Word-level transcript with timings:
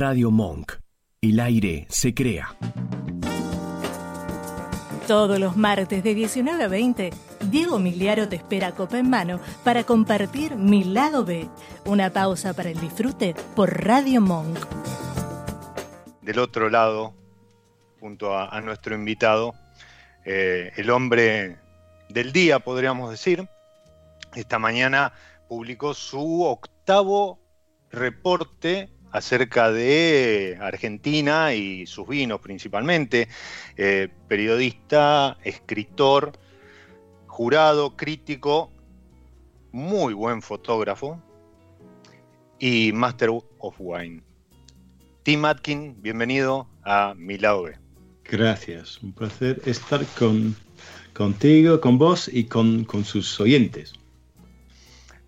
Radio 0.00 0.30
Monk. 0.30 0.72
El 1.20 1.40
aire 1.40 1.86
se 1.90 2.14
crea. 2.14 2.56
Todos 5.06 5.38
los 5.38 5.58
martes 5.58 6.02
de 6.02 6.14
19 6.14 6.64
a 6.64 6.68
20, 6.68 7.10
Diego 7.50 7.78
Miliaro 7.78 8.26
te 8.26 8.36
espera 8.36 8.72
copa 8.72 8.98
en 8.98 9.10
mano 9.10 9.40
para 9.62 9.84
compartir 9.84 10.56
Mi 10.56 10.84
Lado 10.84 11.26
B. 11.26 11.50
Una 11.84 12.08
pausa 12.14 12.54
para 12.54 12.70
el 12.70 12.80
disfrute 12.80 13.34
por 13.54 13.84
Radio 13.84 14.22
Monk. 14.22 14.58
Del 16.22 16.38
otro 16.38 16.70
lado, 16.70 17.12
junto 18.00 18.38
a, 18.38 18.58
nuestro 18.62 18.94
invitado, 18.94 19.52
eh, 20.24 20.72
el 20.76 20.88
hombre 20.88 21.58
del 22.08 22.32
día, 22.32 22.58
podríamos 22.60 23.10
decir, 23.10 23.46
esta 24.34 24.58
mañana 24.58 25.12
publicó 25.46 25.92
su 25.92 26.44
octavo 26.44 27.38
reporte 27.90 28.88
acerca 29.12 29.70
de 29.70 30.58
Argentina 30.60 31.54
y 31.54 31.86
sus 31.86 32.08
vinos 32.08 32.40
principalmente. 32.40 33.28
Eh, 33.76 34.08
periodista, 34.28 35.36
escritor, 35.44 36.32
jurado, 37.26 37.96
crítico, 37.96 38.70
muy 39.72 40.14
buen 40.14 40.42
fotógrafo 40.42 41.20
y 42.58 42.92
Master 42.92 43.30
of 43.58 43.74
Wine. 43.78 44.22
Tim 45.22 45.44
Atkin, 45.44 46.00
bienvenido 46.00 46.68
a 46.84 47.14
Mi 47.16 47.38
Gracias, 48.24 49.02
un 49.02 49.12
placer 49.12 49.60
estar 49.64 50.04
con, 50.18 50.54
contigo, 51.12 51.80
con 51.80 51.98
vos 51.98 52.28
y 52.28 52.44
con, 52.44 52.84
con 52.84 53.04
sus 53.04 53.40
oyentes. 53.40 53.94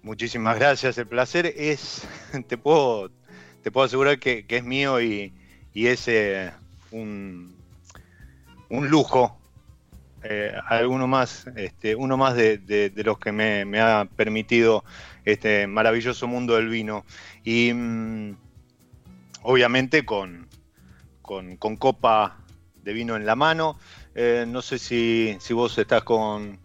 Muchísimas 0.03 0.56
gracias, 0.59 0.98
el 0.98 1.06
placer 1.06 1.47
es, 1.56 2.06
te 2.48 2.59
puedo 2.59 3.11
te 3.62 3.71
puedo 3.71 3.87
asegurar 3.87 4.19
que, 4.19 4.45
es 4.48 4.65
mío 4.65 5.01
y, 5.01 5.33
es 5.75 6.09
eh, 6.09 6.53
un, 6.91 7.55
lujo. 8.69 9.39
Eh, 10.25 10.55
alguno 10.69 11.09
más, 11.09 11.47
este, 11.56 11.97
uno 11.97 12.17
más 12.17 12.36
de, 12.36 12.92
los 12.97 13.19
que 13.19 13.33
me, 13.33 13.81
ha 13.81 14.05
permitido 14.17 14.84
este 15.25 15.67
maravilloso 15.67 16.27
mundo 16.27 16.56
del 16.56 16.69
vino. 16.69 17.05
Y 17.45 17.73
mm, 17.73 18.36
obviamente 19.42 20.05
con, 20.05 20.48
con, 21.23 21.56
copa 21.77 22.39
de 22.83 22.92
vino 22.92 23.17
en 23.17 23.27
la 23.27 23.36
mano. 23.36 23.79
Eh, 24.14 24.45
no 24.47 24.61
sé 24.61 24.79
si, 24.79 25.39
vos 25.51 25.79
estás 25.79 26.03
con, 26.03 26.61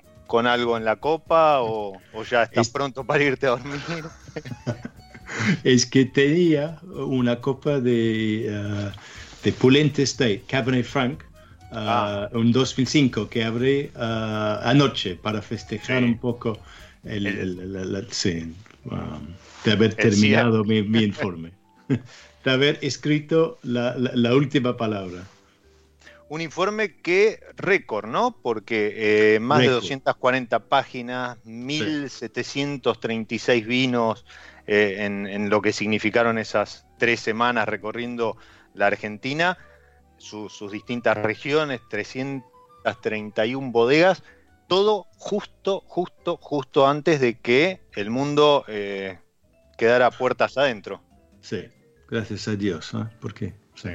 algo 0.46 0.78
en 0.78 0.84
la 0.84 0.98
copa 0.98 1.62
o, 1.62 2.00
ya 2.30 2.44
estás 2.44 2.70
pronto 2.70 3.04
para 3.04 3.24
irte 3.24 3.48
a 3.48 3.52
dormir. 3.52 3.82
es 5.64 5.86
que 5.86 6.06
tenía 6.06 6.80
una 6.94 7.40
copa 7.40 7.80
de, 7.80 8.48
uh, 8.50 8.92
de 9.44 9.52
Pulente 9.54 10.04
State, 10.04 10.44
Cabernet 10.48 10.86
Franc, 10.86 11.24
uh, 11.72 11.76
ah. 11.76 12.30
un 12.34 12.52
2005 12.52 13.30
que 13.30 13.44
abrí 13.44 13.92
uh, 13.96 14.60
anoche 14.64 15.16
para 15.16 15.42
festejar 15.42 16.04
un 16.04 16.18
poco 16.18 16.60
el, 17.04 17.28
um, 18.86 19.28
de 19.64 19.72
haber 19.72 19.96
terminado 19.96 20.64
mi, 20.64 20.78
informe, 21.04 21.52
de 21.88 22.52
haber 22.52 22.78
escrito 22.82 23.58
la, 23.64 23.96
la, 23.98 24.36
última 24.36 24.78
palabra. 24.78 25.24
Un 26.30 26.42
informe 26.42 26.98
que 26.98 27.40
récord, 27.56 28.08
¿no? 28.08 28.38
Porque 28.42 29.36
eh, 29.36 29.40
más 29.40 29.60
de 29.60 29.68
240 29.68 30.60
páginas, 30.68 31.38
1736 31.46 33.66
vinos, 33.66 34.26
eh, 34.68 35.06
en, 35.06 35.50
lo 35.50 35.62
que 35.62 35.72
significaron 35.72 36.38
esas 36.38 36.86
tres 37.00 37.22
semanas 37.22 37.68
recorriendo 37.68 38.38
la 38.74 38.88
Argentina, 38.88 39.58
sus 40.18 40.72
distintas 40.72 41.18
regiones, 41.18 41.82
331 41.90 43.72
bodegas, 43.72 44.24
todo 44.68 45.08
justo, 45.18 45.82
justo, 45.88 46.38
justo 46.42 46.88
antes 46.88 47.22
de 47.22 47.40
que 47.40 47.82
el 47.96 48.10
mundo 48.10 48.66
eh, 48.68 49.20
quedara 49.78 50.12
puertas 50.12 50.58
adentro. 50.58 51.02
Sí, 51.42 51.64
gracias 52.10 52.48
a 52.48 52.56
Dios, 52.56 52.94
¿eh? 52.94 53.06
porque 53.22 53.54
sí. 53.76 53.92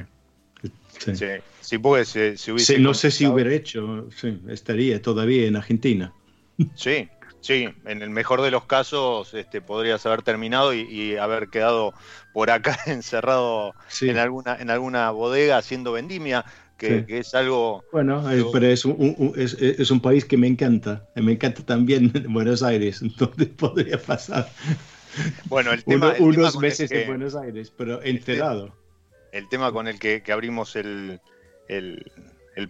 Sí, 0.97 1.13
sí. 1.61 1.77
pues 1.77 2.15
hubiese 2.15 2.79
no 2.79 2.93
sé 2.93 3.11
si 3.11 3.27
hubiera 3.27 3.51
hecho, 3.51 4.09
sí, 4.15 4.39
estaría 4.47 5.01
todavía 5.01 5.45
en 5.47 5.55
Argentina. 5.57 6.13
Sí, 6.75 7.09
Sí, 7.43 7.67
en 7.83 8.01
el 8.01 8.09
mejor 8.09 8.41
de 8.41 8.51
los 8.51 8.63
casos 8.63 9.33
este, 9.33 9.59
podrías 9.59 10.05
haber 10.05 10.21
terminado 10.21 10.73
y, 10.73 11.17
haber 11.17 11.49
quedado 11.49 11.93
por 12.31 12.49
acá 12.49 12.79
encerrado 12.85 13.73
en, 13.99 14.17
alguna, 14.17 14.55
en 14.55 14.69
alguna 14.69 15.11
bodega 15.11 15.57
haciendo 15.57 15.91
vendimia, 15.91 16.45
que, 16.77 17.05
es 17.09 17.35
algo... 17.35 17.83
Bueno, 17.91 18.31
eh, 18.31 18.45
pero 18.53 18.67
es 18.67 18.85
un, 18.85 19.33
es, 19.35 19.91
un, 19.91 19.99
país 19.99 20.23
que 20.23 20.37
me 20.37 20.47
encanta, 20.47 21.05
me 21.15 21.33
encanta 21.33 21.65
también 21.65 22.13
Buenos 22.29 22.63
Aires, 22.63 23.01
entonces 23.01 23.49
podría 23.49 23.97
pasar. 24.01 24.49
Bueno, 25.45 25.73
el 25.73 25.83
tema, 25.83 26.13
unos 26.19 26.57
meses 26.59 26.91
en 26.91 27.07
Buenos 27.07 27.35
Aires, 27.35 27.73
pero 27.75 28.01
encerrado. 28.03 28.73
El, 29.33 29.49
tema 29.49 29.73
con 29.73 29.89
el 29.89 29.99
que, 29.99 30.23
abrimos 30.31 30.77
el, 30.77 31.19
el 31.67 32.09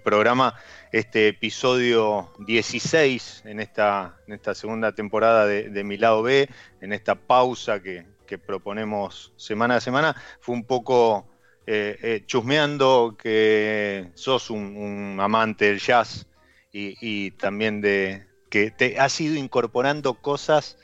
programa, 0.04 0.56
este 0.92 1.28
episodio 1.30 2.34
16 2.40 3.44
en 3.46 3.60
esta, 3.60 4.18
en 4.28 4.34
esta 4.34 4.56
segunda 4.56 4.94
temporada 4.94 5.46
de, 5.46 5.84
Mi 5.84 5.98
Lado 5.98 6.24
B, 6.24 6.50
en 6.82 6.94
esta 6.94 7.16
pausa 7.16 7.82
que, 7.82 8.12
proponemos 8.48 9.32
semana 9.38 9.76
a 9.76 9.80
semana, 9.80 10.16
fue 10.40 10.56
un 10.56 10.66
poco 10.66 11.30
eh, 11.68 12.00
eh, 12.02 12.24
chusmeando 12.26 13.16
que 13.16 14.10
sos 14.16 14.50
un, 14.50 15.20
amante 15.22 15.66
del 15.66 15.80
jazz 15.80 16.26
y, 16.72 17.30
también 17.32 17.80
de 17.80 18.26
que 18.50 18.72
te 18.72 19.00
has 19.00 19.22
ido 19.22 19.36
incorporando 19.36 20.16
cosas 20.16 20.80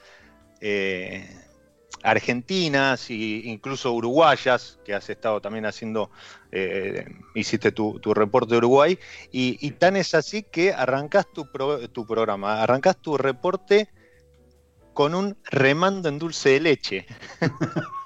eh, 0.61 1.27
argentinas 2.03 3.09
e 3.09 3.13
incluso 3.45 3.93
uruguayas, 3.93 4.79
que 4.85 4.93
has 4.93 5.09
estado 5.09 5.41
también 5.41 5.65
haciendo, 5.65 6.09
eh, 6.51 7.05
hiciste 7.35 7.71
tu, 7.71 7.99
reporte 8.13 8.53
de 8.53 8.57
Uruguay, 8.57 8.97
y, 9.31 9.71
tan 9.71 9.95
es 9.95 10.13
así 10.15 10.43
que 10.43 10.73
arrancas 10.73 11.27
tu, 11.33 11.47
tu 11.91 12.05
programa, 12.05 12.61
arrancas 12.61 12.97
tu 12.97 13.17
reporte 13.17 13.89
con 14.93 15.15
un 15.15 15.37
remando 15.45 16.09
en 16.09 16.19
dulce 16.19 16.49
de 16.49 16.59
leche. 16.59 17.05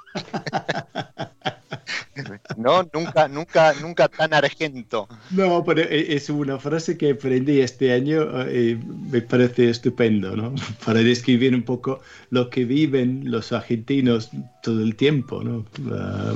No, 2.58 2.88
nunca, 2.94 3.28
nunca, 3.28 3.74
nunca 3.82 4.08
tan 4.08 4.34
argento. 4.34 5.08
No, 5.32 5.64
pero 5.64 5.82
e, 5.82 6.16
es 6.16 6.30
una 6.30 6.60
frase 6.60 6.98
que 6.98 7.12
aprendí 7.12 7.62
este 7.62 7.92
año 7.92 8.24
y 8.50 8.72
eh, 8.72 8.80
me 9.12 9.22
parece 9.22 9.70
estupendo, 9.70 10.36
¿no? 10.36 10.54
Para 10.86 11.00
describir 11.00 11.54
un 11.56 11.64
poco 11.64 12.02
lo 12.30 12.50
que 12.50 12.66
viven 12.66 13.32
los 13.32 13.52
argentinos 13.52 14.30
todo 14.62 14.82
el 14.82 14.96
tiempo, 14.96 15.44
¿no? 15.44 15.66
Ah, 15.92 16.34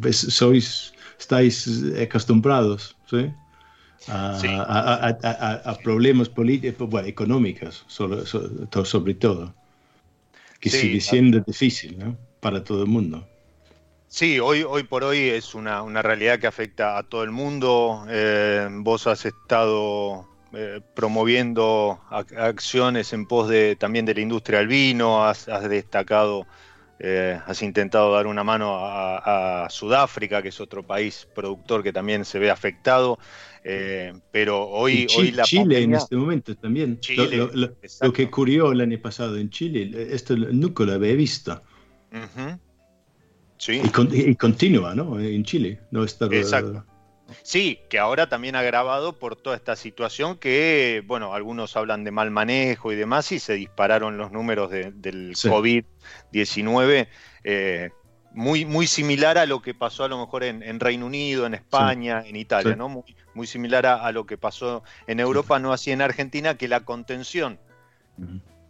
pues 0.00 0.16
sois, 0.18 0.92
estáis 1.18 1.68
acostumbrados, 2.00 2.96
¿sí? 3.08 3.30
A, 4.08 5.78
problemas 5.84 6.28
políticos, 6.28 6.90
bueno, 6.90 7.06
económicos, 7.06 7.84
sobre, 7.86 8.26
sobre 8.26 9.14
todo, 9.14 9.54
que 10.58 10.70
sigue 10.70 11.00
siendo 11.00 11.38
difícil, 11.40 11.98
¿no? 11.98 12.16
Para 12.42 12.64
todo 12.64 12.82
el 12.82 12.88
mundo. 12.88 13.24
Sí, 14.08 14.40
hoy, 14.40 14.64
hoy 14.64 14.82
por 14.82 15.04
hoy 15.04 15.20
es 15.28 15.54
una, 15.54 16.02
realidad 16.02 16.40
que 16.40 16.48
afecta 16.48 16.98
a 16.98 17.04
todo 17.04 17.22
el 17.22 17.30
mundo. 17.30 18.04
Eh, 18.10 18.68
vos 18.80 19.06
has 19.06 19.24
estado 19.24 20.28
eh, 20.52 20.80
promoviendo 20.96 22.00
acciones 22.10 23.12
en 23.12 23.26
pos 23.26 23.48
de 23.48 23.76
también 23.76 24.04
de 24.04 24.14
la 24.14 24.20
industria 24.22 24.58
del 24.58 24.66
vino, 24.66 25.24
has, 25.24 25.46
destacado, 25.68 26.44
eh, 26.98 27.38
has 27.46 27.62
intentado 27.62 28.12
dar 28.12 28.26
una 28.26 28.42
mano 28.42 28.76
a, 28.76 29.68
Sudáfrica, 29.70 30.42
que 30.42 30.48
es 30.48 30.60
otro 30.60 30.82
país 30.82 31.28
productor 31.32 31.84
que 31.84 31.92
también 31.92 32.24
se 32.24 32.40
ve 32.40 32.50
afectado. 32.50 33.20
pero 34.32 34.68
hoy, 34.68 35.06
Chile, 35.06 35.22
hoy 35.22 35.30
la 35.30 35.44
Chile 35.44 35.82
en 35.84 35.94
este 35.94 36.16
momento 36.16 36.56
también. 36.56 36.98
lo, 37.54 38.12
que 38.12 38.24
ocurrió 38.24 38.72
el 38.72 38.80
año 38.80 38.98
pasado 39.00 39.36
en 39.38 39.48
Chile, 39.48 40.08
esto 40.10 40.36
nunca 40.36 40.82
lo 40.82 40.94
había 40.94 41.14
visto. 41.14 41.62
Y, 43.68 44.34
continúa, 44.34 44.94
¿no? 44.94 45.20
En 45.20 45.44
Chile. 45.44 45.80
No 45.90 46.04
está, 46.04 46.26
Exacto. 46.26 46.84
Sí, 47.42 47.78
que 47.88 47.98
ahora 47.98 48.28
también 48.28 48.56
ha 48.56 48.60
agravado 48.60 49.18
por 49.18 49.36
toda 49.36 49.56
esta 49.56 49.76
situación 49.76 50.36
que, 50.36 51.02
bueno, 51.06 51.32
algunos 51.34 51.76
hablan 51.76 52.04
de 52.04 52.10
mal 52.10 52.30
manejo 52.30 52.92
y 52.92 52.96
demás 52.96 53.32
y 53.32 53.38
se 53.38 53.54
dispararon 53.54 54.18
los 54.18 54.32
números 54.32 54.70
del 54.70 55.34
COVID-19. 55.34 57.08
Eh, 57.44 57.90
muy, 58.34 58.64
muy 58.64 58.86
similar 58.86 59.38
a 59.38 59.46
lo 59.46 59.62
que 59.62 59.74
pasó 59.74 60.04
a 60.04 60.08
lo 60.08 60.18
mejor 60.18 60.44
en, 60.44 60.80
Reino 60.80 61.06
Unido, 61.06 61.46
en 61.46 61.54
España, 61.54 62.22
en 62.26 62.36
Italia, 62.36 62.76
¿no? 62.76 62.88
Muy, 62.88 63.16
muy 63.34 63.46
similar 63.46 63.86
a, 63.86 64.10
lo 64.12 64.26
que 64.26 64.38
pasó 64.38 64.82
en 65.06 65.20
Europa, 65.20 65.58
no 65.58 65.72
así 65.72 65.90
en 65.90 66.02
Argentina, 66.02 66.56
que 66.56 66.68
la 66.68 66.80
contención 66.80 67.58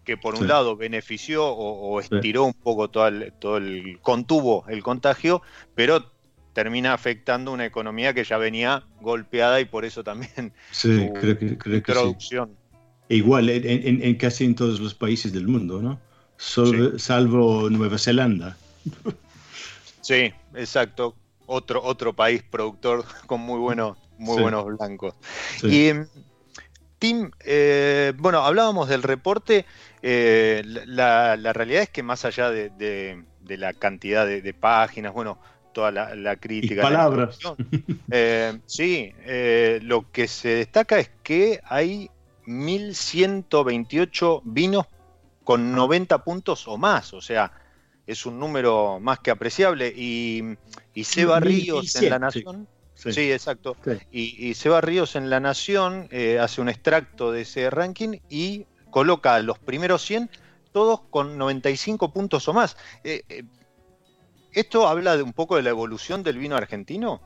que 0.04 0.16
por 0.16 0.34
un 0.34 0.48
lado 0.48 0.76
benefició 0.76 1.46
o, 1.46 2.00
estiró 2.00 2.44
un 2.44 2.54
poco 2.54 2.90
todo 2.90 3.08
el, 3.08 3.32
todo 3.38 3.56
el, 3.58 3.98
contuvo 4.02 4.64
el 4.68 4.82
contagio, 4.82 5.42
pero 5.74 6.10
termina 6.52 6.92
afectando 6.92 7.52
una 7.52 7.64
economía 7.64 8.12
que 8.12 8.24
ya 8.24 8.36
venía 8.36 8.84
golpeada 9.00 9.60
y 9.60 9.64
por 9.64 9.84
eso 9.84 10.04
también 10.04 10.52
sí, 10.70 11.08
creo 11.14 11.38
que, 11.38 11.56
creo 11.56 11.76
introducción. 11.76 12.56
E 13.08 13.16
igual 13.16 13.48
en, 13.48 14.14
casi 14.16 14.44
en 14.44 14.54
todos 14.54 14.80
los 14.80 14.94
países 14.94 15.32
del 15.32 15.46
mundo, 15.46 15.80
¿no? 15.82 16.00
Salvo 16.36 17.70
Nueva 17.70 17.98
Zelanda. 17.98 18.56
Sí, 20.00 20.32
exacto. 20.54 21.14
Otro, 21.46 21.82
otro 21.82 22.12
país 22.12 22.42
productor 22.42 23.04
con 23.26 23.40
muy 23.40 23.58
buenos, 23.58 23.98
muy 24.18 24.40
buenos 24.40 24.64
blancos. 24.64 25.14
Y 25.62 25.90
Tim, 26.98 27.30
eh, 27.44 28.12
bueno, 28.16 28.38
hablábamos 28.44 28.88
del 28.88 29.02
reporte. 29.02 29.66
Eh, 30.02 30.62
la, 30.86 31.36
realidad 31.52 31.82
es 31.82 31.90
que 31.90 32.02
más 32.02 32.24
allá 32.24 32.50
de, 32.50 33.24
la 33.46 33.72
cantidad 33.72 34.26
de, 34.26 34.54
páginas, 34.54 35.12
bueno, 35.12 35.38
toda 35.72 35.92
la, 35.92 36.36
crítica. 36.36 36.74
Y 36.74 36.78
palabras. 36.78 37.38
Eh, 38.10 38.58
sí, 38.66 39.12
lo 39.82 40.10
que 40.10 40.26
se 40.28 40.48
destaca 40.56 40.98
es 40.98 41.10
que 41.22 41.60
hay 41.64 42.10
1128 42.46 44.42
vinos 44.44 44.86
con 45.44 45.72
90 45.72 46.24
puntos 46.24 46.68
o 46.68 46.76
más, 46.76 47.14
o 47.14 47.20
sea, 47.20 47.52
es 48.06 48.26
un 48.26 48.38
número 48.38 48.98
más 49.00 49.20
que 49.20 49.30
apreciable. 49.30 49.92
Y, 49.96 50.56
y 50.94 51.04
Seba 51.04 51.40
Ríos 51.40 51.94
en 51.96 52.10
La 52.10 52.18
Nación. 52.18 52.66
Sí, 52.94 53.32
exacto. 53.32 53.76
Y, 54.10 54.54
Seba 54.54 54.80
Ríos 54.80 55.14
en 55.14 55.30
La 55.30 55.38
Nación 55.38 56.08
hace 56.40 56.60
un 56.60 56.68
extracto 56.68 57.30
de 57.30 57.42
ese 57.42 57.70
ranking 57.70 58.18
y 58.28 58.66
coloca 58.92 59.40
los 59.40 59.58
primeros 59.58 60.02
100 60.02 60.30
todos 60.70 61.00
con 61.10 61.36
95 61.36 62.12
puntos 62.12 62.46
o 62.46 62.52
más. 62.52 62.76
Eh, 63.02 63.22
eh, 63.28 63.42
¿Esto 64.52 64.86
habla 64.86 65.16
de 65.16 65.22
un 65.22 65.32
poco 65.32 65.56
de 65.56 65.62
la 65.62 65.70
evolución 65.70 66.22
del 66.22 66.38
vino 66.38 66.56
argentino? 66.56 67.20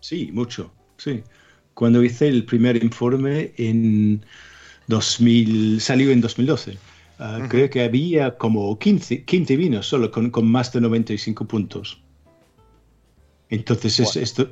Sí, 0.00 0.30
mucho. 0.32 0.72
Sí. 0.96 1.22
Cuando 1.74 2.02
hice 2.02 2.26
el 2.26 2.44
primer 2.44 2.82
informe 2.82 3.52
en 3.56 4.24
2000, 4.88 5.80
salió 5.80 6.10
en 6.10 6.20
2012. 6.20 6.78
Ah, 7.18 7.46
creo 7.50 7.68
que 7.68 7.82
había 7.82 8.38
como 8.38 8.78
15, 8.78 9.24
15 9.24 9.56
vinos 9.56 9.86
solo 9.86 10.10
con, 10.10 10.30
con, 10.30 10.50
más 10.50 10.72
de 10.72 10.80
95 10.80 11.44
puntos. 11.44 12.02
Entonces, 13.50 14.16
esto, 14.16 14.50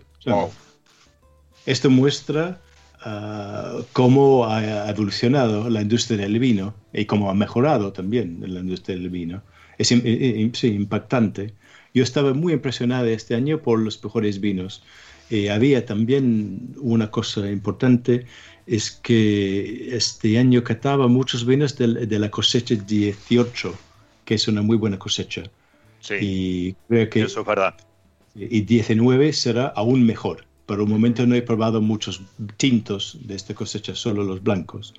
esto 1.65 1.91
muestra 1.91 2.61
uh, 3.05 3.83
cómo 3.93 4.47
ha 4.47 4.89
evolucionado 4.91 5.69
la 5.71 5.83
industria 5.83 6.19
del 6.19 6.39
vino 6.39 6.75
y 6.93 7.05
cómo 7.05 7.31
ha 7.31 7.35
mejorado 7.35 7.93
también 7.93 8.39
la 8.47 8.61
industria 8.61 8.97
del 8.97 9.11
vino. 9.11 9.43
Es 9.79 9.89
sí, 9.89 10.67
impactante. 10.69 11.55
Yo 11.95 12.03
estaba 12.03 12.35
muy 12.35 12.53
impresionado 12.53 13.07
este 13.07 13.35
año 13.35 13.61
por 13.61 13.79
los 13.79 14.03
mejores 14.03 14.41
vinos. 14.41 14.83
Eh, 15.31 15.51
había 15.51 15.85
también 15.85 16.75
una 16.79 17.11
cosa 17.11 17.51
importante 17.51 18.27
es 18.67 18.91
que 18.91 19.97
este 19.97 20.39
año 20.39 20.63
cataba 20.63 21.09
muchos 21.09 21.47
vinos 21.47 21.77
de, 21.77 22.19
la 22.19 22.31
cosecha 22.31 22.75
18, 22.75 23.75
que 24.25 24.35
es 24.35 24.49
una 24.49 24.63
muy 24.63 24.77
buena 24.77 24.99
cosecha. 24.99 25.45
Sí, 26.01 26.15
y 26.21 26.77
creo 26.89 27.09
que, 27.09 27.23
eso 27.23 27.41
es 27.41 27.47
verdad. 27.47 27.75
Y 28.35 28.61
19 28.61 29.33
será 29.33 29.69
aún 29.69 30.05
mejor. 30.05 30.48
Por 30.69 30.83
un 30.83 30.91
momento 30.91 31.27
no 31.27 31.35
he 31.35 31.41
probado 31.41 31.81
muchos 31.81 32.21
tintos 32.59 33.17
de 33.23 33.35
esta 33.35 33.55
cosecha, 33.55 33.95
solo 33.95 34.23
los 34.23 34.43
blancos, 34.43 34.93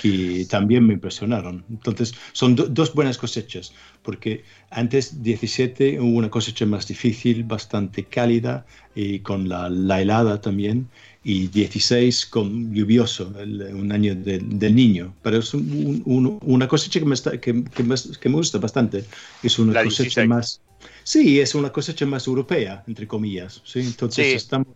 que 0.00 0.46
también 0.48 0.86
me 0.86 0.94
impresionaron. 0.94 1.62
Entonces, 1.68 2.14
son 2.32 2.56
dos 2.56 2.94
buenas 2.94 3.18
cosechas, 3.18 3.74
porque 4.02 4.44
antes 4.70 5.22
17 5.22 6.00
hubo 6.00 6.16
una 6.16 6.30
cosecha 6.30 6.64
más 6.64 6.88
difícil, 6.88 7.44
bastante 7.44 8.04
cálida, 8.04 8.64
y 8.94 9.18
con 9.18 9.46
la, 9.46 9.68
la 9.68 10.00
helada 10.00 10.40
también, 10.40 10.88
y 11.22 11.48
16 11.48 12.26
con 12.26 12.74
lluvioso, 12.74 13.32
un 13.74 13.92
año 13.92 14.14
del 14.14 14.74
niño. 14.74 15.14
Pero 15.22 15.38
es 15.38 15.52
una 15.52 16.68
cosecha 16.68 16.98
que 16.98 17.06
me, 17.06 17.16
que, 17.40 17.64
que, 17.64 18.28
me, 18.28 18.36
gusta 18.36 18.58
bastante. 18.58 19.04
Es 19.42 19.58
una 19.58 19.84
cosecha 19.84 20.24
más... 20.24 20.60
Sí, 21.04 21.40
es 21.40 21.54
una 21.54 21.70
cosecha 21.70 22.06
más 22.06 22.26
europea, 22.26 22.82
entre 22.86 23.06
comillas. 23.06 23.60
¿sí? 23.64 23.80
Entonces 23.80 24.34
estamos 24.34 24.68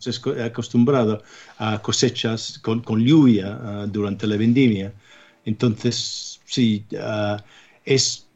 acostumbrados 0.45 1.23
a 1.57 1.81
cosechas 1.81 2.59
con, 2.59 2.81
con 2.81 3.03
lluvia 3.03 3.59
ah, 3.63 3.87
durante 3.91 4.27
la 4.27 4.37
vendimia. 4.37 4.93
Entonces, 5.47 6.41
sí, 6.45 6.85
uh, 6.93 7.41
es, 7.87 8.27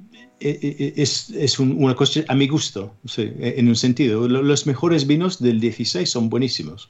e, 0.40 0.48
e, 0.48 0.84
e, 0.96 1.02
es, 1.02 1.30
es 1.30 1.58
una 1.58 1.94
cosecha 1.94 2.32
a 2.32 2.34
mi 2.34 2.48
gusto, 2.48 2.94
sí, 3.04 3.30
en 3.38 3.68
un 3.68 3.76
sentido. 3.76 4.26
Los 4.28 4.66
mejores 4.66 5.06
vinos 5.06 5.40
del 5.40 5.60
16 5.60 6.08
son 6.08 6.30
buenísimos. 6.30 6.88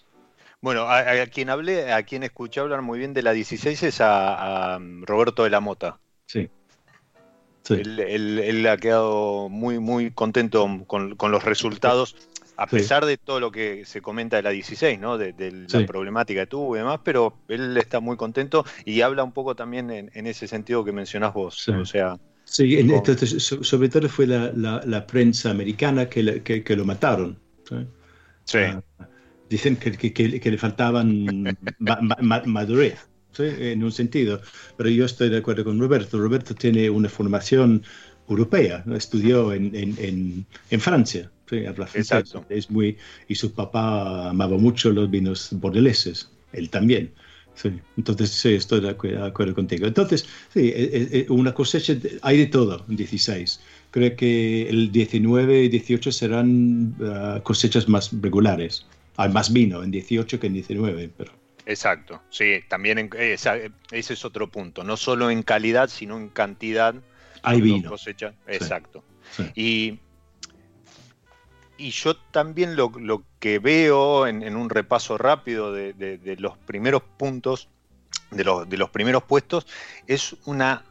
Bueno, 0.61 0.89
a, 0.89 1.27
quien 1.27 1.51
hablé, 1.51 1.93
a 1.93 2.03
quien 2.03 2.25
escuché 2.25 2.61
hablar 2.61 2.83
muy 2.83 2.99
bien 2.99 3.15
de 3.15 3.23
la 3.23 3.33
16 3.33 3.83
es 3.85 4.01
a, 4.01 4.79
Roberto 5.03 5.45
de 5.45 5.51
la 5.51 5.61
Mota. 5.61 5.99
Sí. 6.27 6.51
Él, 7.71 8.67
ha 8.67 8.77
quedado 8.77 9.49
muy, 9.49 9.79
muy 9.79 10.11
contento 10.11 10.67
con, 10.87 11.17
los 11.21 11.45
resultados, 11.45 12.17
a 12.57 12.67
pesar 12.67 13.05
de 13.05 13.19
todo 13.19 13.41
lo 13.41 13.53
que 13.53 13.85
se 13.85 14.01
comenta 14.01 14.37
de 14.37 14.43
la 14.43 14.51
16, 14.51 14.99
¿no? 14.99 15.17
De, 15.17 15.35
la 15.69 15.87
problemática 15.87 16.41
que 16.41 16.47
tuvo 16.47 16.75
y 16.75 16.81
demás, 16.81 17.01
pero 17.05 17.35
él 17.49 17.77
está 17.77 18.01
muy 18.01 18.17
contento 18.17 18.65
y 18.85 19.03
habla 19.03 19.23
un 19.23 19.33
poco 19.33 19.55
también 19.55 19.91
en, 19.91 20.27
ese 20.27 20.49
sentido 20.49 20.85
que 20.85 20.93
mencionás 20.93 21.35
vos. 21.35 21.69
O 21.69 21.85
sea. 21.85 22.19
Sí, 22.45 22.79
entonces, 22.79 23.43
sobre 23.43 23.91
todo 23.91 24.09
fue 24.09 24.27
la, 24.27 25.07
prensa 25.07 25.51
americana 25.51 26.09
que, 26.09 26.43
que, 26.43 26.77
lo 26.77 26.85
mataron. 26.85 27.39
Sí. 28.45 28.59
Ah, 28.59 28.83
dicen 29.49 29.77
que, 29.77 30.13
que, 30.13 30.51
le 30.51 30.59
faltaban 30.59 31.57
madurez, 32.47 32.99
en 33.39 33.85
un 33.85 33.93
sentido. 33.93 34.41
Pero 34.77 34.91
yo 34.91 35.05
estoy 35.05 35.29
de 35.29 35.39
acuerdo 35.39 35.65
con 35.65 35.79
Roberto. 35.79 36.19
Roberto 36.19 36.55
tiene 36.55 36.91
una 36.91 37.09
formación 37.09 37.83
europea, 38.29 38.85
estudió 38.95 39.53
en, 39.53 39.75
en, 39.75 40.47
en, 40.71 40.81
Francia, 40.81 41.31
habla 41.67 41.87
francés. 41.87 42.35
Es 42.49 42.71
muy, 42.71 42.97
y 43.27 43.35
su 43.35 43.53
papá 43.53 44.31
amaba 44.31 44.59
mucho 44.59 44.91
los 44.91 45.11
vinos 45.11 45.49
bordeleses, 45.53 46.31
él 46.53 46.69
también. 46.69 47.11
entonces, 47.97 48.31
sí, 48.31 48.55
estoy 48.55 48.81
de 48.81 48.91
acuerdo, 48.91 49.55
contigo. 49.55 49.87
Entonces, 49.87 50.27
sí, 50.53 50.69
e, 50.69 50.85
e, 50.93 51.19
e, 51.21 51.27
una 51.31 51.55
cosecha, 51.55 51.97
hay 52.23 52.39
de 52.39 52.47
todo 52.47 52.85
en 52.89 52.97
16. 52.97 53.61
Creo 53.91 54.15
que 54.15 54.69
el 54.69 54.93
19 54.93 55.65
y 55.65 55.69
18 55.69 56.13
serán 56.13 56.95
ah, 57.03 57.41
cosechas 57.43 57.89
más 57.89 58.11
regulares. 58.21 58.85
Hay 59.19 59.31
más 59.31 59.53
vino 59.53 59.83
en 59.83 59.91
18 59.91 60.39
que 60.39 60.47
en 60.47 60.55
19, 60.55 61.11
pero... 61.17 61.33
Exacto, 61.67 62.23
sí, 62.31 62.61
también 62.69 63.11
ese 63.19 63.71
es 63.91 64.25
otro 64.25 64.49
punto, 64.49 64.85
no 64.85 64.97
solo 64.97 65.29
en 65.29 65.43
calidad, 65.43 65.89
sino 65.89 66.17
en 66.17 66.29
cantidad. 66.29 66.95
Hay 67.43 67.61
vino. 67.61 67.91
Cosecha. 67.91 68.33
Exacto. 68.47 69.05
Y, 69.55 69.99
y 71.77 71.91
yo 71.91 72.17
también 72.17 72.77
lo, 72.77 73.25
que 73.41 73.59
veo 73.59 74.27
en, 74.29 74.57
un 74.57 74.71
repaso 74.71 75.19
rápido 75.19 75.73
de, 75.73 76.37
los 76.39 76.57
primeros 76.57 77.03
puntos, 77.03 77.69
de 78.31 78.45
los, 78.45 78.69
de 78.69 78.77
los 78.77 78.91
primeros 78.91 79.25
puestos, 79.25 79.67
es 80.07 80.37
una 80.47 80.85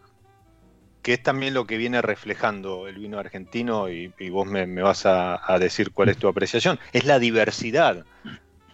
que 1.08 1.14
es 1.14 1.24
también 1.24 1.54
lo 1.54 1.66
que 1.66 1.78
viene 1.78 2.02
reflejando 2.02 2.90
el 2.90 2.96
vino 2.96 3.18
argentino, 3.18 3.88
y, 3.88 4.12
vos 4.30 4.46
me, 4.46 4.66
vas 4.82 5.06
a, 5.06 5.58
decir 5.58 5.94
cuál 5.94 6.10
es 6.10 6.18
tu 6.18 6.28
apreciación, 6.28 6.80
es 6.92 7.06
la 7.06 7.18
diversidad. 7.18 8.04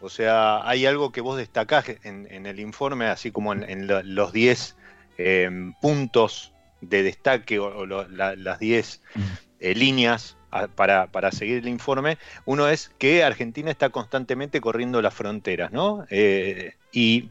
O 0.01 0.09
sea, 0.09 0.67
hay 0.67 0.87
algo 0.87 1.11
que 1.11 1.21
vos 1.21 1.37
destacás 1.37 1.85
en, 2.01 2.47
el 2.47 2.59
informe, 2.59 3.05
así 3.05 3.29
como 3.29 3.53
en, 3.53 3.85
los 4.15 4.33
10 4.33 4.75
em, 5.19 5.73
puntos 5.73 6.55
de 6.81 7.03
destaque 7.03 7.59
o, 7.59 7.85
las 7.85 8.59
10 8.59 9.01
eh, 9.59 9.75
líneas 9.75 10.35
para, 10.73 11.31
seguir 11.31 11.59
el 11.59 11.67
informe. 11.67 12.17
Uno 12.45 12.67
es 12.67 12.89
que 12.97 13.23
Argentina 13.23 13.69
está 13.69 13.89
constantemente 13.89 14.59
corriendo 14.59 15.03
las 15.03 15.13
fronteras, 15.13 15.71
¿no? 15.71 16.07
Eh, 16.09 16.73
y, 16.91 17.29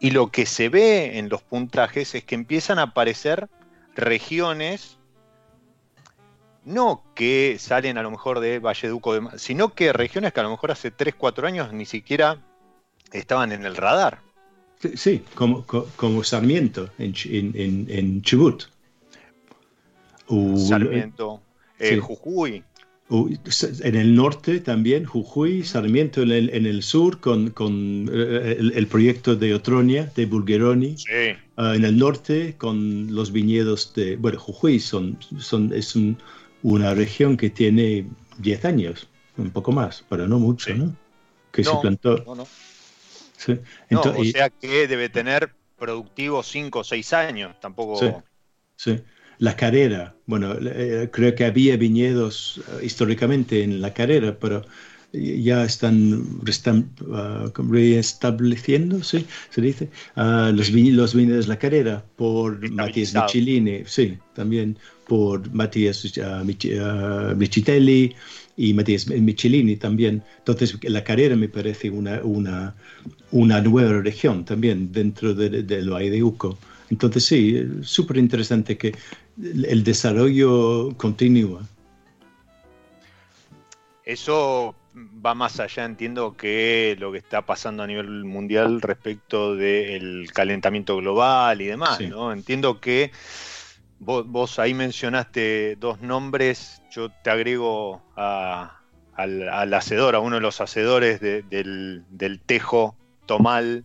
y 0.00 0.10
lo 0.10 0.32
que 0.32 0.44
se 0.44 0.70
ve 0.70 1.18
en 1.18 1.28
los 1.28 1.44
puntajes 1.44 2.16
es 2.16 2.24
que 2.24 2.34
empiezan 2.34 2.80
a 2.80 2.90
aparecer 2.90 3.48
regiones, 3.94 4.98
no 6.64 7.02
que 7.14 7.56
salen 7.58 7.98
a 7.98 8.02
lo 8.02 8.10
mejor 8.10 8.40
de 8.40 8.58
Valleduco, 8.58 9.14
de, 9.14 9.38
sino 9.38 9.74
que 9.74 9.92
regiones 9.92 10.32
que 10.32 10.40
a 10.40 10.44
lo 10.44 10.50
mejor 10.50 10.70
hace 10.70 10.90
3, 10.90 11.14
4 11.16 11.46
años 11.46 11.72
ni 11.72 11.84
siquiera 11.84 12.38
estaban 13.12 13.52
en 13.52 13.64
el 13.64 13.76
radar. 13.76 14.20
Sí, 14.96 15.24
como, 15.34 15.64
como 15.64 16.24
Sarmiento 16.24 16.90
en, 16.98 17.14
en, 17.88 18.22
Chubut. 18.22 18.64
Sarmiento, 20.56 21.40
eh, 21.78 21.98
Jujuy 21.98 22.64
en 23.10 23.96
el 23.96 24.14
norte 24.14 24.60
también, 24.60 25.04
Jujuy, 25.04 25.64
Sarmiento 25.64 26.22
en 26.22 26.30
el, 26.30 26.50
en 26.54 26.66
el 26.66 26.82
sur 26.82 27.20
con, 27.20 27.50
con 27.50 28.08
eh, 28.12 28.56
el, 28.58 28.86
proyecto 28.86 29.36
de 29.36 29.54
Otronia, 29.54 30.10
de 30.16 30.26
Bulgeroni. 30.26 30.96
Ah, 31.56 31.74
en 31.74 31.84
el 31.84 31.98
norte 31.98 32.54
con 32.56 33.14
los 33.14 33.32
viñedos 33.32 33.92
de, 33.94 34.16
bueno, 34.16 34.38
Jujuy 34.38 34.80
son, 34.80 35.18
son, 35.38 35.72
es 35.74 35.94
una 36.62 36.94
región 36.94 37.36
que 37.36 37.50
tiene 37.50 38.06
10 38.38 38.64
años, 38.64 39.08
un 39.36 39.50
poco 39.50 39.72
más, 39.72 40.04
pero 40.08 40.26
no 40.26 40.38
mucho, 40.38 40.74
¿no? 40.74 40.96
Que 41.50 41.64
se 41.64 41.76
plantó. 41.82 42.16
No, 42.24 42.34
no. 42.34 42.46
Sí. 43.36 43.58
o 43.90 44.24
sea 44.24 44.48
que 44.50 44.86
debe 44.86 45.08
tener 45.08 45.52
productivo 45.78 46.42
5 46.42 46.78
o 46.78 46.84
6 46.84 47.12
años, 47.12 47.60
tampoco. 47.60 47.98
Sí, 47.98 48.06
sí. 48.76 49.02
La 49.42 49.56
carrera, 49.56 50.14
bueno, 50.26 50.54
eh, 50.60 51.08
creo 51.12 51.34
que 51.34 51.44
había 51.44 51.76
viñedos 51.76 52.60
eh, 52.60 52.86
históricamente 52.86 53.64
en 53.64 53.80
la 53.80 53.92
carrera, 53.92 54.38
pero 54.38 54.62
ya 55.12 55.64
están, 55.64 56.40
uh, 57.00 57.50
reestableciendo, 57.68 59.02
¿sí? 59.02 59.26
Se 59.50 59.60
dice, 59.60 59.90
uh, 60.16 60.52
los, 60.52 60.70
los 60.70 61.14
viñedos 61.16 61.48
La 61.48 61.58
Carrera 61.58 62.04
por 62.14 62.70
Matías 62.70 63.14
Michelini, 63.14 63.82
sí, 63.84 64.16
también 64.32 64.78
por 65.08 65.52
Matías 65.52 66.04
uh, 66.04 67.34
Michitelli 67.36 68.14
y 68.56 68.74
Matías 68.74 69.08
Michelini 69.08 69.74
también. 69.76 70.22
Entonces, 70.38 70.78
La 70.84 71.02
Carrera 71.02 71.34
me 71.34 71.48
parece 71.48 71.90
una, 71.90 72.20
una, 72.22 72.76
una 73.32 73.60
nueva 73.60 74.00
región 74.02 74.44
también 74.44 74.92
dentro 74.92 75.34
de, 75.34 75.64
de 75.64 75.82
lo 75.82 75.96
de 75.96 76.22
Uco. 76.22 76.56
Entonces, 76.92 77.24
sí, 77.24 77.66
súper 77.80 78.18
interesante 78.18 78.76
que 78.76 78.92
el 79.40 79.84
desarrollo 79.84 80.96
continúa. 80.96 81.62
Eso 84.04 84.74
va 84.94 85.34
más 85.34 85.60
allá, 85.60 85.84
entiendo, 85.84 86.36
que 86.36 86.96
lo 86.98 87.12
que 87.12 87.18
está 87.18 87.42
pasando 87.42 87.82
a 87.82 87.86
nivel 87.86 88.24
mundial 88.24 88.82
respecto 88.82 89.54
del 89.54 90.30
calentamiento 90.32 90.96
global 90.96 91.60
y 91.60 91.66
demás, 91.66 92.00
¿no? 92.00 92.32
Entiendo 92.32 92.80
que 92.80 93.10
vos, 94.00 94.58
ahí 94.58 94.74
mencionaste 94.74 95.76
dos 95.76 96.00
nombres, 96.00 96.82
yo 96.90 97.10
te 97.22 97.30
agrego 97.30 98.02
al, 98.16 99.74
hacedor, 99.74 100.14
a 100.16 100.20
uno 100.20 100.36
de 100.36 100.42
los 100.42 100.60
hacedores 100.60 101.20
del, 101.20 102.40
Tejo 102.44 102.96
Tomal 103.26 103.84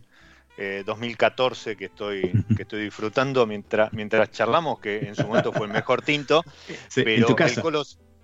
2014 0.84 1.70
eh, 1.70 1.76
que 1.76 1.84
estoy, 1.86 2.32
que 2.56 2.62
estoy 2.62 2.82
disfrutando 2.82 3.46
mientras, 3.46 3.92
mientras 3.92 4.30
charlamos, 4.30 4.80
que 4.80 4.98
en 4.98 5.14
su 5.14 5.26
momento 5.26 5.52
fue 5.52 5.66
el 5.66 5.72
mejor 5.72 6.02
tinto. 6.02 6.44
pero 6.94 7.10
en 7.10 7.24
tu 7.24 7.36
casa. 7.36 7.62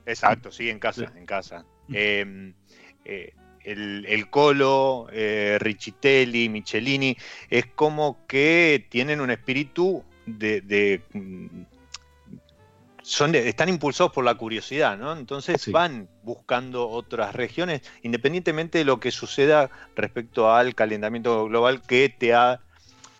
exacto, 0.06 0.50
sí, 0.50 0.68
en 0.68 0.78
casa, 0.78 1.12
en 1.16 1.26
casa. 1.26 1.64
Em, 1.92 2.54
eh, 3.04 3.34
el, 3.64 4.28
Colo, 4.30 5.06
eh, 5.12 5.58
Richitelli, 5.60 6.48
Michelini, 6.48 7.16
es 7.48 7.66
como 7.66 8.26
que 8.26 8.86
tienen 8.90 9.20
un 9.20 9.30
espíritu 9.30 10.04
de... 10.26 11.02
son 13.04 13.34
están 13.34 13.68
impulsados 13.68 14.12
por 14.12 14.24
la 14.24 14.34
curiosidad, 14.34 14.96
¿no? 14.96 15.12
Entonces 15.12 15.70
van 15.70 16.08
buscando 16.22 16.88
otras 16.88 17.34
regiones, 17.34 17.82
independientemente 18.02 18.78
de 18.78 18.84
lo 18.84 18.98
que 18.98 19.10
suceda 19.10 19.70
respecto 19.94 20.52
al 20.52 20.74
calentamiento 20.74 21.44
global 21.44 21.82
que 21.82 22.08
te, 22.08 22.32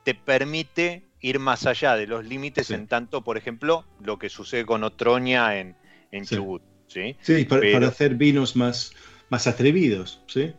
te 0.02 0.14
permite 0.14 1.04
ir 1.20 1.38
más 1.38 1.66
allá 1.66 1.96
de 1.96 2.06
los 2.06 2.24
límites 2.24 2.70
en 2.70 2.86
tanto, 2.86 3.22
por 3.22 3.36
ejemplo, 3.36 3.84
lo 4.02 4.18
que 4.18 4.30
sucede 4.30 4.64
con 4.64 4.84
Otroña 4.84 5.58
en, 5.58 5.76
en 6.12 6.24
Chubut. 6.24 6.62
Sí, 6.86 7.16
sí 7.20 7.44
para, 7.44 7.86
hacer 7.86 8.14
vinos 8.14 8.56
más, 8.56 8.92
más 9.28 9.46
atrevidos, 9.46 10.22
¿sí? 10.26 10.54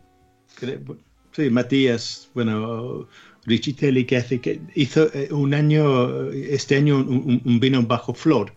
Sí, 1.31 1.49
Matías, 1.49 2.29
bueno, 2.35 3.07
Richitelli 3.45 4.05
que 4.05 4.17
hace 4.17 4.39
que 4.39 4.61
hizo 4.75 5.11
eh, 5.13 5.29
un 5.31 5.55
año, 5.55 6.29
este 6.31 6.75
año 6.77 6.97
un, 6.97 7.59
vino 7.59 7.81
bajo 7.81 8.13
flor 8.13 8.53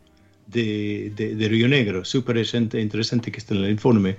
de, 0.49 1.13
de, 1.15 1.49
Río 1.49 1.69
Negro, 1.69 2.05
súper 2.05 2.37
interesante 2.75 3.31
que 3.31 3.39
está 3.39 3.55
en 3.55 3.65
el 3.65 3.71
informe, 3.71 4.17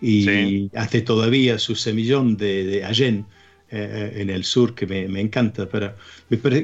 y 0.00 0.70
hace 0.74 1.00
todavía 1.02 1.58
su 1.58 1.76
semillón 1.76 2.36
de, 2.36 2.64
de 2.64 2.84
Agen 2.84 3.26
eh, 3.74 4.12
en 4.16 4.28
el 4.28 4.44
sur 4.44 4.74
que 4.74 4.86
me, 4.86 5.08
me 5.08 5.20
encanta, 5.20 5.66
pero 5.66 5.94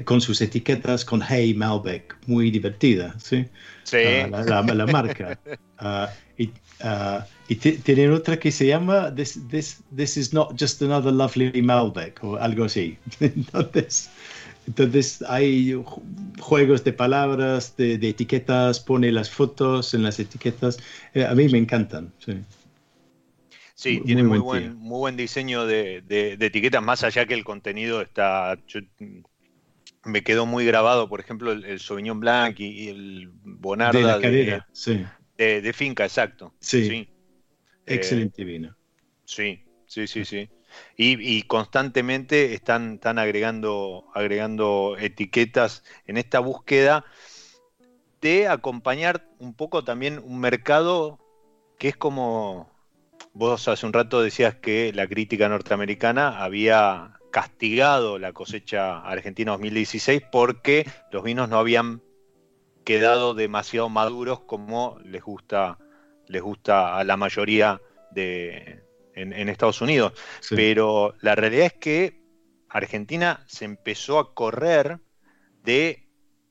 con 0.05 0.21
sus 0.21 0.43
etiquetas 0.43 1.07
con 1.07 1.23
Hey 1.27 1.55
Malbec, 1.55 2.15
muy 2.27 2.51
divertida, 2.51 3.15
¿sí? 3.19 3.47
Sí. 3.85 3.97
Ah, 3.97 4.45
la, 4.47 4.63
la, 4.63 4.87
marca. 4.87 5.41
Uh, 5.81 6.07
y, 6.37 6.49
uh, 6.85 7.23
y 7.49 7.55
tienen 7.57 8.13
otra 8.13 8.39
que 8.39 8.53
se 8.53 8.67
llama 8.67 9.15
this, 9.15 9.41
this, 9.49 9.83
this 9.97 10.19
is 10.19 10.35
not 10.35 10.51
just 10.61 10.83
another 10.83 11.11
lovely 11.11 11.63
Malbec 11.63 12.23
o 12.23 12.37
algo 12.37 12.65
así. 12.65 12.99
Entonces, 13.21 14.11
entonces 14.69 15.25
hay 15.27 15.83
juegos 16.39 16.85
de 16.85 16.93
palabras, 16.93 17.75
de, 17.79 17.97
de, 17.97 18.11
etiquetas, 18.11 18.81
pone 18.81 19.11
las 19.11 19.31
fotos 19.31 19.95
en 19.95 20.03
las 20.03 20.21
etiquetas. 20.21 20.79
Eh, 21.15 21.25
a 21.25 21.35
mí 21.35 21.49
me 21.49 21.57
encantan. 21.57 22.13
Sí. 22.19 22.35
Sí, 23.75 24.03
tiene 24.05 24.25
muy, 24.25 24.41
buen, 24.41 24.77
muy 24.77 24.99
buen 24.99 25.17
diseño 25.17 25.65
de, 25.65 26.03
de, 26.03 26.33
etiquetas, 26.35 26.83
más 26.83 27.03
allá 27.03 27.25
que 27.25 27.33
el 27.33 27.45
contenido 27.45 28.03
está. 28.03 28.59
me 30.05 30.23
quedó 30.23 30.45
muy 30.45 30.67
grabado, 30.67 31.09
por 31.09 31.21
ejemplo, 31.21 31.53
el, 31.53 31.81
Sauvignon 31.81 32.21
Blanc 32.21 32.61
y, 32.61 32.89
el 32.89 33.31
Bonarda. 33.43 33.99
De 33.99 34.05
la 34.05 34.21
carrera, 34.21 34.69
sí. 34.73 35.03
De, 35.39 35.73
finca, 35.73 36.05
exacto. 36.05 36.53
Sí. 36.61 37.09
Excelente 37.87 38.45
vino. 38.45 38.77
Sí, 39.25 39.63
sí, 39.87 40.07
sí, 40.07 40.27
sí. 40.27 40.51
Y, 40.97 41.43
constantemente 41.45 42.55
están, 42.55 42.95
están 42.95 43.19
agregando, 43.19 44.07
agregando 44.15 44.97
etiquetas 44.99 45.85
en 46.07 46.17
esta 46.17 46.41
búsqueda 46.41 47.05
de 48.21 48.49
acompañar 48.49 49.29
un 49.39 49.55
poco 49.55 49.85
también 49.85 50.19
un 50.19 50.41
mercado 50.41 51.21
que 51.79 51.89
es 51.89 51.97
como 51.97 52.69
Vos 53.33 53.69
hace 53.69 53.87
un 53.87 53.93
rato 53.93 54.21
decías 54.21 54.57
que 54.57 54.93
la 54.93 55.07
crítica 55.07 55.49
norteamericana 55.49 56.43
había 56.43 57.21
castigado 57.31 58.19
la 58.19 58.33
cosecha 58.33 58.99
argentina 59.01 59.53
2016 59.53 60.23
porque 60.33 60.91
los 61.13 61.23
vinos 61.23 61.49
no 61.49 61.59
habían 61.59 62.03
quedado 62.85 63.35
demasiado 63.35 63.89
maduros 63.89 64.41
como 64.41 64.99
les 65.05 65.23
gusta, 65.23 65.79
les 66.27 66.43
gusta 66.43 66.99
a 66.99 67.05
la 67.05 67.17
mayoría 67.17 67.81
de, 68.11 68.83
en, 69.23 69.49
Estados 69.49 69.81
Unidos. 69.81 70.13
Pero 70.51 71.15
la 71.21 71.35
realidad 71.35 71.67
es 71.67 71.73
que 71.75 72.23
Argentina 72.69 73.45
se 73.47 73.65
empezó 73.65 74.19
a 74.19 74.35
correr 74.35 74.99
de 75.63 76.09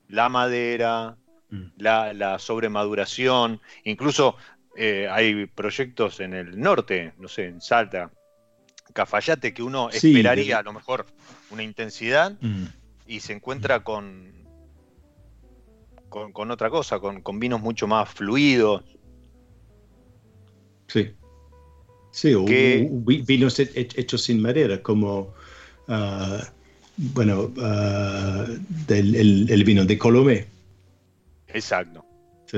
la 0.08 0.30
madera, 0.30 1.18
mm. 1.50 1.64
la, 1.78 2.14
la, 2.14 2.40
sobremaduración, 2.40 3.62
incluso 3.84 4.36
eh, 4.76 5.08
hay 5.10 5.48
proyectos 5.48 6.20
en 6.20 6.36
el 6.36 6.60
norte, 6.60 7.14
no 7.18 7.28
sé, 7.28 7.46
en 7.46 7.62
Salta, 7.62 8.12
Cafayate, 8.94 9.52
que 9.52 9.64
uno 9.64 9.90
esperaría 9.90 10.60
a 10.60 10.64
lo 10.64 10.72
mejor 10.72 11.08
una 11.50 11.64
intensidad 11.64 12.38
mm. 12.40 12.66
y 13.08 13.20
se 13.20 13.34
encuentra 13.34 13.84
con, 13.84 14.48
con, 16.10 16.52
otra 16.52 16.70
cosa, 16.70 17.00
con, 17.00 17.40
vinos 17.40 17.60
mucho 17.60 17.88
más 17.88 18.10
fluidos. 18.10 18.84
Sí. 20.88 21.16
Sí, 22.18 22.34
o 22.34 22.46
vinos 22.46 23.60
hechos 23.60 24.24
sin 24.24 24.42
madera, 24.42 24.82
como, 24.82 25.36
ah, 25.88 26.42
bueno, 26.98 27.54
ah, 27.60 28.48
el, 28.88 29.64
vino 29.64 29.86
de 29.86 30.00
Colomé. 30.00 30.48
Exacto. 31.50 32.04
Sí. 32.48 32.58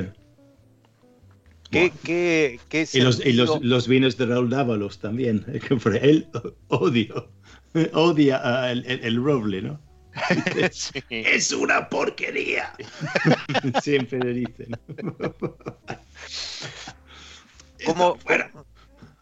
¿Qué, 1.72 2.58
y, 2.94 3.02
los, 3.02 3.88
vinos 3.90 4.16
de 4.16 4.28
Raúl 4.28 4.50
Dávalos 4.50 4.98
también. 5.00 5.44
Él 6.02 6.30
odio, 6.70 7.30
odia 7.94 8.72
el, 8.72 9.22
roble, 9.22 9.62
¿no? 9.62 9.82
Es 11.10 11.52
una 11.52 11.90
porquería. 11.90 12.74
Siempre 13.84 14.20
le 14.20 14.34
dicen. 14.36 14.78
¿Cómo, 17.86 18.18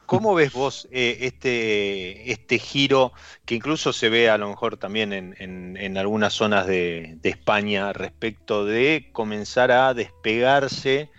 ¿Cómo 0.08 0.34
ves 0.34 0.54
vos 0.54 0.88
eh, 0.90 1.18
este, 1.24 2.32
este 2.32 2.60
giro 2.60 3.12
que 3.44 3.56
incluso 3.56 3.92
se 3.92 4.08
ve 4.08 4.30
a 4.30 4.38
lo 4.38 4.48
mejor 4.48 4.78
también 4.78 5.12
en, 5.12 5.98
algunas 5.98 6.32
zonas 6.32 6.66
de, 6.66 7.18
España 7.24 7.92
respecto 7.92 8.64
de 8.64 9.10
comenzar 9.12 9.70
a 9.70 9.94
despegarse 9.94 11.10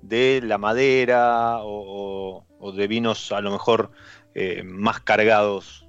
de 0.00 0.40
la 0.42 0.56
madera 0.56 1.58
o, 1.60 2.46
de 2.74 2.88
vinos 2.88 3.30
a 3.30 3.42
lo 3.42 3.50
mejor 3.50 3.90
eh, 4.34 4.62
más 4.64 5.00
cargados. 5.00 5.86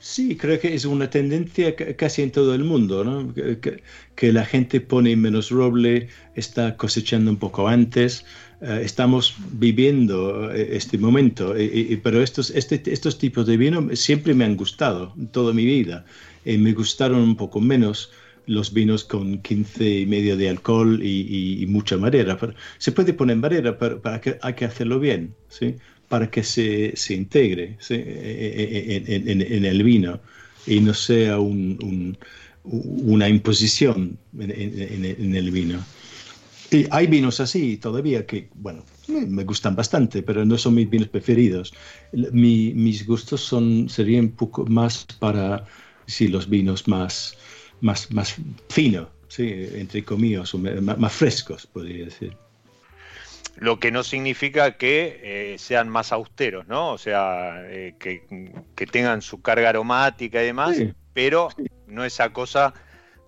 Sí, 0.00 0.36
creo 0.36 0.60
que 0.60 0.74
es 0.74 0.84
una 0.84 1.08
tendencia 1.08 1.74
casi 1.96 2.20
en 2.20 2.30
todo 2.30 2.54
el 2.54 2.64
mundo, 2.64 3.04
¿no? 3.04 3.32
que, 3.34 4.32
la 4.32 4.44
gente 4.44 4.82
pone 4.82 5.16
menos 5.16 5.50
roble, 5.50 6.08
está 6.34 6.76
cosechando 6.76 7.30
un 7.30 7.38
poco 7.38 7.68
antes. 7.68 8.26
Eh, 8.60 8.82
estamos 8.84 9.34
viviendo 9.52 10.52
eh, 10.52 10.76
este 10.76 10.98
momento, 10.98 11.54
pero 12.02 12.22
estos, 12.22 12.50
este, 12.50 12.82
estos 12.92 13.18
tipos 13.18 13.46
de 13.46 13.56
vino 13.56 13.88
siempre 13.96 14.34
me 14.34 14.44
han 14.44 14.56
gustado 14.56 15.14
toda 15.32 15.52
mi 15.52 15.64
vida. 15.64 16.04
me 16.44 16.72
gustaron 16.72 17.20
un 17.20 17.36
poco 17.36 17.60
menos 17.60 18.10
los 18.46 18.72
vinos 18.72 19.04
con 19.04 19.38
15 19.38 20.00
y 20.00 20.06
medio 20.06 20.36
de 20.36 20.48
alcohol 20.48 21.00
y, 21.02 21.64
mucha 21.68 21.96
madera. 21.96 22.38
se 22.78 22.92
puede 22.92 23.12
poner 23.14 23.36
madera, 23.36 23.78
pero 23.78 24.00
hay 24.42 24.54
que 24.54 24.64
hacerlo 24.64 24.98
bien, 24.98 25.34
para 26.08 26.28
que 26.30 26.42
se, 26.42 26.92
se 26.96 27.14
integre 27.14 27.78
en, 27.88 29.64
el 29.64 29.82
vino 29.84 30.20
y 30.66 30.80
no 30.80 30.94
sea 30.94 31.38
un, 31.38 32.18
una 32.64 33.28
imposición 33.28 34.18
en, 34.38 35.34
el 35.34 35.50
vino. 35.50 35.84
Y 36.70 36.86
hay 36.90 37.06
vinos 37.06 37.40
así 37.40 37.76
todavía 37.78 38.26
que, 38.26 38.48
bueno, 38.54 38.84
me 39.08 39.44
gustan 39.44 39.74
bastante, 39.74 40.22
pero 40.22 40.44
no 40.44 40.56
son 40.56 40.74
mis 40.74 40.88
vinos 40.88 41.08
preferidos. 41.08 41.74
mis 42.12 43.06
gustos 43.06 43.40
son, 43.40 43.88
serían 43.88 44.26
un 44.26 44.32
poco 44.32 44.64
más 44.66 45.04
para 45.18 45.64
sí, 46.06 46.28
los 46.28 46.48
vinos 46.48 46.86
más, 46.86 47.36
más, 47.80 48.10
más 48.12 48.36
finos, 48.68 49.08
sí, 49.28 49.68
entre 49.74 50.04
comillas, 50.04 50.54
más, 50.54 51.12
frescos, 51.12 51.66
podría 51.66 52.04
decir. 52.04 52.36
Lo 53.56 53.78
que 53.78 53.90
no 53.90 54.02
significa 54.04 54.76
que 54.76 55.20
eh, 55.22 55.58
sean 55.58 55.88
más 55.88 56.12
austeros, 56.12 56.66
¿no? 56.68 56.92
O 56.92 56.98
sea, 56.98 57.62
eh, 57.66 57.94
que, 57.98 58.86
tengan 58.86 59.22
su 59.22 59.42
carga 59.42 59.70
aromática 59.70 60.42
y 60.42 60.46
demás, 60.46 60.76
pero 61.12 61.48
no 61.86 62.04
esa 62.04 62.32
cosa 62.32 62.74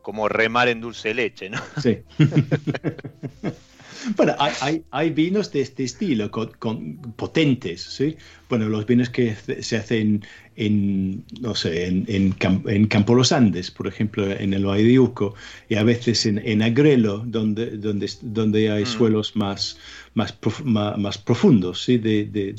como 0.02 0.28
remar 0.28 0.68
en 0.68 0.80
dulce 0.80 1.14
leche, 1.14 1.50
¿no? 1.50 1.58
Sí. 1.80 1.98
Bueno, 4.16 4.34
hay, 4.38 4.82
hay, 4.90 5.10
vinos 5.10 5.52
de 5.52 5.60
este 5.60 5.84
estilo, 5.84 6.30
con, 6.30 6.96
potentes, 7.16 7.82
¿sí? 7.82 8.16
Bueno, 8.48 8.68
los 8.68 8.84
vinos 8.86 9.10
que 9.10 9.36
se 9.60 9.76
hacen 9.76 10.24
en, 10.56 11.24
no 11.40 11.54
sé, 11.54 11.86
en, 11.86 12.04
en, 12.08 12.34
en 12.66 12.86
Campo 12.88 13.14
Los 13.14 13.32
Andes, 13.32 13.70
por 13.70 13.86
ejemplo, 13.86 14.30
en 14.30 14.54
el 14.54 14.66
Valle 14.66 14.84
de 14.84 14.98
Uco, 14.98 15.34
y 15.68 15.76
a 15.76 15.84
veces 15.84 16.26
en, 16.26 16.38
en 16.38 16.62
Agrelo, 16.62 17.22
donde, 17.24 17.76
donde, 17.78 18.10
donde 18.22 18.70
hay 18.70 18.82
mm. 18.82 18.86
suelos 18.86 19.36
más, 19.36 19.78
más, 20.14 20.36
más, 20.64 21.18
profundos, 21.18 21.84
¿sí? 21.84 21.98
De, 21.98 22.24
de, 22.24 22.54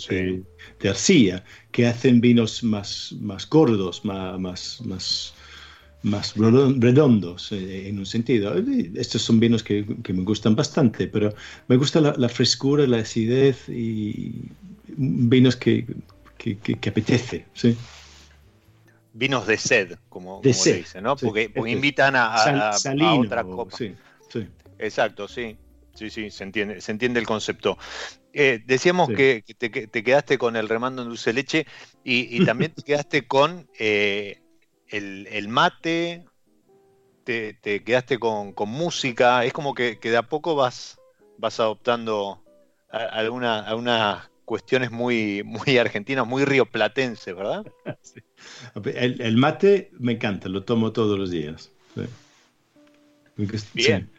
de, 0.80 0.90
arcilla, 0.90 1.44
que 1.72 1.88
hacen 1.88 2.22
vinos 2.22 2.64
más, 2.64 3.14
más 3.20 3.48
gordos, 3.50 4.06
más, 4.06 4.82
más, 4.82 5.34
más 6.04 6.36
redondos 6.36 7.52
eh, 7.52 7.88
en 7.88 7.98
un 7.98 8.06
sentido. 8.06 8.54
Estos 8.96 9.22
son 9.22 9.40
vinos 9.40 9.64
que, 9.64 9.86
que 10.04 10.14
me 10.14 10.24
gustan 10.24 10.56
bastante, 10.56 11.08
pero 11.08 11.34
me 11.68 11.78
gusta 11.78 12.02
la, 12.02 12.30
frescura, 12.30 12.86
la 12.86 12.98
acidez 12.98 13.68
y 13.70 14.52
vinos 14.86 15.56
que, 15.56 15.86
que, 16.38 16.58
que 16.58 16.90
apetece, 16.90 17.46
¿sí? 17.54 17.76
Vinos 19.14 19.48
de 19.48 19.58
sed, 19.58 19.98
como, 20.10 20.42
como 20.42 20.44
dicen, 20.44 21.04
¿no? 21.04 21.16
porque, 21.16 21.52
invitan 21.68 22.16
a, 22.16 22.72
a, 22.72 23.16
otra 23.16 23.44
copa. 23.44 23.78
Sí. 23.78 23.94
Exacto, 24.80 25.28
sí. 25.28 25.58
Sí, 25.94 26.10
sí, 26.10 26.32
se 26.32 26.44
entiende, 26.44 26.82
se 26.82 26.92
entiende 26.92 27.20
el 27.20 27.28
concepto. 27.28 27.78
Eh, 28.34 28.60
decíamos 28.66 29.10
que, 29.10 29.44
te, 29.60 29.70
te, 29.70 30.04
quedaste 30.04 30.40
con 30.40 30.56
el 30.56 30.68
remando 30.68 31.04
en 31.04 31.10
dulce 31.10 31.34
leche 31.34 31.68
y, 32.04 32.36
y 32.36 32.44
también 32.44 32.74
te 32.74 32.82
quedaste 32.82 33.28
con 33.28 33.70
eh, 33.78 34.43
el, 34.94 35.48
mate, 35.48 36.26
te, 37.24 37.58
quedaste 37.84 38.20
con, 38.20 38.54
música, 38.68 39.44
es 39.46 39.54
como 39.54 39.74
que, 39.74 39.98
de 40.02 40.18
a 40.18 40.24
poco 40.24 40.56
vas, 40.56 41.00
vas 41.38 41.60
adoptando 41.60 42.44
algunas 42.90 44.30
cuestiones 44.46 44.92
muy, 44.92 45.42
muy 45.44 45.78
argentinas, 45.78 46.28
muy 46.28 46.46
rioplatenses, 46.46 47.36
¿verdad? 47.36 47.66
El, 48.86 49.38
mate 49.38 49.92
me 50.00 50.14
encanta, 50.14 50.50
lo 50.50 50.64
tomo 50.64 50.92
todos 50.92 51.18
los 51.18 51.32
días. 51.32 51.72
Bien. 53.74 54.10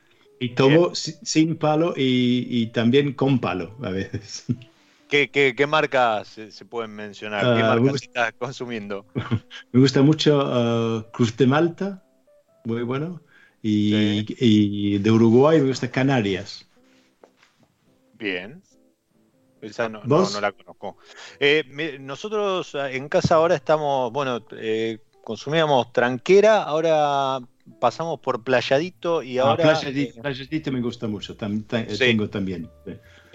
Y 0.40 0.50
tomo 0.50 0.95
sin 0.95 1.57
palo 1.57 1.95
y, 1.97 2.66
también 2.69 3.12
con 3.12 3.38
palo 3.38 3.76
a 3.83 3.90
veces. 3.90 4.45
¿Qué, 5.14 5.66
marcas 5.68 6.40
se, 6.50 6.64
pueden 6.64 6.90
mencionar? 6.90 7.42
¿Qué 7.42 7.62
ah, 7.62 7.76
marcas 7.76 8.02
estás 8.02 8.33
consumiendo? 8.33 9.06
Me 9.73 9.80
gusta 9.80 10.02
mucho 10.02 10.38
uh, 10.38 11.04
Cruz 11.12 11.37
de 11.37 11.47
Malta, 11.47 12.02
muy 12.64 12.83
bueno. 12.83 13.20
Y, 13.62 14.98
de 14.98 15.11
Uruguay 15.11 15.59
me 15.59 15.68
gusta 15.68 15.90
Canarias. 15.90 16.68
Bien. 18.12 18.62
Esa 19.62 19.88
no, 19.88 20.03
la 20.05 20.53
conozco. 20.53 20.98
Eh, 21.40 21.98
nosotros 21.98 22.74
ah, 22.74 22.90
en 22.90 23.09
casa 23.09 23.37
ahora 23.37 23.55
estamos, 23.55 24.12
bueno, 24.12 24.44
eh, 24.59 24.98
consumíamos 25.22 25.94
tranquera, 25.94 26.62
ahora 26.62 27.38
pasamos 27.81 28.20
por 28.20 28.44
Playadito 28.44 29.22
y 29.22 29.38
ah, 29.38 29.44
ahora... 29.44 29.81
playadito, 29.81 30.70
me 30.70 30.83
gusta 30.83 31.09
mucho, 31.09 31.35
tengo 31.37 32.29
también. 32.29 32.68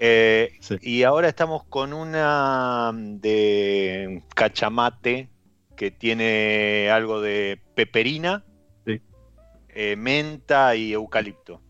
Eh, 0.02 0.58
y 0.80 1.02
ahora 1.02 1.28
estamos 1.28 1.64
con 1.64 1.92
una 1.92 2.90
de 2.94 4.22
cachamate 4.34 5.28
que 5.76 5.90
tiene 5.90 6.88
algo 6.90 7.20
de 7.20 7.60
peperina, 7.74 8.42
eh, 9.68 9.96
menta 9.96 10.74
y 10.74 10.94
eucalipto. 10.94 11.60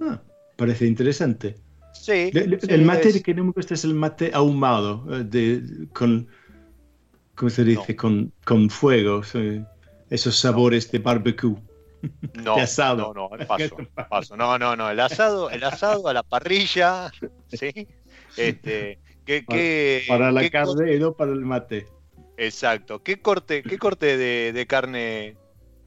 Ah, 0.00 0.20
parece 0.56 0.86
interesante. 0.86 1.54
Sí. 1.92 2.30
el 2.32 2.82
mate 2.82 3.22
que 3.22 3.32
no 3.32 3.44
me 3.44 3.52
gusta 3.52 3.74
es 3.74 3.84
el 3.84 3.94
mate 3.94 4.32
ahumado, 4.34 5.06
eh, 5.14 5.22
de, 5.22 5.86
con, 5.92 6.26
¿cómo 7.36 7.48
se 7.48 7.62
dice? 7.62 7.94
Con, 7.94 8.32
con 8.44 8.68
fuego, 8.68 9.22
esos 10.10 10.36
sabores 10.36 10.90
de 10.90 10.98
barbecue. 10.98 11.54
No, 12.34 12.56
no, 12.56 13.14
no, 13.14 13.30
paso, 13.46 13.76
paso. 14.08 14.36
No, 14.36 14.58
no, 14.58 14.76
no. 14.76 14.90
El 14.90 15.00
asado, 15.00 15.50
el 15.50 15.64
asado 15.64 16.08
a 16.08 16.14
la 16.14 16.22
parrilla, 16.22 17.10
¿sí? 17.48 17.88
Este, 18.36 18.98
¿qué, 19.24 20.04
para, 20.08 20.32
la 20.32 20.48
carne 20.48 20.94
y 20.94 20.98
no 20.98 21.12
para 21.12 21.32
el 21.32 21.40
mate. 21.40 21.86
Exacto. 22.36 23.02
¿Qué 23.02 23.20
corte, 23.20 23.62
qué 23.62 23.76
corte 23.78 24.16
de, 24.16 24.66
carne 24.66 25.36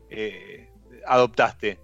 eh, 0.10 0.69
adoptaste? 1.08 1.80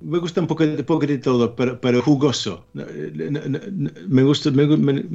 me 0.00 0.18
gusta 0.18 0.40
un 0.40 0.46
poco, 0.46 0.64
de 0.64 1.18
todo, 1.18 1.54
pero, 1.54 1.80
pero 1.80 2.02
jugoso. 2.02 2.66
Me 2.72 4.22
gusta, 4.22 4.50
me, 4.50 4.64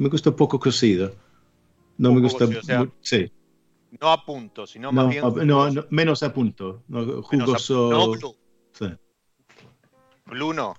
gusta 0.08 0.30
un 0.30 0.36
poco 0.36 0.58
cocido. 0.58 1.12
No 1.98 2.12
me 2.12 2.20
gusta. 2.20 2.46
sí. 3.00 3.30
No 4.00 4.10
a 4.10 4.24
punto, 4.24 4.66
sino 4.66 4.92
más 4.92 5.08
bien. 5.08 5.24
No, 5.46 5.68
menos 5.90 6.22
a 6.22 6.32
punto. 6.32 6.82
jugoso. 7.22 7.90
no, 7.90 8.10
blue. 8.10 8.36
Sí. 8.72 8.86
Blue 10.26 10.52
no. 10.52 10.74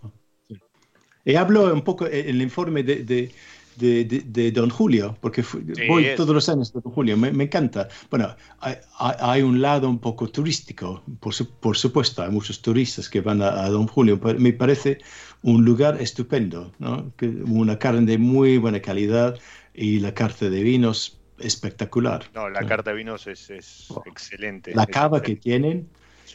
Y 1.26 1.36
hablo 1.36 1.74
un 1.74 1.82
poco 1.82 2.06
en 2.06 2.30
el 2.30 2.42
informe 2.42 2.84
de, 2.84 3.04
de, 3.04 3.34
de, 3.78 4.52
Don 4.52 4.70
Julio, 4.70 5.18
porque 5.22 5.44
voy 5.88 6.08
todos 6.16 6.34
los 6.34 6.50
años 6.50 6.74
a 6.76 6.80
Don 6.80 6.94
Julio, 6.94 7.18
me, 7.18 7.44
encanta. 7.44 7.90
Bueno, 8.10 8.36
hay, 8.60 8.76
hay, 8.98 9.42
un 9.42 9.62
lado 9.62 9.90
un 9.90 10.00
poco 10.00 10.28
turístico, 10.30 11.04
por, 11.20 11.34
por 11.60 11.78
supuesto, 11.78 12.24
hay 12.24 12.32
muchos 12.32 12.62
turistas 12.62 13.10
que 13.10 13.22
van 13.22 13.42
a, 13.42 13.70
Don 13.70 13.88
Julio, 13.88 14.20
pero 14.20 14.40
me 14.40 14.54
parece 14.54 15.00
un 15.44 15.64
lugar 15.66 16.02
estupendo, 16.02 16.72
¿no? 16.80 17.12
una 17.46 17.78
carne 17.78 18.06
de 18.06 18.18
muy 18.18 18.58
buena 18.58 18.82
calidad 18.82 19.38
y 19.74 20.00
la 20.00 20.14
carta 20.14 20.50
de 20.50 20.64
vinos 20.64 21.17
espectacular. 21.40 22.26
No, 22.34 22.50
la 22.50 22.66
carta 22.66 22.92
de 22.92 22.98
vinos 22.98 23.28
es, 23.28 23.86
oh. 23.90 24.04
excelente. 24.06 24.74
La 24.76 24.86
cava 24.86 25.22
que 25.22 25.36
tienen 25.36 25.90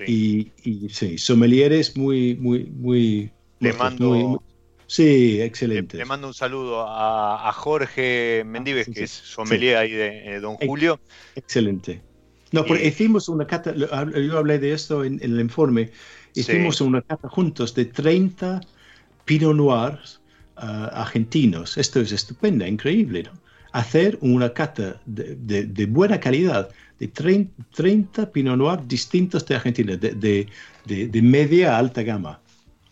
y, 0.06 0.50
y, 0.62 0.88
sí, 0.88 1.18
sommeliers 1.18 1.96
muy, 1.96 2.34
muy, 2.36 2.64
muy... 2.64 3.30
Le 3.60 3.72
mando... 3.74 4.42
sí, 4.86 5.40
excelente. 5.40 5.96
Le, 5.96 6.04
mando 6.04 6.28
un 6.28 6.34
saludo 6.34 6.84
a, 6.88 7.52
Jorge 7.52 8.42
Mendives, 8.46 8.88
que 8.88 9.04
es 9.04 9.10
sommelier 9.10 9.76
ahí 9.76 9.92
de, 9.92 10.40
Don 10.40 10.56
Julio. 10.56 11.00
Excelente. 11.36 12.00
No, 12.50 12.64
porque 12.64 12.86
hicimos 12.86 13.28
una 13.28 13.46
cata, 13.46 13.74
yo 13.74 14.38
hablé 14.38 14.58
de 14.58 14.72
esto 14.72 15.04
en, 15.04 15.18
el 15.22 15.40
informe, 15.40 15.90
hicimos 16.34 16.80
una 16.80 17.00
cata 17.02 17.28
juntos 17.28 17.74
de 17.74 17.86
30 17.86 18.60
Pinot 19.24 19.54
Noirs 19.54 20.20
ah, 20.56 20.90
argentinos. 20.92 21.78
Esto 21.78 22.00
es 22.00 22.12
estupendo, 22.12 22.66
increíble, 22.66 23.22
¿no? 23.22 23.41
Hacer 23.72 24.18
una 24.20 24.52
cata 24.52 25.00
de, 25.06 25.86
buena 25.86 26.20
calidad 26.20 26.68
de 26.98 27.08
30, 27.08 28.30
Pinot 28.30 28.56
Noir 28.56 28.80
distintos 28.86 29.44
de 29.46 29.56
Argentina, 29.56 29.96
de, 29.96 31.22
media 31.22 31.74
a 31.74 31.78
alta 31.78 32.02
gama. 32.02 32.38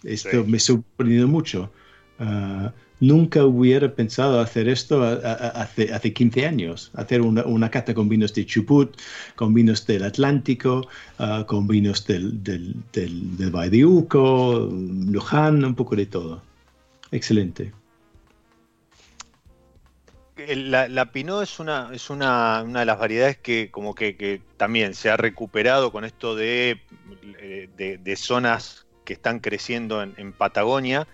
Esto 0.02 0.44
me 0.46 0.56
ha 0.56 0.60
sorprendido 0.60 1.28
mucho. 1.28 1.70
Ah, 2.18 2.72
nunca 3.00 3.44
hubiera 3.44 3.94
pensado 3.94 4.40
hacer 4.40 4.68
esto 4.68 5.02
hace, 5.02 5.92
hace 5.92 6.12
15 6.12 6.46
años, 6.46 6.90
hacer 6.94 7.20
una, 7.20 7.70
cata 7.70 7.94
con 7.94 8.08
vinos 8.08 8.32
de 8.34 8.44
Chubut, 8.46 8.96
con 9.36 9.54
vinos 9.54 9.86
del 9.86 10.02
Atlántico, 10.04 10.88
ah, 11.18 11.44
con 11.46 11.66
vinos 11.66 12.06
del, 12.06 12.42
del, 12.42 12.74
del, 12.92 13.36
del 13.36 13.50
Valle 13.50 13.70
de 13.70 13.84
Uco, 13.84 14.70
Luján, 14.70 15.64
un 15.64 15.74
poco 15.74 15.94
de 15.94 16.06
todo. 16.06 16.42
Excelente 17.12 17.72
la, 20.56 21.12
Pinot 21.12 21.42
es 21.42 21.60
una, 21.60 21.90
es 21.92 22.10
una, 22.10 22.64
de 22.64 22.84
las 22.84 22.98
variedades 22.98 23.38
que 23.38 23.70
como 23.70 23.94
que, 23.94 24.42
también 24.56 24.94
se 24.94 25.10
ha 25.10 25.16
recuperado 25.16 25.92
con 25.92 26.04
esto 26.04 26.34
de, 26.34 26.80
de, 27.76 28.16
zonas 28.16 28.86
que 29.04 29.12
están 29.12 29.40
creciendo 29.40 30.02
en, 30.02 30.32
Patagonia 30.32 31.06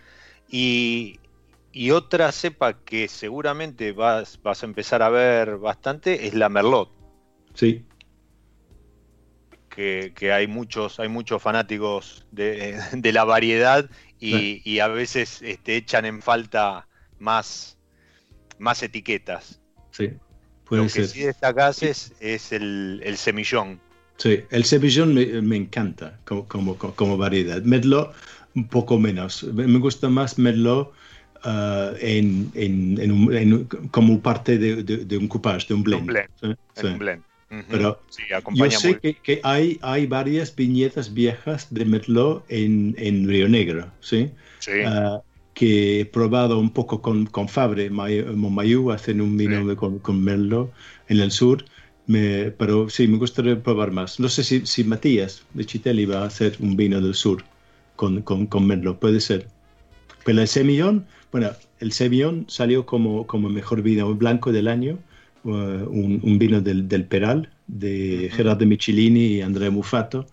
y, 0.48 1.20
y 1.72 1.90
otra 1.90 2.32
cepa 2.32 2.80
que 2.80 3.08
seguramente 3.08 3.92
vas, 3.92 4.40
vas 4.42 4.62
a 4.62 4.66
empezar 4.66 5.02
a 5.02 5.08
ver 5.08 5.56
bastante 5.56 6.26
es 6.26 6.34
la 6.34 6.48
Merlot. 6.48 6.90
Sí. 7.54 7.84
Que, 9.68 10.12
que 10.14 10.32
hay 10.32 10.46
muchos, 10.46 11.00
hay 11.00 11.08
muchos 11.08 11.42
fanáticos 11.42 12.26
de, 12.30 12.80
de 12.92 13.12
la 13.12 13.24
variedad 13.24 13.88
y, 14.18 14.62
y 14.64 14.80
a 14.80 14.88
veces 14.88 15.42
este, 15.42 15.76
echan 15.76 16.04
en 16.04 16.22
falta 16.22 16.88
más, 17.18 17.75
más 18.58 18.82
etiquetas. 18.82 19.60
Sí, 19.90 20.10
puede 20.64 20.82
Lo 20.82 20.88
que 20.88 21.06
sí 21.06 21.22
destacás 21.22 21.82
es, 21.82 22.12
es 22.20 22.52
el, 22.52 23.00
el, 23.04 23.16
semillón. 23.16 23.80
Sí, 24.16 24.40
el 24.50 24.64
semillón 24.64 25.14
me, 25.14 25.26
me 25.42 25.56
encanta 25.56 26.18
como, 26.24 26.46
como, 26.46 26.76
como, 26.76 27.16
variedad. 27.16 27.62
Merlot 27.62 28.14
un 28.54 28.68
poco 28.68 28.98
menos. 28.98 29.42
Me 29.44 29.78
gusta 29.78 30.08
más 30.08 30.38
Merlot 30.38 30.92
uh, 31.44 31.94
en, 32.00 32.50
en, 32.54 32.98
en, 33.00 33.12
un, 33.12 33.34
en, 33.34 33.64
como 33.90 34.20
parte 34.20 34.58
de, 34.58 34.82
de, 34.82 35.04
de, 35.04 35.18
un 35.18 35.28
coupage, 35.28 35.68
de 35.68 35.74
un 35.74 35.82
blend. 35.82 36.00
Un 36.02 36.06
blend. 36.06 36.28
¿sí? 36.40 36.48
Sí. 36.80 36.86
Un 36.86 36.98
blend. 36.98 37.22
Uh 37.48 37.54
-huh. 37.54 37.64
Pero 37.70 38.00
sí, 38.10 38.22
yo 38.54 38.70
sé 38.72 38.98
que, 38.98 39.14
que, 39.14 39.40
hay, 39.44 39.78
hay 39.80 40.06
varias 40.06 40.52
viñetas 40.54 41.14
viejas 41.14 41.68
de 41.70 41.84
Merlot 41.84 42.44
en, 42.48 42.96
en 42.98 43.28
Río 43.28 43.48
Negro, 43.48 43.88
¿sí? 44.00 44.30
sí. 44.58 44.80
Uh, 44.84 45.22
que 45.56 46.00
he 46.00 46.04
probado 46.04 46.58
un 46.58 46.68
poco 46.68 47.00
con, 47.00 47.24
con 47.24 47.48
Fabre, 47.48 47.88
Montmayou, 47.88 48.90
hacen 48.90 49.22
un 49.22 49.38
vino 49.38 49.66
sí. 49.66 49.74
con, 49.74 49.98
con, 50.00 50.22
Merlot 50.22 50.70
en 51.08 51.18
el 51.18 51.30
sur, 51.30 51.64
me, 52.06 52.50
pero 52.50 52.90
sí, 52.90 53.08
me 53.08 53.16
gustaría 53.16 53.62
probar 53.62 53.90
más. 53.90 54.20
No 54.20 54.28
sé 54.28 54.44
si, 54.44 54.66
si 54.66 54.84
Matías 54.84 55.44
de 55.54 55.64
Chitelli 55.64 56.04
va 56.04 56.18
a 56.18 56.26
hacer 56.26 56.56
un 56.60 56.76
vino 56.76 57.00
del 57.00 57.14
sur 57.14 57.42
con, 57.96 58.20
con, 58.20 58.46
con 58.46 58.66
Merlot, 58.66 58.98
puede 58.98 59.18
ser. 59.18 59.48
Pero 60.26 60.42
el 60.42 60.46
Semillón, 60.46 61.06
bueno, 61.32 61.48
el 61.80 61.90
Semillón 61.90 62.44
salió 62.48 62.84
como, 62.84 63.26
como 63.26 63.48
mejor 63.48 63.80
vino 63.80 64.14
blanco 64.14 64.52
del 64.52 64.68
año, 64.68 64.98
uh, 65.44 65.48
un, 65.50 66.20
un, 66.22 66.38
vino 66.38 66.60
del, 66.60 66.86
del 66.86 67.06
Peral, 67.06 67.48
de 67.66 68.30
Gerardo 68.30 68.66
Michelini 68.66 69.26
y 69.36 69.40
Andrea 69.40 69.70
Mufato. 69.70 70.26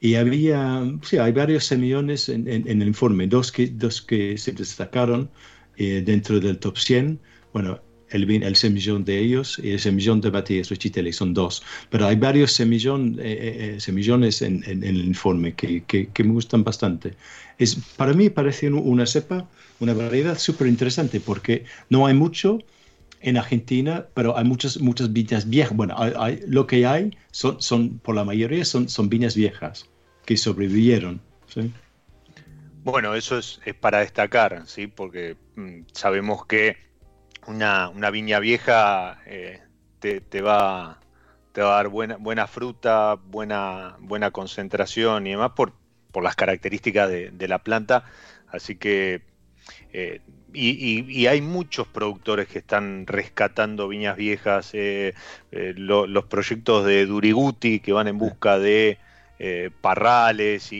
Y 0.00 0.14
había, 0.14 0.82
sí, 1.02 1.18
hay 1.18 1.32
varios 1.32 1.64
semillones 1.64 2.28
en, 2.28 2.46
en, 2.48 2.68
en, 2.68 2.82
el 2.82 2.88
informe, 2.88 3.26
dos 3.26 3.50
que, 3.50 3.68
dos 3.68 4.02
que 4.02 4.36
se 4.36 4.52
destacaron 4.52 5.30
eh, 5.76 6.02
dentro 6.04 6.38
del 6.38 6.58
top 6.58 6.76
100. 6.76 7.18
Bueno, 7.52 7.80
el, 8.10 8.30
el 8.30 8.56
semillón 8.56 9.04
de 9.04 9.18
ellos 9.18 9.60
y 9.62 9.70
el 9.70 9.80
semillón 9.80 10.20
de 10.20 10.30
Matías 10.30 10.68
Rechitelli 10.68 11.12
son 11.12 11.34
dos. 11.34 11.62
Pero 11.90 12.06
hay 12.06 12.16
varios 12.16 12.52
semillón, 12.52 13.18
eh, 13.20 13.74
eh, 13.76 13.80
semillones 13.80 14.42
en, 14.42 14.62
en, 14.66 14.84
el 14.84 15.04
informe 15.04 15.54
que, 15.54 15.82
que, 15.84 16.08
que, 16.08 16.24
me 16.24 16.32
gustan 16.32 16.62
bastante. 16.62 17.14
Es, 17.58 17.76
para 17.96 18.12
mí 18.12 18.30
parece 18.30 18.70
una 18.70 19.06
cepa, 19.06 19.48
una 19.80 19.94
variedad 19.94 20.38
súper 20.38 20.66
interesante 20.66 21.20
porque 21.20 21.64
no 21.88 22.06
hay 22.06 22.14
mucho 22.14 22.58
en 23.26 23.36
Argentina, 23.36 24.06
pero 24.14 24.38
hay 24.38 24.44
muchas, 24.44 24.80
muchas 24.80 25.12
viñas 25.12 25.48
viejas. 25.50 25.76
Bueno, 25.76 25.96
hay, 25.98 26.40
lo 26.46 26.68
que 26.68 26.86
hay 26.86 27.10
son, 27.32 27.60
son, 27.60 27.98
por 27.98 28.14
la 28.14 28.24
mayoría, 28.24 28.64
son, 28.64 28.88
son 28.88 29.08
viñas 29.08 29.34
viejas 29.34 29.90
que 30.24 30.36
sobrevivieron. 30.36 31.20
¿sí? 31.48 31.72
Bueno, 32.84 33.16
eso 33.16 33.36
es, 33.36 33.60
es, 33.64 33.74
para 33.74 33.98
destacar, 33.98 34.62
¿sí? 34.66 34.86
porque 34.86 35.36
mmm, 35.56 35.80
sabemos 35.92 36.46
que 36.46 36.76
una, 37.48 37.88
una 37.88 38.10
viña 38.10 38.38
vieja 38.38 39.18
eh, 39.26 39.60
te, 39.98 40.20
te, 40.20 40.40
va, 40.40 41.00
te 41.50 41.62
va 41.62 41.72
a 41.72 41.76
dar 41.78 41.88
buena, 41.88 42.16
buena 42.18 42.46
fruta, 42.46 43.14
buena, 43.14 43.96
buena 43.98 44.30
concentración 44.30 45.26
y 45.26 45.30
demás 45.30 45.50
por, 45.56 45.72
por 46.12 46.22
las 46.22 46.36
características 46.36 47.08
de, 47.10 47.32
de 47.32 47.48
la 47.48 47.58
planta. 47.58 48.04
Así 48.46 48.76
que 48.76 49.22
eh, 49.92 50.20
y, 50.56 50.70
y, 50.70 51.20
y, 51.20 51.26
hay 51.26 51.42
muchos 51.42 51.86
productores 51.86 52.48
que 52.48 52.58
están 52.60 53.06
rescatando 53.06 53.88
viñas 53.88 54.16
viejas, 54.16 54.70
eh, 54.72 55.12
eh, 55.52 55.74
lo, 55.76 56.06
los 56.06 56.24
proyectos 56.24 56.86
de 56.86 57.04
Duriguti 57.04 57.80
que 57.80 57.92
van 57.92 58.08
en 58.08 58.16
busca 58.16 58.58
de 58.58 58.98
eh, 59.38 59.70
parrales 59.82 60.72
y, 60.72 60.76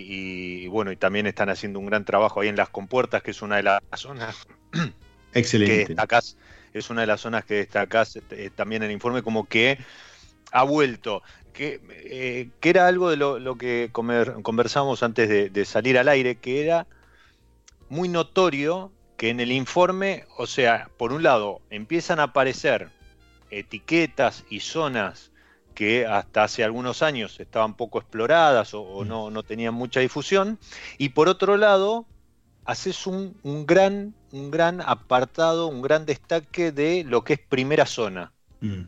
y, 0.65 0.67
bueno, 0.69 0.91
y 0.91 0.97
también 0.97 1.27
están 1.27 1.51
haciendo 1.51 1.79
un 1.79 1.85
gran 1.85 2.07
trabajo 2.07 2.41
ahí 2.41 2.49
en 2.49 2.57
las 2.57 2.71
compuertas, 2.71 3.23
que 3.23 3.33
es 3.33 3.43
una 3.43 3.57
de 3.57 3.65
las 3.65 3.83
zonas 3.95 4.35
Excelente. 5.35 5.73
que 5.73 5.87
destacás, 5.89 6.39
es 6.73 6.89
una 6.89 7.03
de 7.03 7.07
las 7.07 7.21
zonas 7.21 7.45
que 7.45 7.57
destacás 7.57 8.19
eh, 8.31 8.51
también 8.55 8.83
en 8.83 8.89
el 8.89 8.95
informe 8.95 9.23
como 9.23 9.47
que 9.47 9.79
ha 10.53 10.63
vuelto. 10.63 11.23
Que, 11.53 11.81
eh, 11.91 12.49
que 12.61 12.69
era 12.71 12.87
algo 12.87 13.11
de 13.11 13.17
lo, 13.17 13.39
lo 13.39 13.57
que 13.57 13.91
comer, 13.93 14.37
conversamos 14.43 15.03
antes 15.03 15.29
de, 15.29 15.51
de 15.51 15.65
salir 15.65 15.99
al 15.99 16.09
aire, 16.09 16.37
que 16.37 16.63
era 16.63 16.87
muy 17.89 18.09
notorio 18.09 18.91
que 19.17 19.31
en 19.31 19.41
el 19.41 19.53
informe, 19.53 20.25
o 20.37 20.47
sea, 20.47 20.91
por 20.97 21.13
un 21.13 21.23
lado, 21.23 21.61
empiezan 21.71 22.21
a 22.21 22.25
aparecer 22.25 22.91
etiquetas 23.51 24.45
y 24.51 24.61
zonas 24.61 25.31
que 25.75 26.07
hasta 26.07 26.45
hace 26.45 26.65
algunos 26.65 27.03
años 27.03 27.39
estaban 27.39 27.75
poco 27.75 27.99
exploradas 27.99 28.75
o, 28.75 28.83
o 28.83 29.05
no, 29.05 29.31
no, 29.31 29.43
tenían 29.43 29.75
mucha 29.75 30.01
difusión, 30.01 30.59
y 30.99 31.11
por 31.11 31.29
otro 31.29 31.57
lado, 31.57 32.07
haces 32.65 33.07
un, 33.07 33.37
un, 33.43 33.67
gran, 33.67 34.15
un 34.33 34.51
gran 34.51 34.81
apartado, 34.81 35.69
un 35.69 35.83
gran 35.83 36.07
destaque 36.07 36.73
de 36.73 37.05
lo 37.05 37.25
que 37.25 37.35
es 37.35 37.41
primera 37.41 37.87
zona. 37.87 38.33
Mm. 38.61 38.83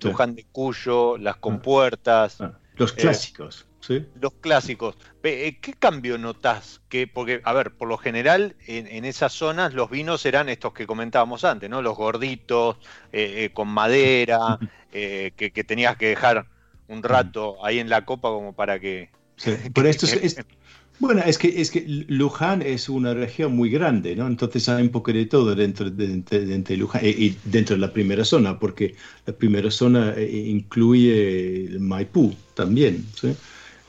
Luján 0.00 0.34
de 0.34 0.44
Cuyo, 0.44 1.18
las 1.18 1.36
compuertas. 1.36 2.40
Ah. 2.40 2.58
Los 2.76 2.92
clásicos. 2.92 3.66
Eh, 3.80 3.84
¿Sí? 3.86 4.06
Los 4.20 4.32
clásicos. 4.34 4.96
¿Qué 5.22 5.74
cambio 5.78 6.18
notas? 6.18 6.80
Que, 6.88 7.06
porque, 7.06 7.40
a 7.44 7.52
ver, 7.52 7.72
por 7.72 7.88
lo 7.88 7.98
general, 7.98 8.56
en, 8.66 8.86
en, 8.86 9.04
esas 9.04 9.32
zonas 9.32 9.74
los 9.74 9.90
vinos 9.90 10.24
eran 10.26 10.48
estos 10.48 10.72
que 10.72 10.86
comentábamos 10.86 11.44
antes, 11.44 11.68
¿no? 11.68 11.82
Los 11.82 11.96
gorditos, 11.96 12.76
eh, 13.12 13.44
eh, 13.44 13.50
con 13.52 13.68
madera, 13.68 14.58
eh, 14.92 15.32
que, 15.36 15.50
que, 15.50 15.64
tenías 15.64 15.96
que 15.96 16.08
dejar 16.08 16.46
un 16.88 17.02
rato 17.02 17.64
ahí 17.64 17.78
en 17.78 17.88
la 17.88 18.04
copa 18.04 18.28
como 18.30 18.52
para 18.52 18.78
que... 18.80 19.10
Sí. 19.36 19.52
Pero 19.74 19.88
esto 19.88 20.06
es, 20.06 20.14
es, 20.14 20.36
bueno, 20.98 21.22
es 21.24 21.38
que, 21.38 21.60
es 21.60 21.70
que 21.70 21.84
Luján 21.86 22.62
es 22.62 22.88
una 22.88 23.14
región 23.14 23.54
muy 23.54 23.70
grande, 23.70 24.16
¿no? 24.16 24.26
Entonces 24.26 24.68
hay 24.68 24.82
un 24.82 24.90
poco 24.90 25.12
de 25.12 25.26
todo 25.26 25.54
dentro 25.54 25.90
de, 25.90 26.22
de, 26.22 26.58
de 26.58 26.76
Luján 26.76 27.04
y, 27.04 27.08
y, 27.08 27.38
dentro 27.44 27.76
de 27.76 27.80
la 27.80 27.92
primera 27.92 28.24
zona, 28.24 28.58
porque 28.58 28.96
la 29.26 29.32
primera 29.32 29.70
zona 29.70 30.14
incluye 30.18 31.68
Maipú 31.78 32.34
también, 32.54 33.06
¿sí? 33.14 33.36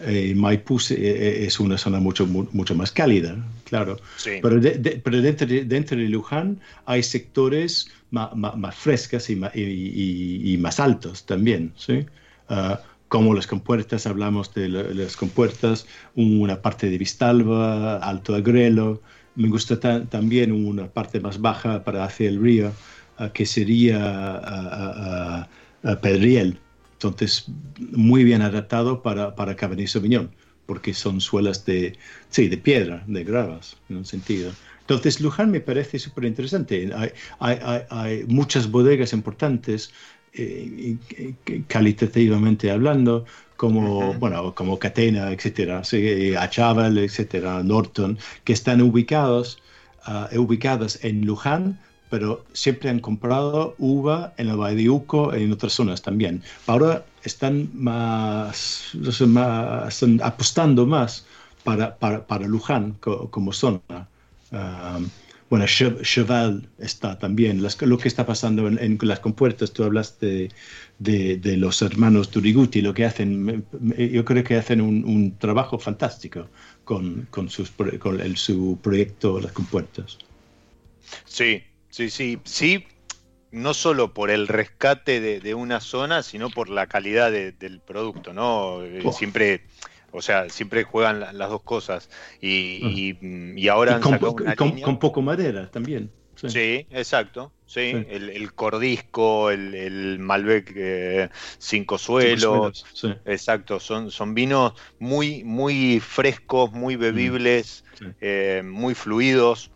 Eh, 0.02 0.34
Maipú 0.34 0.80
eh, 0.92 1.44
es 1.46 1.60
una 1.60 1.78
zona 1.78 2.00
mucho, 2.00 2.26
mucho 2.26 2.74
más 2.74 2.92
cálida, 2.92 3.36
claro. 3.66 3.98
Sí. 4.16 4.40
Pero, 4.42 4.60
de, 4.60 4.78
de, 4.78 4.92
pero 4.92 5.22
dentro, 5.22 5.46
de, 5.46 5.66
dentro, 5.66 5.98
de, 5.98 6.08
Luján 6.08 6.60
hay 6.86 7.04
sectores 7.04 7.92
más, 8.12 8.34
más, 8.36 8.56
más 8.56 8.76
frescos 8.76 9.30
y, 9.30 9.34
y, 9.56 10.54
y, 10.54 10.58
más 10.58 10.80
altos 10.80 11.26
también, 11.26 11.74
¿sí? 11.76 12.06
Uh, 12.50 12.76
como 13.10 13.34
las 13.34 13.48
compuertas, 13.48 14.08
hablamos 14.08 14.54
de 14.54 14.70
las 14.70 15.18
compuertas, 15.18 15.86
una 16.16 16.62
parte 16.62 16.90
de 16.90 16.98
Vistalba, 16.98 17.98
Alto 17.98 18.36
Agrelo. 18.36 19.02
Me 19.36 19.50
gusta 19.50 19.80
ta 19.80 20.06
también 20.06 20.52
una 20.52 20.88
parte 20.88 21.20
más 21.20 21.42
baja 21.42 21.84
para 21.84 22.06
hacia 22.06 22.30
el 22.30 22.42
río, 22.42 22.72
uh, 23.20 23.30
que 23.34 23.46
sería 23.46 25.48
uh, 25.84 25.96
Pedriel 26.02 26.60
entonces, 27.02 27.46
muy 27.78 28.26
bien 28.26 28.42
adaptado 28.42 29.02
para, 29.02 29.34
para 29.34 29.56
Cabernet 29.56 29.88
Sauvignon, 29.88 30.32
porque 30.66 30.94
son 30.94 31.22
suelas 31.22 31.66
de, 31.66 31.98
sí, 32.30 32.50
de 32.50 32.58
piedra, 32.58 33.06
de 33.08 33.24
gravas, 33.24 33.78
en 33.90 33.98
un 33.98 34.06
sentido. 34.06 34.52
Entonces, 34.82 35.22
Luján 35.22 35.50
me 35.50 35.62
parece 35.62 35.98
súper 35.98 36.26
interesante. 36.26 36.92
Hay, 36.94 37.12
hay, 37.40 37.82
hay, 37.90 38.26
muchas 38.28 38.70
bodegas 38.70 39.14
importantes, 39.14 39.94
eh, 40.34 40.98
calitativamente 41.68 42.70
hablando, 42.70 43.24
como, 43.56 44.00
uh 44.00 44.14
-huh. 44.14 44.20
bueno, 44.20 44.54
como 44.54 44.78
Catena, 44.78 45.32
etcétera, 45.32 45.86
sí, 45.86 46.36
Achaval, 46.36 46.98
etcétera, 46.98 47.64
Norton, 47.64 48.18
que 48.44 48.52
están 48.52 48.82
ubicados, 48.82 49.60
uh, 50.06 50.38
ubicadas 50.38 51.00
en 51.04 51.26
Luján, 51.26 51.80
pero 52.10 52.46
siempre 52.54 52.90
han 52.90 53.00
comprado 53.00 53.76
uva 53.78 54.34
en 54.38 54.50
el 54.50 54.58
Valle 54.58 54.76
de 54.76 54.90
Uco 54.90 55.36
y 55.38 55.44
en 55.44 55.52
otras 55.52 55.74
zonas 55.74 56.02
también. 56.02 56.42
Ahora 56.68 57.06
están 57.24 57.70
más, 57.74 58.92
más 59.28 59.94
están 59.94 60.20
apostando 60.24 60.86
más 60.86 61.26
para, 61.64 61.96
para, 61.96 62.26
para 62.26 62.48
Luján 62.48 62.94
co, 63.00 63.30
como 63.30 63.54
zona. 63.54 64.08
Bueno, 65.50 65.66
Cheval 65.66 66.70
está 66.78 67.18
también. 67.18 67.64
Las, 67.64 67.82
lo 67.82 67.98
que 67.98 68.08
está 68.08 68.26
pasando 68.26 68.68
en, 68.68 68.78
en, 68.78 69.00
las 69.02 69.20
compuertas, 69.20 69.72
tú 69.72 69.84
hablas 69.84 70.20
de, 70.20 70.52
de, 71.00 71.38
de, 71.38 71.58
los 71.58 71.82
hermanos 71.82 72.30
Turiguti, 72.30 72.84
lo 72.84 72.94
que 72.94 73.06
hacen, 73.06 73.66
yo 73.98 74.26
creo 74.26 74.44
que 74.44 74.58
hacen 74.58 74.80
un, 74.80 75.04
un 75.06 75.38
trabajo 75.40 75.80
fantástico 75.80 76.48
con, 76.84 77.28
con, 77.32 77.50
sus, 77.50 77.72
con 77.72 78.22
el, 78.22 78.38
su 78.38 78.78
proyecto 78.82 79.40
Las 79.40 79.52
Compuertas. 79.52 80.20
Sí, 81.26 81.64
Sí, 82.00 82.10
sí, 82.10 82.40
sí, 82.46 82.86
no 83.52 83.74
solo 83.74 84.14
por 84.14 84.32
el 84.32 84.48
rescate 84.48 85.20
de, 85.20 85.42
de 85.42 85.54
una 85.54 85.82
zona, 85.82 86.24
sino 86.24 86.50
por 86.50 86.70
la 86.70 86.88
calidad 86.88 87.30
de, 87.30 87.52
del 87.52 87.82
producto, 87.82 88.32
¿no? 88.32 88.76
Oh. 89.04 89.12
Siempre, 89.12 89.66
o 90.14 90.22
sea, 90.22 90.48
siempre 90.48 90.86
juegan 90.86 91.20
la, 91.20 91.34
las 91.34 91.50
dos 91.50 91.62
cosas. 91.62 92.10
Y, 92.40 93.18
y, 93.20 93.60
y 93.62 93.68
ahora 93.68 93.98
y 93.98 94.00
con, 94.00 94.18
con, 94.18 94.82
con, 94.82 94.98
poco 94.98 95.22
madera 95.22 95.70
también. 95.70 96.10
Sí, 96.36 96.88
exacto. 96.90 97.52
Sí, 97.66 97.92
El, 98.08 98.54
Cordisco, 98.54 99.52
el, 99.52 100.20
Malbec 100.20 100.72
eh, 100.74 101.30
Cinco 101.58 101.98
Suelos. 101.98 102.86
Exacto, 103.26 103.82
son, 103.82 104.10
son 104.10 104.34
vinos 104.34 104.72
muy, 105.00 105.44
muy 105.44 106.00
frescos, 106.00 106.72
muy 106.72 106.96
mm, 106.96 107.00
bebibles, 107.02 107.84
eh, 108.22 108.62
muy 108.64 108.96
fluidos. 108.96 109.70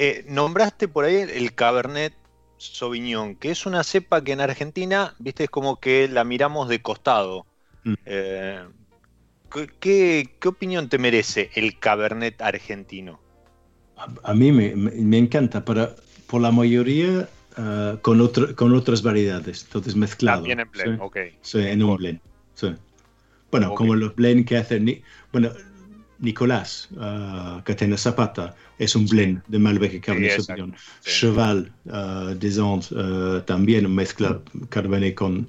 Eh, 0.00 0.24
nombraste 0.28 0.86
por 0.86 1.04
ahí 1.04 1.16
el 1.16 1.54
Cabernet 1.54 2.14
Sauvignon, 2.56 3.34
que 3.34 3.50
es 3.50 3.66
una 3.66 3.82
cepa 3.82 4.22
que 4.22 4.30
en 4.30 4.40
Argentina, 4.40 5.16
viste, 5.18 5.44
es 5.44 5.50
como 5.50 5.80
que 5.80 6.06
la 6.06 6.22
miramos 6.22 6.68
de 6.68 6.80
costado. 6.80 7.46
Mm. 7.82 7.94
¿qué, 9.80 10.28
opinión 10.46 10.88
te 10.88 10.98
merece 10.98 11.50
el 11.54 11.78
Cabernet 11.78 12.40
argentino? 12.40 13.18
A, 14.22 14.34
mí 14.34 14.52
me, 14.52 15.18
encanta, 15.18 15.64
pero 15.64 15.96
por 16.28 16.42
la 16.42 16.52
mayoría 16.52 17.28
ah, 17.56 17.96
con, 18.00 18.30
con 18.54 18.74
otras 18.74 19.02
variedades, 19.02 19.64
entonces 19.64 19.96
mezclado. 19.96 20.38
También 20.38 20.60
en 20.60 20.70
blend, 20.70 21.00
ok. 21.00 21.16
Sí, 21.40 21.58
en 21.58 21.82
un 21.82 21.96
blend. 21.96 22.20
Bueno, 23.50 23.74
como 23.74 23.94
los 23.96 24.14
blend 24.14 24.46
que 24.46 24.58
hacen. 24.58 25.02
Bueno, 25.32 25.50
Nicolás, 26.18 26.88
uh, 26.92 27.62
Catena 27.64 27.96
Zapata, 27.96 28.56
es 28.78 28.94
un 28.96 29.06
blend 29.06 29.42
de 29.46 29.58
Malbec 29.58 29.94
y 29.94 30.00
Cabernet 30.00 30.40
Sauvignon. 30.40 30.74
Cheval 31.04 31.72
uh, 31.86 32.34
des 32.34 32.58
Andes 32.58 32.92
también 33.46 33.92
mezcla 33.94 34.40
Cabernet 34.68 35.14
con, 35.14 35.46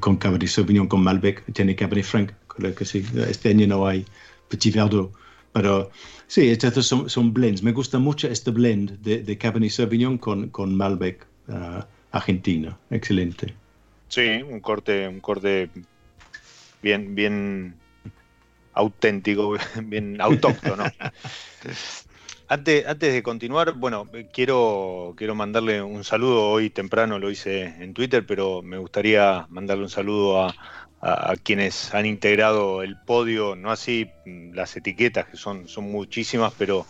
con 0.00 0.16
Cabernet 0.16 0.48
Sauvignon, 0.48 0.86
con 0.86 1.02
Malbec, 1.02 1.44
tiene 1.52 1.74
Cabernet 1.74 2.04
Franc, 2.04 2.32
creo 2.48 2.74
que 2.74 2.84
sí. 2.84 3.04
Este 3.28 3.50
año 3.50 3.66
no 3.66 3.86
hay 3.86 4.04
Petit 4.48 4.74
Verdot, 4.74 5.12
pero 5.52 5.90
Sí, 6.26 6.48
estos 6.48 6.86
son, 6.86 7.34
blends. 7.34 7.62
Me 7.62 7.72
gusta 7.72 7.98
mucho 7.98 8.28
este 8.28 8.50
blend 8.50 8.98
de, 9.02 9.22
de 9.22 9.38
Cabernet 9.38 9.70
Sauvignon 9.70 10.18
con, 10.18 10.48
con 10.48 10.74
Malbec 10.74 11.26
argentino. 12.10 12.78
Excelente. 12.90 13.54
Sí, 14.08 14.42
un 14.48 14.60
corte, 14.60 15.06
un 15.08 15.20
corte 15.20 15.68
bien, 16.82 17.14
bien 17.14 17.74
auténtico, 18.74 19.56
bien 19.82 20.20
autóctono. 20.20 20.84
Antes, 22.46 22.86
antes 22.86 23.14
de 23.14 23.22
continuar, 23.22 23.72
bueno, 23.72 24.06
quiero, 24.30 25.14
quiero 25.16 25.34
mandarle 25.34 25.80
un 25.80 26.04
saludo. 26.04 26.50
Hoy 26.50 26.68
temprano 26.68 27.18
lo 27.18 27.30
hice 27.30 27.62
en 27.82 27.94
Twitter, 27.94 28.26
pero 28.26 28.60
me 28.60 28.76
gustaría 28.76 29.46
mandarle 29.48 29.84
un 29.84 29.90
saludo 29.90 30.44
a, 30.44 30.54
a, 31.04 31.34
quienes 31.42 31.94
han 31.94 32.06
integrado 32.06 32.82
el 32.82 32.96
podio, 32.96 33.56
no 33.56 33.70
así 33.70 34.10
las 34.24 34.74
etiquetas, 34.76 35.26
que 35.26 35.36
son, 35.36 35.68
son 35.68 35.90
muchísimas, 35.92 36.54
pero, 36.56 36.86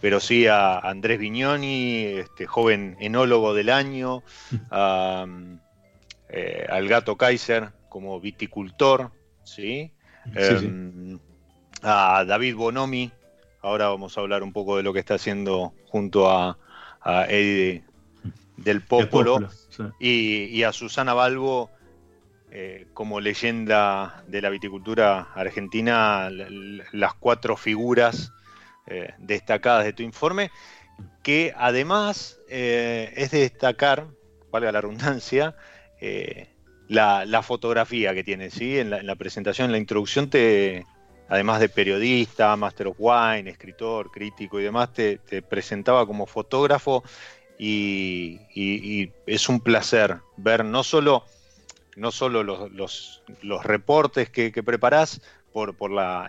pero 0.00 0.20
sí 0.20 0.46
a 0.46 0.78
Andrés 0.78 1.18
Vignoni, 1.18 2.04
este 2.04 2.46
joven 2.46 2.96
enólogo 2.98 3.52
del 3.52 3.68
año, 3.68 4.22
eh, 6.30 6.66
al 6.68 6.88
gato 6.88 7.16
Kaiser 7.16 7.70
como 7.90 8.20
viticultor, 8.20 9.10
¿sí? 9.44 9.92
Em, 10.34 11.18
a 11.82 12.24
David 12.26 12.56
Bonomi, 12.56 13.10
ahora 13.62 13.88
vamos 13.88 14.16
a 14.16 14.20
hablar 14.20 14.42
un 14.42 14.52
poco 14.52 14.76
de 14.76 14.82
lo 14.82 14.92
que 14.92 15.00
está 15.00 15.14
haciendo 15.14 15.72
junto 15.88 16.30
a, 16.30 16.58
Eddie 17.28 17.84
del 18.56 18.82
Popolo, 18.82 19.48
y, 19.98 20.62
a 20.62 20.72
Susana 20.72 21.14
Balbo, 21.14 21.70
eh, 22.50 22.86
como 22.92 23.20
leyenda 23.20 24.24
de 24.26 24.42
la 24.42 24.50
viticultura 24.50 25.28
argentina 25.34 26.28
las 26.30 27.14
cuatro 27.14 27.56
figuras 27.56 28.32
eh, 28.86 29.12
destacadas 29.18 29.84
de 29.84 29.92
tu 29.92 30.02
informe, 30.02 30.50
que 31.22 31.54
además 31.56 32.40
eh, 32.48 33.12
es 33.16 33.30
de 33.30 33.40
destacar, 33.40 34.06
valga 34.50 34.72
la 34.72 34.80
redundancia, 34.80 35.56
la, 36.88 37.42
fotografía 37.42 38.12
que 38.12 38.24
tiene, 38.24 38.50
¿sí? 38.50 38.78
En 38.78 38.90
la, 38.90 39.16
presentación, 39.16 39.66
en 39.66 39.72
la 39.72 39.78
introducción, 39.78 40.28
te, 40.28 40.84
además 41.28 41.60
de 41.60 41.68
periodista, 41.68 42.56
Master 42.56 42.88
of 42.88 42.96
Wine, 42.98 43.50
escritor, 43.50 44.10
crítico 44.10 44.58
y 44.58 44.64
demás, 44.64 44.92
te, 44.92 45.18
presentaba 45.42 46.06
como 46.06 46.26
fotógrafo 46.26 47.04
y, 47.58 48.40
es 49.26 49.48
un 49.48 49.60
placer 49.60 50.18
ver 50.36 50.64
no 50.64 50.82
solo 50.82 51.24
no 51.96 52.12
solo 52.12 52.44
los, 52.44 53.22
reportes 53.64 54.30
que, 54.30 54.62
preparás 54.62 55.20
por, 55.52 55.74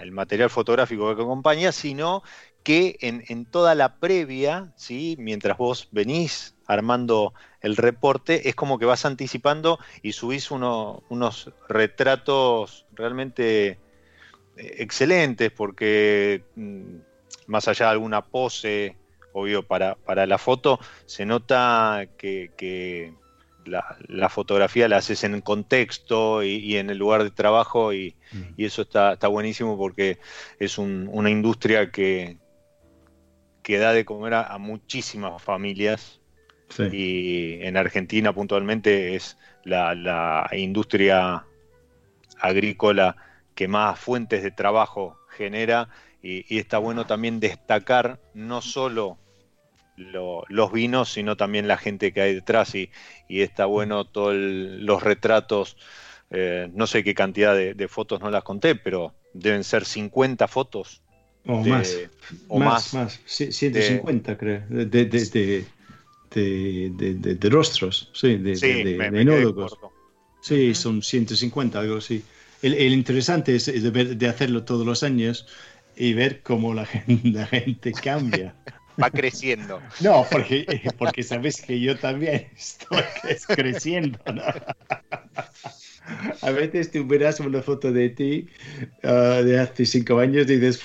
el 0.01 0.11
material 0.11 0.49
fotográfico 0.49 1.15
que 1.15 1.21
acompaña, 1.21 1.71
sino 1.71 2.23
que 2.63 2.97
en, 3.01 3.45
toda 3.45 3.75
la 3.75 3.99
previa, 3.99 4.73
¿sí? 4.75 5.15
mientras 5.19 5.57
vos 5.57 5.87
venís 5.91 6.55
armando 6.65 7.33
el 7.61 7.77
reporte, 7.77 8.49
es 8.49 8.55
como 8.55 8.79
que 8.79 8.85
vas 8.85 9.05
anticipando 9.05 9.79
y 10.01 10.13
subís 10.13 10.49
unos 10.49 11.51
retratos 11.67 12.85
realmente 12.93 13.77
excelentes, 14.59 15.51
porque 15.51 16.43
mm, 16.55 16.95
más 17.47 17.67
allá 17.67 17.85
de 17.85 17.91
alguna 17.91 18.23
pose, 18.23 18.97
obvio, 19.33 19.63
para, 19.63 19.95
para 19.95 20.25
la 20.25 20.37
foto, 20.37 20.79
se 21.05 21.25
nota 21.25 22.07
que 22.17 22.49
la, 23.69 24.29
fotografía 24.29 24.87
la 24.87 24.97
haces 24.97 25.23
en 25.23 25.41
contexto 25.41 26.43
y, 26.43 26.77
en 26.77 26.89
el 26.89 26.97
lugar 26.97 27.23
de 27.23 27.31
trabajo 27.31 27.93
y, 27.93 28.15
mm. 28.31 28.53
eso 28.57 28.81
está, 28.81 29.15
buenísimo 29.27 29.77
porque 29.77 30.19
es 30.59 30.77
una 30.77 31.29
industria 31.29 31.91
que, 31.91 32.37
que 33.63 33.77
da 33.77 33.93
de 33.93 34.05
comer 34.05 34.33
a, 34.33 34.57
muchísimas 34.57 35.41
familias 35.41 36.19
y 36.91 37.63
en 37.63 37.77
Argentina 37.77 38.31
puntualmente 38.33 39.15
es 39.15 39.37
la, 39.63 40.49
industria 40.53 41.45
agrícola 42.39 43.15
que 43.59 43.67
más 43.67 43.99
fuentes 43.99 44.41
de 44.41 44.51
trabajo 44.51 45.19
genera 45.35 45.89
y, 46.23 46.45
y 46.47 46.59
está 46.59 46.77
bueno 46.77 47.05
también 47.05 47.41
destacar 47.41 48.17
no 48.33 48.61
solo 48.61 49.17
los 49.97 50.71
vinos, 50.71 51.11
sino 51.11 51.35
también 51.35 51.67
la 51.67 51.75
gente 51.75 52.13
que 52.13 52.21
hay 52.21 52.35
detrás 52.35 52.73
y, 52.73 52.89
está 53.27 53.65
bueno 53.65 54.05
todos 54.05 54.33
los 54.33 55.03
retratos, 55.03 55.75
eh, 56.29 56.69
no 56.73 56.87
sé 56.87 57.03
qué 57.03 57.13
cantidad 57.13 57.53
de, 57.53 57.87
fotos 57.89 58.21
no 58.21 58.31
las 58.31 58.43
conté, 58.43 58.75
pero 58.75 59.13
deben 59.33 59.65
ser 59.65 59.83
50 59.83 60.47
fotos. 60.47 61.01
O 61.45 61.61
más, 61.61 61.97
o 62.47 62.59
más, 62.59 62.93
más, 62.93 63.19
150 63.25 64.37
creo, 64.37 64.63
de, 64.69 64.85
de, 64.85 65.65
de, 67.35 67.49
rostros, 67.49 68.09
sí, 68.13 68.37
de, 68.37 68.55
sí, 68.55 68.97
Sí, 70.41 70.73
son 70.73 71.01
150, 71.01 71.77
algo 71.77 71.97
así. 71.97 72.23
El, 72.61 72.93
interesante 72.93 73.55
es, 73.55 73.65
de, 73.67 74.27
hacerlo 74.27 74.63
todos 74.63 74.85
los 74.85 75.03
años 75.03 75.47
y 75.95 76.13
ver 76.13 76.41
cómo 76.41 76.73
la 76.73 76.85
gente, 76.85 77.29
la 77.29 77.45
gente 77.47 77.91
cambia 77.93 78.55
va 79.01 79.09
creciendo. 79.09 79.81
No, 80.01 80.25
porque, 80.29 80.65
porque 80.97 81.23
sabes 81.23 81.61
que 81.61 81.79
yo 81.79 81.97
también 81.97 82.47
estoy 82.57 83.55
creciendo, 83.55 84.19
¿no? 84.33 84.43
A 86.41 86.51
veces 86.51 86.91
tú 86.91 87.05
verás 87.05 87.39
una 87.39 87.61
foto 87.61 87.91
de 87.91 88.09
ti 88.09 88.47
ah, 89.03 89.41
de 89.43 89.59
hace 89.59 89.85
cinco 89.85 90.19
años 90.19 90.49
y 90.49 90.57
dices, 90.57 90.81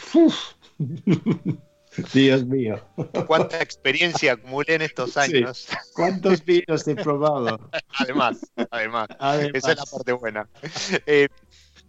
Dios 2.13 2.45
mío. 2.45 2.81
¿Cuánta 3.27 3.63
experiencia 3.63 4.33
acumulé 4.33 4.75
en 4.75 4.83
estos 4.83 5.17
años? 5.17 5.69
¿Cuántos 5.95 6.45
vinos 6.45 6.87
he 6.89 6.95
probado? 6.95 7.71
Además, 7.99 8.53
además, 8.71 9.09
Esa 9.53 9.73
es 9.73 9.79
la 9.79 9.85
parte 9.85 10.13
buena. 10.13 10.49
Eh, 11.07 11.29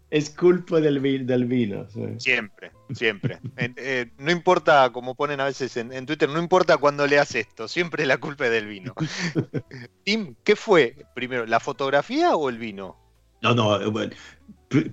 es 0.10 0.30
culpa 0.30 0.80
del, 0.80 1.26
del 1.26 1.46
vino. 1.46 1.88
Siempre, 2.18 2.72
siempre. 2.94 3.40
Eh, 3.58 4.12
no 4.18 4.32
importa, 4.32 4.92
como 4.92 5.16
ponen 5.16 5.40
a 5.40 5.46
veces 5.46 5.76
en, 5.78 6.06
Twitter, 6.06 6.30
no 6.30 6.40
importa 6.40 6.78
cuándo 6.78 7.08
leas 7.08 7.36
esto, 7.36 7.68
siempre 7.68 8.06
la 8.06 8.18
culpa 8.18 8.46
es 8.46 8.52
del 8.52 8.68
vino. 8.68 8.94
Tim, 10.04 10.36
¿qué 10.44 10.56
fue 10.56 10.96
primero, 11.16 11.46
la 11.46 11.60
fotografía 11.60 12.36
o 12.36 12.50
el 12.50 12.60
vino? 12.60 12.98
No, 13.42 13.54
no, 13.54 13.82
eh, 13.82 13.88
bueno, 13.88 14.14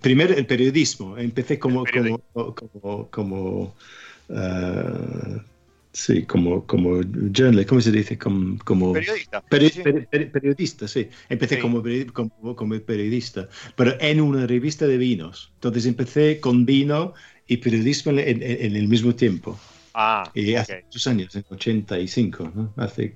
primero 0.00 0.34
el 0.34 0.46
periodismo. 0.46 1.16
Empecé 1.18 1.58
como, 1.58 1.84
como, 1.84 2.54
como, 2.54 3.10
como 3.10 3.76
uh, 4.32 5.40
Sí, 5.94 6.24
como, 6.24 6.66
como 6.66 7.02
journalist, 7.02 7.68
¿cómo 7.68 7.80
se 7.82 7.92
dice? 7.92 8.16
Como, 8.16 8.58
como 8.64 8.94
periodista. 8.94 9.42
periodista, 9.42 10.88
sí. 10.88 11.08
Empecé 11.28 11.58
Como, 11.58 11.82
como, 12.54 12.80
periodista, 12.80 13.48
pero 13.76 13.94
en 14.00 14.22
una 14.22 14.46
revista 14.46 14.86
de 14.86 14.96
vinos. 14.96 15.52
Entonces 15.56 15.84
empecé 15.84 16.40
con 16.40 16.64
vino 16.64 17.12
y 17.46 17.58
periodismo 17.58 18.12
en, 18.12 18.42
el 18.42 18.88
mismo 18.88 19.14
tiempo. 19.14 19.60
Ah, 19.92 20.30
y 20.34 20.54
hace 20.54 20.82
muchos 20.84 21.06
años, 21.06 21.36
en 21.36 21.44
85, 21.50 22.52
¿no? 22.54 22.72
Hace 22.76 23.12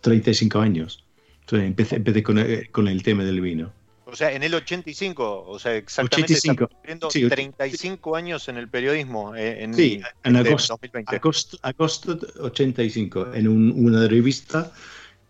35 0.00 0.58
años. 0.58 1.04
Entonces 1.42 1.68
empecé, 1.68 1.96
empecé 1.96 2.22
con, 2.24 2.38
el, 2.38 2.68
con 2.72 2.88
el 2.88 3.00
tema 3.04 3.22
del 3.22 3.40
vino. 3.40 3.72
O 4.10 4.16
sea, 4.16 4.32
en 4.32 4.42
el 4.42 4.54
85, 4.54 5.44
o 5.46 5.58
sea, 5.58 5.76
exactamente 5.76 6.32
85. 6.32 6.68
cumpliendo 6.68 7.08
35 7.08 8.16
años 8.16 8.48
en 8.48 8.56
el 8.56 8.68
periodismo. 8.68 9.34
eh, 9.36 9.62
En, 9.64 9.74
Sí, 9.74 10.00
en 10.24 10.36
este 10.36 10.48
agosto, 10.48 10.72
2020. 10.74 11.16
agosto, 11.16 11.58
agosto 11.62 12.18
85, 12.40 13.34
en 13.34 13.48
un- 13.48 13.70
una 13.76 14.08
revista 14.08 14.72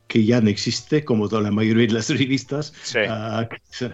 que 0.06 0.24
ya 0.24 0.40
no 0.40 0.48
existe, 0.48 1.04
como 1.04 1.28
toda 1.28 1.42
la 1.42 1.50
mayoría 1.50 1.88
de 1.88 1.92
las 1.92 2.08
revistas, 2.10 2.72
Sí. 2.84 3.00
que, 3.00 3.60
se- 3.68 3.92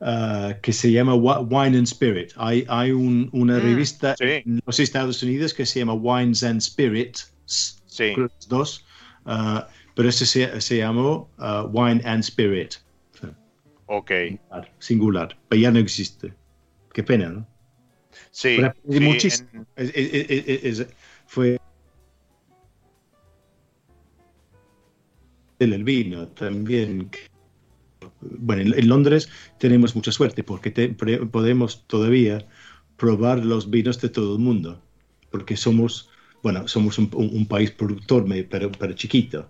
ah, 0.00 0.54
que 0.60 0.72
se 0.72 0.90
llama 0.90 1.14
Wi- 1.14 1.46
Wine 1.48 1.78
and 1.78 1.86
Spirit. 1.86 2.32
Hay, 2.36 2.64
hay 2.68 2.90
un- 2.90 3.28
una 3.32 3.58
Mm, 3.58 3.62
revista 3.62 4.16
sí. 4.18 4.24
en 4.44 4.60
los 4.66 4.80
Estados 4.80 5.22
Unidos 5.22 5.54
que 5.54 5.64
se 5.64 5.78
llama 5.78 5.94
Wines 5.94 6.42
and 6.42 6.60
Spirits, 6.60 7.32
Sí. 7.46 8.12
dos, 8.48 8.84
ah, 9.26 9.68
pero 9.94 10.08
este 10.08 10.26
se, 10.26 10.60
se 10.60 10.78
llamó 10.78 11.30
Wine 11.72 12.02
and 12.04 12.24
Spirit, 12.24 12.74
Ok. 13.96 14.10
singular, 14.78 15.36
pero 15.48 15.62
ya 15.62 15.70
no 15.70 15.78
existe. 15.78 16.34
Qué 16.92 17.02
pena, 17.02 17.28
¿no? 17.28 17.46
Sí. 18.30 18.56
Sí, 18.90 19.00
muchísimo. 19.00 19.48
en- 19.54 19.66
Es- 19.76 19.92
es- 19.94 20.80
es- 20.80 20.86
fue 21.26 21.58
el 25.58 25.84
vino 25.84 26.28
también. 26.28 27.10
Bueno, 28.20 28.62
en, 28.62 28.78
en 28.78 28.88
Londres 28.88 29.28
tenemos 29.58 29.94
mucha 29.94 30.12
suerte 30.12 30.42
porque 30.42 30.70
te- 30.70 30.88
pre- 30.88 31.24
podemos 31.26 31.84
todavía 31.86 32.46
probar 32.96 33.44
los 33.44 33.70
vinos 33.70 34.00
de 34.00 34.08
todo 34.08 34.34
el 34.36 34.42
mundo, 34.42 34.80
porque 35.30 35.56
somos, 35.56 36.10
bueno, 36.42 36.66
somos 36.68 36.98
un, 36.98 37.10
un- 37.14 37.30
un 37.34 37.46
país 37.46 37.70
productor, 37.70 38.26
pero, 38.50 38.70
pero 38.72 38.92
chiquito. 38.94 39.48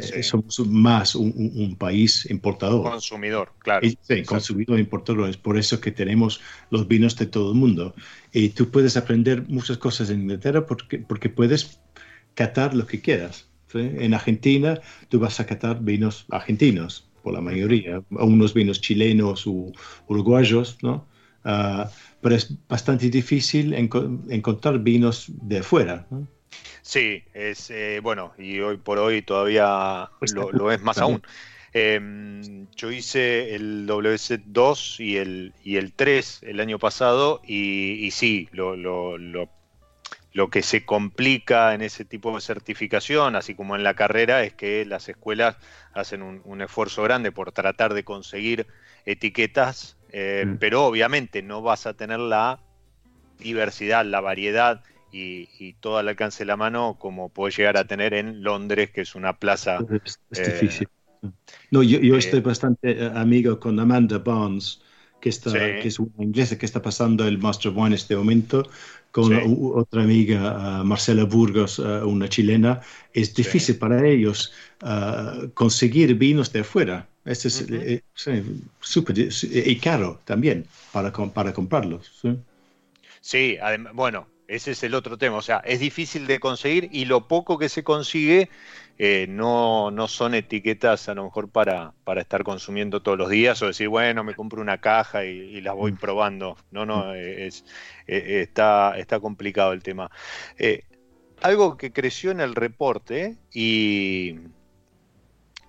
Sí. 0.00 0.22
Somos 0.22 0.58
más 0.66 1.14
un, 1.14 1.32
un- 1.36 1.52
un 1.64 1.76
país 1.76 2.26
importador. 2.30 2.82
consumidor, 2.90 3.52
claro. 3.58 3.86
Y- 3.86 3.90
Sí, 3.90 3.96
Exacto. 4.14 4.26
consumidor 4.34 4.78
importador. 4.78 5.28
Es 5.30 5.36
por 5.36 5.56
eso 5.58 5.80
que 5.80 5.90
tenemos 5.90 6.40
los 6.70 6.86
vinos 6.86 7.16
de 7.16 7.26
todo 7.26 7.52
el 7.52 7.58
mundo. 7.58 7.94
Y 8.32 8.50
tú 8.50 8.70
puedes 8.70 8.96
aprender 8.96 9.48
muchas 9.48 9.78
cosas 9.78 10.10
en 10.10 10.22
Inglaterra 10.22 10.66
porque, 10.66 10.98
porque 10.98 11.28
puedes 11.30 11.80
catar 12.34 12.74
lo 12.74 12.86
que 12.86 13.00
quieras. 13.00 13.48
¿sí? 13.72 13.78
En 13.80 14.12
Argentina 14.14 14.80
tú 15.08 15.18
vas 15.18 15.40
a 15.40 15.46
catar 15.46 15.82
vinos 15.82 16.26
argentinos, 16.30 17.08
por 17.22 17.32
la 17.32 17.40
mayoría, 17.40 18.02
unos 18.10 18.52
vinos 18.52 18.80
chilenos 18.82 19.46
u 19.46 19.72
uruguayos, 20.08 20.76
¿no? 20.82 21.06
Ah, 21.42 21.90
pero 22.20 22.34
es 22.36 22.54
bastante 22.68 23.08
difícil 23.10 23.72
enco- 23.74 24.20
encontrar 24.30 24.78
vinos 24.78 25.26
de 25.42 25.58
afuera. 25.58 26.06
¿no? 26.10 26.26
Sí, 26.82 27.24
es 27.32 27.70
eh, 27.70 28.00
bueno, 28.02 28.34
y 28.38 28.60
hoy 28.60 28.76
por 28.76 28.98
hoy 28.98 29.22
todavía 29.22 30.10
Pues 30.18 30.32
lo, 30.34 30.70
es 30.72 30.80
más 30.82 30.98
aún. 30.98 31.22
Eh, 31.72 32.00
yo 32.76 32.92
hice 32.92 33.54
el 33.54 33.86
WC2 33.86 35.00
y 35.00 35.16
el, 35.16 35.54
y 35.64 35.76
el 35.76 35.92
3 35.92 36.40
el 36.42 36.60
año 36.60 36.78
pasado 36.78 37.40
y, 37.44 37.94
y 38.04 38.10
sí, 38.12 38.48
lo, 38.52 38.76
lo, 38.76 39.18
lo, 39.18 39.48
lo 40.32 40.50
que 40.50 40.62
se 40.62 40.84
complica 40.84 41.74
en 41.74 41.82
ese 41.82 42.04
tipo 42.04 42.34
de 42.34 42.40
certificación, 42.40 43.36
así 43.36 43.54
como 43.54 43.76
en 43.76 43.82
la 43.84 43.94
carrera, 43.94 44.42
es 44.44 44.54
que 44.54 44.84
las 44.84 45.08
escuelas 45.08 45.56
hacen 45.92 46.22
un, 46.22 46.42
un 46.44 46.62
esfuerzo 46.62 47.02
grande 47.02 47.32
por 47.32 47.52
tratar 47.52 47.94
de 47.94 48.04
conseguir 48.04 48.66
etiquetas, 49.04 49.96
eh, 50.10 50.46
Mm. 50.46 50.56
pero 50.58 50.84
obviamente 50.86 51.42
no 51.42 51.62
vas 51.62 51.86
a 51.86 51.94
tener 51.94 52.18
la 52.20 52.60
diversidad, 53.38 54.04
la 54.04 54.20
variedad 54.20 54.82
y, 55.14 55.48
y 55.60 55.74
todo 55.74 55.98
al 55.98 56.08
alcance 56.08 56.40
de 56.40 56.46
la 56.46 56.56
mano 56.56 56.96
como 56.98 57.28
puedes 57.28 57.56
llegar 57.56 57.76
a 57.76 57.86
tener 57.86 58.14
en 58.14 58.42
Londres, 58.42 58.90
que 58.90 59.02
es 59.02 59.14
una 59.14 59.38
plaza. 59.38 59.78
Es, 60.04 60.18
es 60.30 60.38
eh, 60.40 60.50
difícil. 60.50 60.88
No, 61.70 61.82
yo, 61.82 62.00
yo 62.00 62.16
eh, 62.16 62.18
estoy 62.18 62.40
bastante 62.40 62.90
eh, 62.90 63.10
amigo 63.14 63.60
con 63.60 63.78
Amanda 63.78 64.18
Barnes, 64.18 64.82
que, 65.20 65.28
está, 65.28 65.50
Sí. 65.50 65.58
que 65.80 65.88
es 65.88 65.98
una 65.98 66.24
inglesa 66.24 66.58
que 66.58 66.66
está 66.66 66.82
pasando 66.82 67.26
el 67.26 67.38
Master 67.38 67.70
of 67.70 67.76
Wine 67.76 67.88
en 67.88 67.92
este 67.94 68.16
momento, 68.16 68.68
con 69.12 69.28
Sí. 69.28 69.56
otra 69.72 70.02
amiga, 70.02 70.80
uh, 70.82 70.84
Marcela 70.84 71.24
Burgos, 71.24 71.78
uh, 71.78 72.06
una 72.06 72.28
chilena. 72.28 72.80
Es 73.12 73.32
difícil 73.34 73.76
para 73.76 74.04
ellos 74.04 74.52
uh, 74.82 75.48
conseguir 75.54 76.14
vinos 76.16 76.52
de 76.52 76.60
afuera. 76.60 77.06
Este 77.24 77.48
es 77.48 77.62
Ujú. 77.62 77.74
eh, 77.76 79.64
y 79.66 79.76
caro 79.76 80.20
también 80.24 80.66
para, 80.92 81.12
para 81.12 81.52
comprarlos. 81.54 82.10
¿sí? 83.22 83.56
Bueno, 83.94 84.26
ese 84.46 84.72
es 84.72 84.82
el 84.82 84.94
otro 84.94 85.16
tema. 85.18 85.36
O 85.36 85.42
sea, 85.42 85.58
es 85.64 85.80
difícil 85.80 86.26
de 86.26 86.40
conseguir 86.40 86.88
y 86.92 87.06
lo 87.06 87.28
poco 87.28 87.58
que 87.58 87.68
se 87.68 87.82
consigue 87.84 88.50
eh, 88.98 89.26
no, 89.28 89.90
no 89.90 90.06
son 90.08 90.34
etiquetas 90.34 91.08
a 91.08 91.14
lo 91.14 91.24
mejor 91.24 91.50
para, 91.50 91.94
para 92.04 92.20
estar 92.20 92.44
consumiendo 92.44 93.02
todos 93.02 93.18
los 93.18 93.28
días 93.30 93.60
o 93.62 93.66
decir, 93.66 93.88
bueno, 93.88 94.22
me 94.24 94.34
compro 94.34 94.60
una 94.60 94.80
caja 94.80 95.24
y, 95.24 95.30
y 95.30 95.60
las 95.60 95.74
voy 95.74 95.92
Mm. 95.92 95.96
probando. 95.96 96.56
No, 96.70 96.86
no, 96.86 97.14
eh, 97.14 97.46
es, 97.46 97.64
eh, 98.06 98.42
está, 98.42 98.94
está 98.98 99.18
complicado 99.20 99.72
el 99.72 99.82
tema. 99.82 100.10
Eh, 100.58 100.82
algo 101.42 101.76
que 101.76 101.92
creció 101.92 102.30
en 102.30 102.40
el 102.40 102.54
reporte 102.54 103.36
y, 103.52 104.36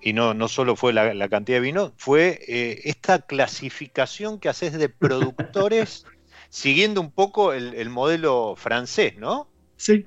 y 0.02 0.14
no, 0.14 0.34
no 0.34 0.48
solo 0.48 0.76
fue 0.76 0.94
la, 0.94 1.14
la 1.14 1.30
cantidad 1.30 1.58
de 1.58 1.62
vino, 1.62 1.94
fue 1.98 2.40
eh, 2.48 2.82
esta 2.86 3.20
clasificación 3.20 4.40
que 4.40 4.50
haces 4.50 4.74
de 4.74 4.90
productores 4.90 6.06
siguiendo 6.49 7.01
un 7.01 7.12
poco 7.12 7.53
el, 7.53 7.73
el 7.75 7.89
modelo 7.89 8.55
francés, 8.58 9.17
¿no? 9.17 9.51
Sí. 9.77 10.05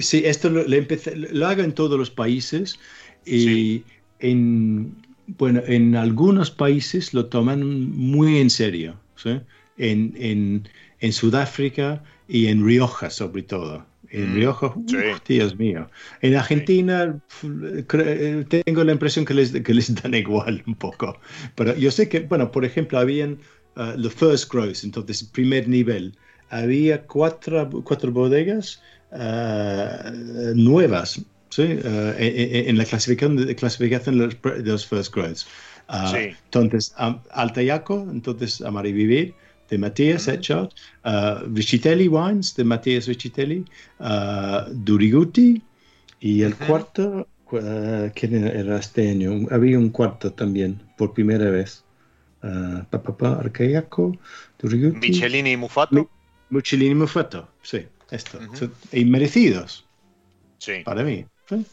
Sí, 0.00 0.22
esto 0.24 0.50
lo, 0.50 0.64
le 0.66 0.78
empecé- 0.78 1.14
lo 1.16 1.46
hago 1.46 1.62
en 1.62 1.72
todos 1.72 1.98
los 1.98 2.10
países 2.10 2.78
y 3.24 3.84
Sí. 3.84 3.86
en, 4.18 4.96
bueno, 5.26 5.62
en 5.66 5.94
algunos 5.96 6.50
países 6.50 7.14
lo 7.14 7.26
toman 7.28 7.62
muy 7.90 8.38
en 8.38 8.50
serio. 8.50 9.00
¿sí? 9.16 9.40
En, 9.76 10.14
en, 10.16 10.68
en 10.98 11.12
Sudáfrica 11.12 12.02
y 12.26 12.48
en 12.48 12.64
Rioja 12.66 13.10
sobre 13.10 13.42
todo. 13.44 13.86
En 14.10 14.32
Mm, 14.32 14.34
Rioja, 14.34 14.68
uf, 14.74 15.20
sí. 15.20 15.22
Dios 15.28 15.56
mío. 15.56 15.90
En 16.22 16.34
Argentina 16.34 17.20
cre- 17.40 18.46
tengo 18.64 18.84
la 18.84 18.92
impresión 18.92 19.24
que 19.24 19.34
les, 19.34 19.52
que 19.52 19.74
les 19.74 19.94
dan 19.94 20.14
igual 20.14 20.62
un 20.66 20.74
poco. 20.76 21.20
Pero 21.54 21.76
yo 21.76 21.90
sé 21.90 22.08
que, 22.08 22.20
bueno, 22.20 22.50
por 22.50 22.64
ejemplo, 22.64 22.98
habían 22.98 23.40
uh, 23.78 23.96
los 23.96 24.12
first 24.12 24.52
growth, 24.52 24.84
entonces 24.84 25.22
primer 25.22 25.68
nivel. 25.68 26.14
Había 26.50 27.06
cuatro, 27.06 27.68
cuatro 27.84 28.10
bodegas 28.10 28.80
uh, 29.12 30.10
nuevas 30.54 31.20
¿sí? 31.50 31.62
Uh, 31.62 32.14
en, 32.18 32.76
la 32.78 32.84
clasificación 32.84 33.36
de, 33.36 33.54
clasificación 33.54 34.18
de 34.18 34.26
los, 34.26 34.64
de 34.64 34.70
los 34.70 34.86
first 34.86 35.14
growths. 35.14 35.46
Uh, 35.88 36.14
Sí. 36.14 36.36
Entonces, 36.44 36.94
um, 36.98 37.18
Altayaco, 37.30 38.06
entonces 38.10 38.60
Amar 38.60 38.86
y 38.86 38.92
Vivir, 38.92 39.34
de 39.70 39.78
Matías 39.78 40.26
Ujú. 40.26 40.36
Etchart, 40.36 40.72
uh, 41.04 41.46
Wines, 42.10 42.54
de 42.54 42.64
Matías 42.64 43.06
Richitelli, 43.06 43.64
uh, 44.00 44.70
Duriguti, 44.72 45.62
y 46.20 46.42
el 46.42 46.56
cuarto, 46.56 47.28
cu- 47.44 47.58
uh, 47.58 48.10
¿quién 48.14 48.46
era 48.46 48.78
este 48.78 49.10
año? 49.10 49.46
Había 49.50 49.78
un 49.78 49.90
cuarto 49.90 50.32
también, 50.32 50.80
por 50.96 51.12
primera 51.12 51.50
vez. 51.50 51.84
Uh, 52.42 52.84
pa, 52.90 53.02
pa, 53.02 53.16
pa, 53.16 53.32
Arcaiaco, 53.40 54.16
Duriguti. 54.58 55.08
Michelini 55.10 55.52
y 55.52 55.56
Mufato. 55.56 55.94
Mi- 55.94 56.06
Muchelini 56.50 56.94
Mufato, 56.94 57.48
sí, 57.62 57.84
esto. 58.10 58.38
Ujú. 58.38 58.56
Son 58.56 58.72
inmerecidos 58.92 59.84
Sí. 60.58 60.82
para 60.84 61.02
mí. 61.02 61.24
¿sí? 61.48 61.66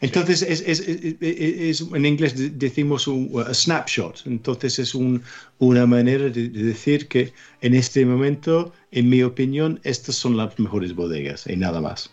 Entonces, 0.00 0.42
es, 0.42 0.60
es- 0.66 0.80
es- 0.80 1.16
es- 1.20 1.80
es- 1.80 1.80
en 1.92 2.04
inglés 2.04 2.36
de- 2.36 2.50
decimos 2.50 3.06
un 3.06 3.30
a 3.46 3.54
snapshot. 3.54 4.22
Entonces, 4.26 4.78
es 4.80 4.94
un- 4.94 5.22
una 5.58 5.86
manera 5.86 6.24
de, 6.24 6.48
de 6.48 6.62
decir 6.64 7.06
que 7.08 7.32
en 7.62 7.74
este 7.74 8.04
momento, 8.04 8.72
en 8.90 9.08
mi 9.08 9.22
opinión, 9.22 9.80
estas 9.84 10.16
son 10.16 10.36
las 10.36 10.58
mejores 10.58 10.94
bodegas 10.94 11.46
y 11.46 11.56
nada 11.56 11.80
más. 11.80 12.10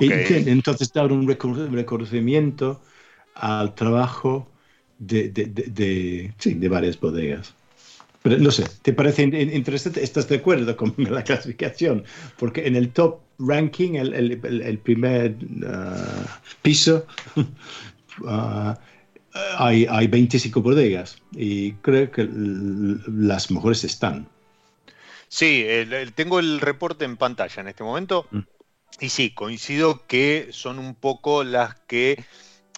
Y 0.00 0.10
entonces, 0.12 0.92
dar 0.92 1.10
un 1.10 1.26
recono- 1.26 1.68
reconocimiento 1.70 2.80
al 3.34 3.74
trabajo 3.74 4.48
de, 5.06 5.28
de- 5.28 5.46
de- 5.46 5.62
de- 5.70 6.32
sí, 6.38 6.54
de 6.54 6.68
varias 6.68 6.98
bodegas. 6.98 7.54
Pero 8.22 8.38
no 8.38 8.50
sé, 8.50 8.64
¿te 8.82 8.92
parece 8.94 9.22
in- 9.22 9.34
in- 9.34 9.52
interesante? 9.52 10.02
¿Estás 10.02 10.28
de 10.28 10.36
acuerdo 10.36 10.76
con 10.76 10.94
la 10.98 11.22
clasificación? 11.22 12.04
Porque 12.38 12.66
en 12.66 12.76
el 12.76 12.90
top 12.90 13.20
ranking, 13.38 13.94
el, 13.94 14.14
el- 14.14 14.62
el- 14.62 14.78
primer 14.78 15.36
ah, 15.66 16.40
piso, 16.62 17.06
ah, 18.26 18.78
hay, 19.58 19.86
hay 19.90 20.06
25 20.06 20.62
bodegas 20.62 21.18
y 21.32 21.72
creo 21.82 22.10
que 22.10 22.28
las 22.30 23.50
mejores 23.50 23.84
están. 23.84 24.28
Sí, 25.28 25.64
el- 25.66 26.12
tengo 26.14 26.38
el 26.38 26.60
reporte 26.60 27.04
en 27.04 27.16
pantalla 27.16 27.60
en 27.60 27.68
este 27.68 27.82
momento. 27.84 28.26
Mm. 28.30 28.38
Y 29.00 29.08
sí, 29.08 29.30
coincido 29.30 30.06
que 30.06 30.48
son 30.52 30.78
un 30.78 30.94
poco 30.94 31.42
las 31.42 31.74
que, 31.88 32.24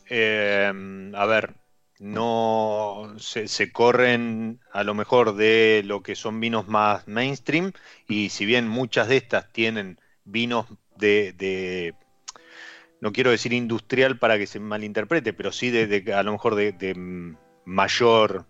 eh, 0.09 0.73
a 1.15 1.27
ver, 1.27 1.55
no 1.99 3.15
se, 3.19 3.73
corren 3.73 4.61
a 4.73 4.85
lo 4.85 4.95
mejor 4.95 5.35
de 5.35 5.83
lo 5.85 6.03
que 6.03 6.15
son 6.15 6.41
vinos 6.41 6.69
más 6.69 7.07
mainstream. 7.09 7.73
Y 8.09 8.29
si 8.31 8.45
bien 8.47 8.69
muchas 8.69 9.09
de 9.09 9.17
estas 9.17 9.53
tienen 9.53 9.99
vinos 10.25 10.67
de, 10.97 11.33
de- 11.33 11.95
no 13.01 13.13
quiero 13.13 13.31
decir 13.31 13.53
industrial 13.53 14.19
para 14.19 14.39
que 14.39 14.47
se 14.47 14.61
malinterprete, 14.61 15.33
pero 15.33 15.53
sí 15.53 15.71
de, 15.71 16.13
a 16.15 16.23
lo 16.23 16.33
mejor 16.33 16.55
de, 16.55 17.35
mayor 17.65 18.47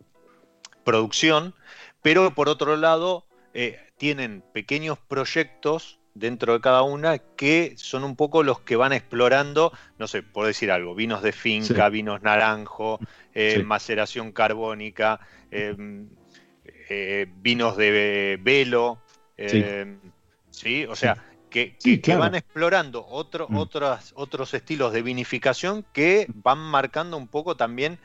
producción, 0.85 1.55
pero 2.03 2.35
por 2.35 2.49
otro 2.49 2.77
lado 2.77 3.27
eh, 3.55 3.81
tienen 3.97 4.45
pequeños 4.53 4.99
proyectos 4.99 5.99
dentro 6.19 6.55
de 6.55 6.61
cada 6.61 6.83
una 6.83 7.19
que 7.19 7.75
son 7.77 8.05
un 8.05 8.17
poco 8.17 8.43
los 8.43 8.61
que 8.61 8.77
van 8.77 8.93
explorando, 8.93 9.73
no 9.99 10.09
sé, 10.09 10.23
por 10.23 10.47
decir 10.47 10.71
algo, 10.71 10.95
vinos 10.95 11.23
de 11.23 11.33
finca, 11.33 11.89
vinos 11.89 12.23
naranjo, 12.23 12.99
eh, 13.35 13.63
maceración 13.63 14.33
carbónica, 14.33 15.21
em, 15.51 16.09
eh, 16.89 17.27
vinos 17.37 17.77
de 17.77 18.39
velo, 18.43 18.99
sí. 20.51 20.85
O 20.87 20.97
sea, 20.97 21.23
que, 21.51 21.77
van 22.19 22.35
explorando 22.35 23.07
otro, 23.07 23.47
mm. 23.49 23.57
otros 24.15 24.55
estilos 24.55 24.93
de 24.93 25.03
vinificación 25.03 25.85
que 25.93 26.27
van 26.35 26.59
marcando 26.59 27.17
un 27.17 27.29
poco 27.29 27.57
también 27.57 27.99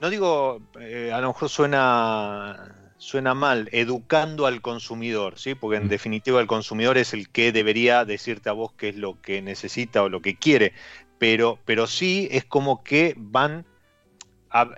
no 0.00 0.10
digo, 0.10 0.60
eh, 0.80 1.12
a 1.12 1.20
lo 1.20 1.28
mejor 1.28 1.48
suena, 1.48 2.74
suena 2.98 3.34
mal, 3.34 3.68
educando 3.72 4.46
al 4.46 4.60
consumidor, 4.60 5.38
¿sí? 5.38 5.54
Porque 5.54 5.78
en 5.78 5.86
mm. 5.86 5.88
definitiva 5.88 6.40
el 6.40 6.46
consumidor 6.46 6.98
es 6.98 7.12
el 7.14 7.28
que 7.28 7.52
debería 7.52 8.04
decirte 8.04 8.48
a 8.48 8.52
vos 8.52 8.72
qué 8.72 8.90
es 8.90 8.96
lo 8.96 9.20
que 9.20 9.42
necesita 9.42 10.02
o 10.02 10.08
lo 10.08 10.22
que 10.22 10.36
quiere, 10.36 10.72
pero, 11.18 11.58
pero 11.64 11.86
sí 11.86 12.28
es 12.30 12.44
como 12.44 12.82
que 12.82 13.14
van 13.16 13.64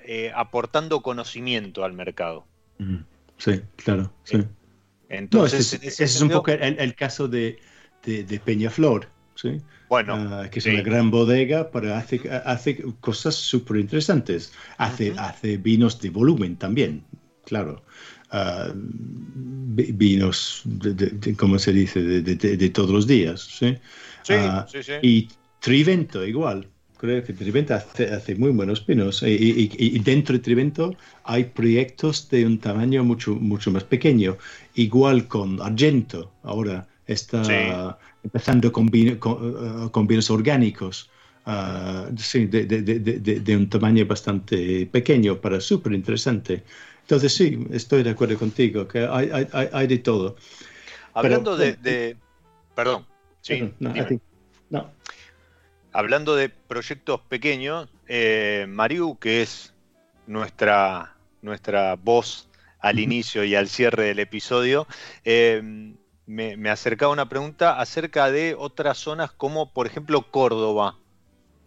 eh, 0.05 0.33
aportando 0.35 1.03
conocimiento 1.03 1.85
al 1.85 1.93
mercado. 1.93 2.47
Sí, 3.37 3.61
claro, 3.77 4.13
sí. 4.25 4.45
Entonces, 5.09 5.75
ese, 5.75 6.05
es 6.05 6.21
un 6.21 6.31
poco 6.31 6.51
el, 6.51 6.95
caso 6.95 7.29
de, 7.29 7.59
de 8.03 8.41
Peñaflor. 8.45 9.09
¿sí? 9.37 9.61
Bueno, 9.89 10.15
ah, 10.15 10.49
que 10.51 10.59
es 10.59 10.67
una 10.67 10.83
gran 10.83 11.11
bodega, 11.11 11.71
pero 11.71 11.95
hace, 11.95 12.21
hace 12.45 12.83
cosas 13.01 13.37
súper 13.37 13.77
interesantes. 13.77 14.53
Hace, 14.79 15.15
hace 15.17 15.59
vinos 15.59 16.01
de 16.01 16.11
volumen 16.11 16.57
también, 16.57 17.05
claro. 17.47 17.83
Ah, 18.31 18.71
vinos, 18.75 20.63
de, 20.65 21.35
¿cómo 21.39 21.59
se 21.59 21.73
dice? 21.73 22.03
De, 22.03 22.69
todos 22.71 22.91
los 22.91 23.07
días. 23.07 23.41
¿sí? 23.41 23.79
Ah, 24.29 24.67
y 25.03 25.29
Trivento 25.61 26.25
igual. 26.25 26.69
Creo 26.99 27.23
que 27.23 27.33
Trivento 27.33 27.75
hace, 27.75 28.13
hace 28.13 28.35
muy 28.35 28.51
buenos 28.51 28.85
vinos. 28.87 29.23
Y, 29.23 29.99
dentro 30.01 30.35
de 30.35 30.41
Trivento 30.41 30.95
hay 31.25 31.45
proyectos 31.45 32.29
de 32.31 32.47
un 32.47 32.59
tamaño 32.59 33.05
mucho, 33.05 33.35
mucho 33.35 33.71
más 33.71 33.85
pequeño. 33.85 34.37
Igual 34.75 35.29
con 35.29 35.61
Argento 35.61 36.33
ahora 36.43 36.87
está 37.07 37.99
empezando 38.23 38.73
con, 38.73 38.91
eh, 38.93 39.19
con, 39.19 40.07
vinos 40.07 40.31
orgánicos, 40.31 41.11
uh, 41.47 42.13
sí, 42.17 42.47
de, 42.47 42.67
de, 42.67 42.83
de, 42.83 43.21
de, 43.21 43.57
un 43.57 43.69
tamaño 43.69 44.05
bastante 44.07 44.87
pequeño, 44.87 45.41
para 45.41 45.61
súper 45.61 45.93
interesante. 45.93 46.65
Entonces 47.07 47.33
sí, 47.33 47.65
estoy 47.71 48.03
de 48.03 48.11
acuerdo 48.11 48.37
contigo, 48.37 48.89
que 48.89 49.07
hay, 49.09 49.31
hay, 49.31 49.69
hay 49.73 49.87
de 49.87 49.99
todo. 49.99 50.35
Hablando 51.15 51.57
de, 51.57 52.17
Perdón, 52.75 53.07
sí. 53.43 53.73
No, 54.69 54.91
Hablando 55.93 56.35
de 56.35 56.49
proyectos 56.49 57.21
pequeños, 57.29 57.89
eh, 58.09 58.67
Mariu, 58.69 59.17
que 59.21 59.41
es 59.43 59.73
nuestra, 60.27 61.15
nuestra 61.43 61.95
voz 61.95 62.49
al 62.81 62.99
inicio 62.99 63.45
y 63.45 63.55
al 63.55 63.69
cierre 63.69 64.07
del 64.07 64.19
episodio, 64.19 64.89
eh, 65.25 65.63
me, 66.27 66.71
acercaba 66.71 67.13
una 67.13 67.29
pregunta 67.29 67.79
acerca 67.79 68.33
de 68.33 68.57
otras 68.59 68.99
zonas 68.99 69.31
como, 69.31 69.73
por 69.73 69.87
ejemplo, 69.87 70.29
Córdoba. 70.33 70.99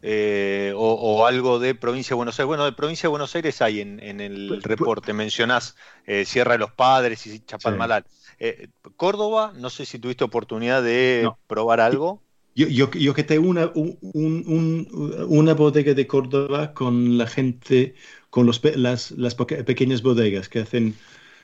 Eh, 0.02 0.72
o, 0.76 1.26
algo 1.26 1.60
de 1.60 1.76
provincia 1.76 2.14
de 2.14 2.16
Buenos 2.16 2.40
Aires. 2.40 2.48
Bueno, 2.48 2.66
de 2.66 2.72
provincia 2.72 3.08
de 3.08 3.12
Buenos 3.12 3.36
Aires 3.36 3.62
hay 3.62 3.82
en, 3.82 4.00
el 4.22 4.62
reporte, 4.64 5.14
mencionás 5.14 5.76
eh, 6.06 6.26
Sierra 6.26 6.54
de 6.54 6.60
los 6.60 6.72
Padres 6.72 7.28
y 7.28 7.40
Chapalmalal. 7.40 8.06
Eh, 8.40 8.70
Córdoba, 8.96 9.54
no 9.58 9.70
sé 9.70 9.86
si 9.86 10.00
tuviste 10.00 10.24
oportunidad 10.24 10.82
de 10.82 11.30
probar 11.48 11.82
algo. 11.82 12.22
Yo, 12.56 12.68
yo, 12.92 13.14
que 13.14 13.24
tengo 13.24 13.48
una, 13.48 13.72
una 13.74 15.54
bodega 15.54 15.94
de 15.94 16.08
Córdoba 16.08 16.74
con 16.74 17.18
la 17.18 17.28
gente, 17.28 17.96
con 18.30 18.46
los, 18.46 18.62
las, 18.76 19.12
las 19.12 19.36
pequeñas 19.36 20.02
bodegas 20.02 20.50
que 20.50 20.60
hacen... 20.60 20.96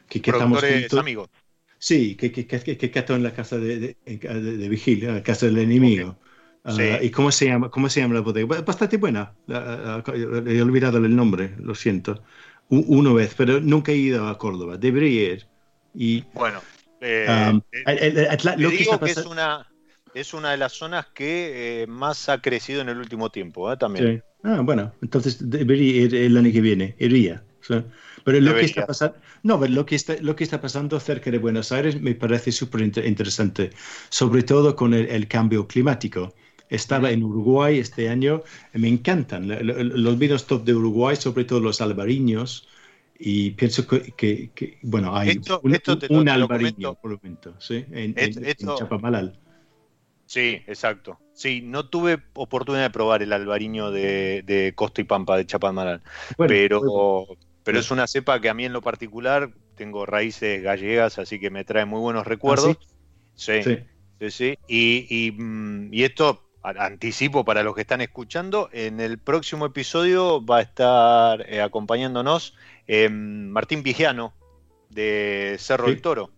Que, 0.10 0.22
que 0.22 0.32
estamos 0.32 0.64
amigos. 0.94 1.30
Sí, 1.78 2.16
que, 2.16 2.32
que, 2.32 2.48
que, 2.48 2.78
que 2.78 3.06
en 3.14 3.24
la 3.24 3.34
casa 3.34 3.58
de, 3.58 3.78
de, 3.78 3.98
de, 4.06 4.70
vigilia, 4.70 5.14
la 5.14 5.24
casa 5.24 5.46
del 5.46 5.58
enemigo. 5.60 6.18
Ah, 6.66 7.00
¿Y 7.02 7.12
cómo 7.12 7.32
se, 7.32 7.46
llama, 7.46 7.70
cómo 7.70 7.90
se 7.90 8.02
llama 8.02 8.16
la 8.16 8.22
bodega? 8.22 8.62
Bastante 8.62 8.98
buena. 8.98 9.34
he 9.48 10.62
olvidado 10.62 10.98
el 10.98 11.16
nombre, 11.16 11.54
lo 11.60 11.76
siento. 11.76 12.24
Una 12.70 13.14
vez, 13.14 13.36
pero 13.38 13.62
nunca 13.62 13.92
he 13.92 13.98
ido 13.98 14.28
a 14.28 14.38
Córdoba. 14.38 14.76
Debería 14.78 15.34
ir. 15.34 15.48
Y, 15.94 16.24
bueno, 16.34 16.62
eh, 17.00 17.28
um, 17.52 17.62
lo 18.58 18.70
que, 18.70 18.78
digo 18.78 19.00
que 19.00 19.12
es 19.12 19.26
una, 19.26 19.68
es 20.14 20.34
una 20.34 20.52
de 20.52 20.58
las 20.58 20.74
zonas 20.74 21.06
que 21.14 21.84
eh, 21.84 21.88
más 21.88 22.30
ha 22.30 22.42
crecido 22.42 22.82
en 22.82 22.90
el 22.90 22.98
último 22.98 23.30
tiempo, 23.30 23.72
¿eh? 23.72 23.78
también. 23.78 24.24
Ah, 24.44 24.62
bueno, 24.62 24.92
entonces 25.02 25.38
debería 25.50 26.02
ir 26.02 26.16
el 26.16 26.36
año 26.36 26.52
que 26.52 26.62
viene, 26.62 26.96
iría. 27.00 27.44
Pero 28.24 28.40
lo 28.40 28.54
que 28.56 28.66
está 28.66 28.86
pasando, 28.86 29.18
no, 29.44 29.58
lo 29.68 29.86
que 29.86 29.96
está, 29.96 30.16
lo 30.22 30.36
que 30.36 30.44
está 30.44 30.62
pasando 30.62 31.00
cerca 31.00 31.32
de 31.32 31.38
Buenos 31.38 31.72
Aires 31.72 32.00
me 32.00 32.16
parece 32.16 32.52
súper 32.52 32.82
interesante, 32.82 33.72
sobre 34.10 34.44
todo 34.44 34.76
con 34.76 34.94
el, 34.94 35.28
cambio 35.28 35.68
climático. 35.68 36.34
Estaba 36.70 37.12
en 37.12 37.24
Uruguay 37.24 37.78
este 37.80 38.10
año, 38.10 38.44
me 38.74 38.88
encantan 38.88 39.48
los 39.48 40.18
vinos 40.18 40.48
top 40.48 40.64
de 40.64 40.74
Uruguay, 40.74 41.16
sobre 41.16 41.46
todo 41.46 41.60
los 41.60 41.80
albariños, 41.82 42.68
y 43.18 43.52
pienso 43.52 43.88
que, 43.88 44.80
bueno, 44.82 45.16
hay 45.16 45.40
un, 46.10 46.30
albariño 46.30 46.96
por 46.96 47.12
el 47.12 47.18
momento, 47.18 47.56
¿sí? 47.60 47.86
en, 47.92 48.16
Chapamalal. 48.78 49.40
Sí, 50.26 50.62
exacto. 50.66 51.20
Sí, 51.34 51.62
no 51.62 51.88
tuve 51.88 52.18
oportunidad 52.34 52.84
de 52.84 52.90
probar 52.90 53.22
el 53.22 53.32
albariño 53.32 53.92
de, 53.92 54.74
Costa 54.76 55.02
y 55.02 55.04
Pampa 55.04 55.38
de 55.38 55.46
Chapamalal, 55.46 56.02
pero, 56.38 57.28
pero 57.64 57.80
es 57.80 57.92
una 57.92 58.08
cepa 58.08 58.40
que 58.42 58.50
a 58.50 58.54
mí 58.54 58.66
en 58.66 58.74
lo 58.74 58.82
particular 58.82 59.52
tengo 59.76 60.06
raíces 60.06 60.64
gallegas, 60.64 61.20
así 61.20 61.40
que 61.40 61.50
me 61.50 61.64
trae 61.64 61.86
muy 61.86 62.00
buenos 62.00 62.26
recuerdos. 62.26 62.78
¿Ah, 62.80 62.86
sí? 63.36 63.62
sí, 64.30 64.58
sí, 64.68 65.32
mm, 65.38 65.94
Y, 65.94 66.04
esto 66.04 66.45
anticipo 66.78 67.46
para 67.46 67.64
los 67.64 67.76
que 67.76 67.82
están 67.82 68.02
escuchando, 68.02 68.70
en 68.72 69.00
el 69.00 69.18
próximo 69.18 69.66
episodio 69.66 70.44
va 70.46 70.58
a 70.58 70.62
estar 70.62 71.46
eh, 71.50 71.62
acompañándonos 71.62 72.56
em, 72.88 73.48
Martín 73.50 73.84
Vigiano 73.84 74.34
de 74.90 75.56
Cerro 75.60 75.88
del 75.88 76.02
Toro, 76.02 76.32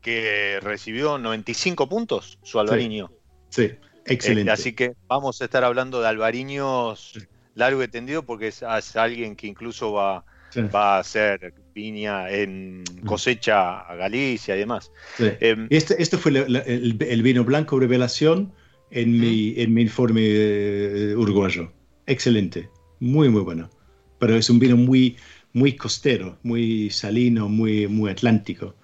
que 0.00 0.58
recibió 0.60 1.18
95 1.18 1.88
puntos 1.88 2.38
su 2.42 2.58
albariño. 2.58 3.10
Sí, 3.48 3.72
excelente. 4.06 4.50
Eh, 4.50 4.52
así 4.52 4.72
que 4.72 4.94
vamos 5.06 5.40
a 5.40 5.44
estar 5.44 5.64
hablando 5.64 6.00
de 6.00 6.08
albariños 6.08 7.18
largo 7.54 7.82
y 7.82 7.88
tendido 7.88 8.24
porque 8.24 8.48
es, 8.48 8.62
alguien 8.96 9.36
que 9.36 9.46
incluso 9.46 9.92
va, 9.92 10.24
va 10.74 10.96
a 10.96 10.98
hacer 11.00 11.54
viña 11.74 12.30
en 12.30 12.84
cosecha 13.06 13.80
a 13.80 13.94
Galicia 13.94 14.56
y 14.56 14.58
demás. 14.60 14.90
Em, 15.18 15.66
este, 15.70 16.00
este, 16.02 16.18
fue 16.18 16.32
el, 16.32 17.22
vino 17.22 17.44
blanco 17.44 17.78
revelación 17.78 18.52
en, 18.90 19.18
mi, 19.18 19.54
en 19.56 19.72
mi 19.74 19.82
informe 19.82 20.20
eh, 20.24 21.14
uruguayo. 21.16 21.72
Excelente, 22.06 22.68
muy, 23.00 23.28
muy 23.28 23.42
bueno. 23.42 23.70
Pero 24.18 24.36
es 24.36 24.50
un 24.50 24.58
vino 24.58 24.76
muy, 24.76 25.16
muy 25.52 25.76
costero, 25.76 26.38
muy 26.42 26.90
salino, 26.90 27.48
muy, 27.48 27.88
muy 27.88 28.10
atlántico. 28.10 28.74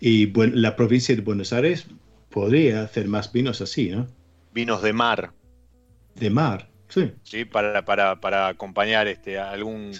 Y 0.00 0.26
bueno, 0.26 0.54
la 0.56 0.74
provincia 0.76 1.14
de 1.14 1.22
Buenos 1.22 1.52
Aires 1.52 1.86
podría 2.28 2.82
hacer 2.82 3.06
más 3.08 3.32
vinos 3.32 3.60
así, 3.60 3.90
¿no? 3.90 4.08
Vinos 4.52 4.82
de 4.82 4.92
mar. 4.92 5.32
De 6.16 6.28
mar, 6.28 6.68
Sí. 7.24 7.44
para, 7.46 7.84
para, 7.84 8.20
para 8.20 8.48
acompañar 8.48 9.08
este, 9.08 9.38
algún, 9.38 9.92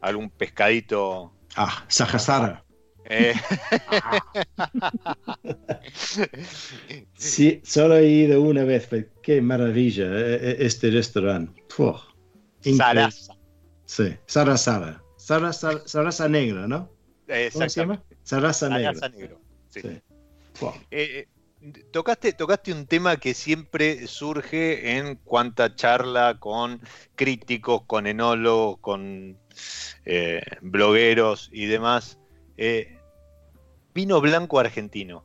algún 0.00 0.30
pescadito. 0.30 1.32
Ah, 1.56 1.84
Sajasara. 1.88 2.64
Eh. 3.10 3.34
sí, 7.16 7.62
solo 7.64 7.96
he 7.96 8.06
ido 8.06 8.42
una 8.42 8.64
vez, 8.64 8.86
pero 8.88 9.06
qué 9.22 9.40
maravilla 9.40 10.04
eh, 10.04 10.38
eh, 10.40 10.56
este 10.60 10.90
restaurante. 10.90 11.64
Sarasa. 12.76 13.34
Sí, 13.86 14.14
Sarasara. 14.26 15.02
Sarasa, 15.16 15.82
Sarasa 15.86 16.28
negra, 16.28 16.68
¿no? 16.68 16.90
¿Cómo 17.52 17.68
se 17.68 17.80
llama? 17.80 18.02
Sarasa 18.24 18.68
negra. 18.68 18.94
Sarasa 18.94 19.08
negro. 19.08 19.40
Sí. 19.70 19.80
Tocaste, 21.90 22.34
tocaste 22.34 22.72
un 22.72 22.86
tema 22.86 23.16
que 23.16 23.34
siempre 23.34 24.06
surge 24.06 24.96
en 24.96 25.16
cuanta 25.16 25.74
charla 25.74 26.36
con 26.38 26.80
críticos, 27.16 27.82
con 27.86 28.06
enólogos, 28.06 28.78
con 28.80 29.36
eh, 30.04 30.42
blogueros 30.62 31.50
y 31.52 31.66
demás. 31.66 32.18
Eh, 32.56 32.98
vino 33.94 34.20
blanco 34.20 34.58
argentino. 34.58 35.22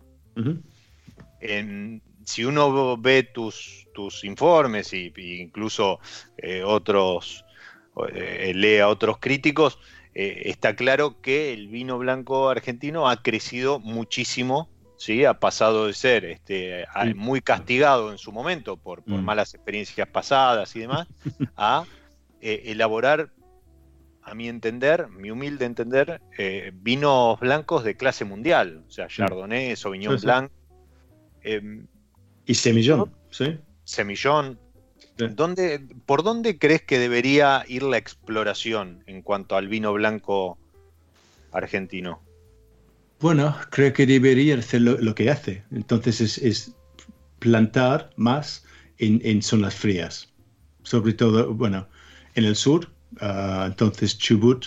si 2.26 2.44
uno 2.46 2.98
ve 2.98 3.24
tus, 3.24 3.88
tus 3.94 4.24
informes 4.26 4.92
e 4.94 5.12
incluso 5.16 6.00
eh, 6.38 6.64
otros, 6.64 7.46
lee 8.54 8.80
a 8.80 8.90
otros 8.90 9.20
críticos, 9.20 9.80
está 10.14 10.76
claro 10.76 11.22
que 11.22 11.54
el 11.54 11.70
vino 11.70 11.98
blanco 11.98 12.50
argentino 12.50 13.10
ha 13.10 13.22
crecido 13.22 13.80
muchísimo, 13.80 14.70
¿sí? 14.98 15.24
ha 15.26 15.40
pasado 15.40 15.88
de 15.88 15.94
ser 15.94 16.26
este, 16.26 16.86
muy 17.16 17.42
castigado 17.42 18.12
en 18.12 18.18
su 18.18 18.32
momento 18.32 18.76
por, 18.76 19.02
mm. 19.06 19.24
malas 19.24 19.54
experiencias 19.54 20.08
pasadas 20.08 20.76
y 20.76 20.80
demás, 20.80 21.08
a 21.56 21.86
elaborar 22.42 23.30
a 24.26 24.34
mi 24.36 24.48
entender, 24.48 25.10
mi 25.10 25.32
humilde 25.32 25.66
entender, 25.66 26.22
vinos 26.74 27.40
blancos 27.40 27.84
de 27.84 27.96
clase 27.96 28.26
mundial, 28.26 28.84
o 28.88 28.92
sea, 28.92 29.08
Chardonnay, 29.08 29.76
Sauvignon 29.76 30.20
Blanc, 30.22 30.52
Em, 31.44 31.86
y 32.46 32.56
Semillón, 32.56 33.12
¿sí? 33.30 33.58
Semillón. 33.84 34.60
¿Por 36.06 36.24
dónde 36.24 36.58
crees 36.58 36.82
que 36.82 36.98
debería 36.98 37.64
ir 37.68 37.84
la 37.84 37.98
exploración 37.98 39.04
en 39.06 39.22
cuanto 39.22 39.56
al 39.56 39.68
vino 39.68 39.94
blanco 39.94 40.58
argentino? 41.52 42.22
Bueno, 43.20 43.56
creo 43.70 43.94
que 43.94 44.08
debería 44.08 44.58
hacer 44.58 44.82
lo, 44.82 45.16
que 45.16 45.30
hace. 45.30 45.64
Entonces 45.72 46.40
es, 46.40 46.74
plantar 47.40 48.10
más 48.16 48.66
en, 48.98 49.42
zonas 49.44 49.76
frías. 49.76 50.34
Sobre 50.82 51.14
todo, 51.14 51.54
bueno, 51.54 51.88
en 52.34 52.46
el 52.46 52.56
sur, 52.56 52.92
ah, 53.22 53.66
entonces 53.68 54.18
Chubut, 54.18 54.66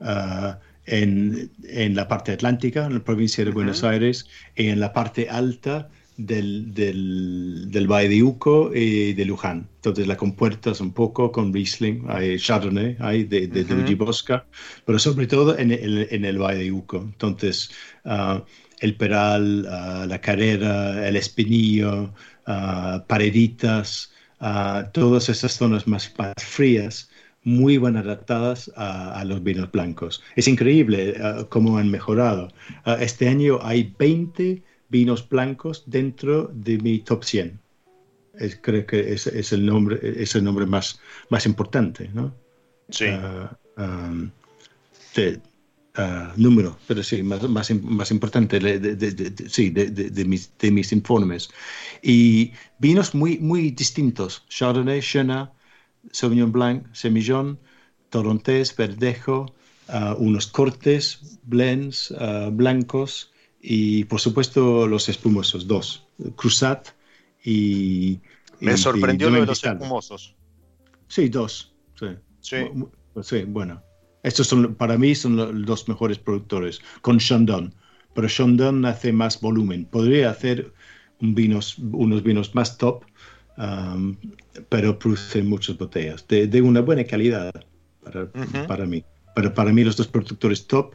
ah, 0.00 0.58
en, 0.86 1.50
la 1.94 2.08
parte 2.08 2.32
atlántica, 2.32 2.86
en 2.86 2.94
la 2.94 3.04
provincia 3.04 3.44
de 3.44 3.50
Buenos 3.50 3.84
Aires, 3.84 4.26
y 4.56 4.68
en 4.68 4.80
la 4.80 4.92
parte 4.92 5.28
alta 5.28 5.88
del, 6.16 6.74
del, 6.74 7.70
del, 7.70 7.86
Valle 7.86 8.08
de 8.08 8.22
Uco 8.22 8.74
y 8.74 9.14
de 9.14 9.24
Luján. 9.24 9.68
Entonces 9.76 10.06
la 10.06 10.16
compuertas 10.16 10.80
un 10.80 10.92
poco 10.92 11.32
con 11.32 11.52
Riesling, 11.52 12.04
hay 12.08 12.38
Chardonnay, 12.38 12.96
hay 12.98 13.24
de, 13.24 13.46
de, 13.46 13.64
de 13.64 13.94
Bosca, 13.94 14.44
pero 14.84 14.98
sobre 14.98 15.26
todo 15.26 15.56
en 15.58 15.72
el, 15.72 16.08
en 16.10 16.24
el 16.24 16.38
Valle 16.38 16.64
de 16.64 16.72
Uco. 16.72 16.98
Entonces 16.98 17.70
uh, 18.04 18.40
el 18.80 18.96
Peral, 18.96 19.66
uh, 19.66 20.06
la 20.06 20.20
Carrera, 20.20 21.06
el 21.08 21.16
Espinillo, 21.16 22.12
uh, 22.46 23.00
Pareditas, 23.06 24.12
todas 24.92 25.28
esas 25.28 25.52
zonas 25.52 25.86
más, 25.86 26.14
más 26.16 26.32
frías 26.38 27.09
muy 27.42 27.78
bien 27.78 27.96
adaptadas 27.96 28.70
a, 28.76 29.18
a, 29.18 29.24
los 29.24 29.42
vinos 29.42 29.70
blancos. 29.72 30.22
Es 30.36 30.46
increíble 30.46 31.16
cómo 31.48 31.78
han 31.78 31.90
mejorado. 31.90 32.48
este 33.00 33.28
año 33.28 33.58
hay 33.62 33.94
20 33.98 34.62
vinos 34.90 35.26
blancos 35.26 35.84
dentro 35.86 36.50
de 36.52 36.78
mi 36.78 36.98
top 36.98 37.24
100. 37.24 37.58
creo 38.60 38.86
que 38.86 39.12
es, 39.12 39.26
es, 39.26 39.52
el 39.52 39.64
nombre, 39.64 39.98
es 40.02 40.34
el 40.34 40.44
nombre 40.44 40.66
más, 40.66 41.00
más 41.30 41.46
importante, 41.46 42.10
¿no? 42.12 42.34
Sí. 42.90 43.06
Ah, 43.06 43.56
ah, 45.94 46.32
número, 46.36 46.78
pero 46.86 47.02
sí, 47.02 47.22
más, 47.22 47.42
más, 47.48 47.70
más 47.82 48.10
importante, 48.10 48.58
de, 48.58 49.48
sí, 49.48 49.70
de, 49.70 50.24
mis, 50.24 50.52
de 50.58 50.70
mis 50.70 50.92
informes. 50.92 51.48
Y 52.02 52.52
vinos 52.78 53.14
muy, 53.14 53.38
muy 53.38 53.70
distintos, 53.70 54.44
Chardonnay, 54.48 55.00
Chenin, 55.00 55.48
Sauvignon 56.12 56.52
Blanc, 56.52 56.86
Semillon, 56.92 57.58
Torontés, 58.08 58.74
Verdejo, 58.76 59.54
ah, 59.88 60.16
unos 60.18 60.46
cortes, 60.46 61.38
blends, 61.44 62.14
blancos, 62.52 63.32
y 63.60 64.04
por 64.04 64.20
supuesto 64.20 64.86
los 64.86 65.08
espumosos, 65.08 65.66
dos, 65.66 66.06
Cruzat 66.36 66.88
y... 67.44 68.20
Me 68.60 68.76
sorprendió 68.76 69.30
lo 69.30 69.40
de 69.40 69.46
los 69.46 69.64
espumosos. 69.64 70.34
Sí, 71.08 71.28
dos. 71.28 71.72
Sí. 71.98 72.06
Sí. 73.22 73.44
bueno. 73.46 73.82
Estos 74.22 74.48
son, 74.48 74.74
para 74.74 74.98
mí 74.98 75.14
son 75.14 75.36
los 75.36 75.64
dos 75.64 75.88
mejores 75.88 76.18
productores, 76.18 76.80
con 77.00 77.18
Chandon. 77.18 77.74
Pero 78.14 78.28
Chandon 78.28 78.84
hace 78.84 79.12
más 79.12 79.40
volumen. 79.40 79.86
Podría 79.86 80.30
hacer 80.30 80.74
vinos, 81.20 81.78
unos 81.78 82.22
vinos 82.22 82.54
más 82.54 82.76
top, 82.76 83.04
um, 83.60 84.16
pero 84.68 84.98
produce 84.98 85.42
muchas 85.42 85.76
botellas 85.76 86.26
de, 86.28 86.62
una 86.62 86.80
buena 86.80 87.04
calidad 87.04 87.52
para, 88.02 88.30
para 88.66 88.86
mí. 88.86 89.04
Pero 89.34 89.54
para 89.54 89.72
mí 89.72 89.84
los 89.84 89.96
dos 89.96 90.08
productores 90.08 90.66
top 90.66 90.94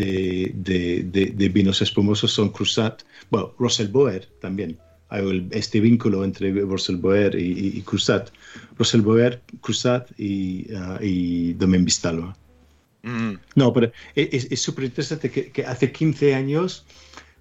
de, 0.00 1.50
vinos 1.52 1.82
espumosos 1.82 2.32
son 2.32 2.50
Cruzat, 2.50 3.02
bueno, 3.30 3.54
Russell 3.58 3.88
Boer 3.88 4.28
también. 4.40 4.78
Hay 5.08 5.46
este 5.50 5.80
vínculo 5.80 6.24
entre 6.24 6.52
Russell 6.52 6.96
Boer 6.96 7.34
y, 7.34 7.76
y, 7.76 7.82
Cruzat. 7.82 8.30
Russell 8.78 9.02
Boer, 9.02 9.42
Cruzat 9.60 10.10
y, 10.18 10.72
uh, 10.72 11.02
y 11.02 11.52
Domen 11.52 11.84
mm. 11.84 13.32
No, 13.54 13.72
pero 13.74 13.92
es 14.14 14.60
súper 14.60 14.84
interesante 14.84 15.30
que, 15.30 15.66
hace 15.66 15.92
15 15.92 16.34
años, 16.34 16.86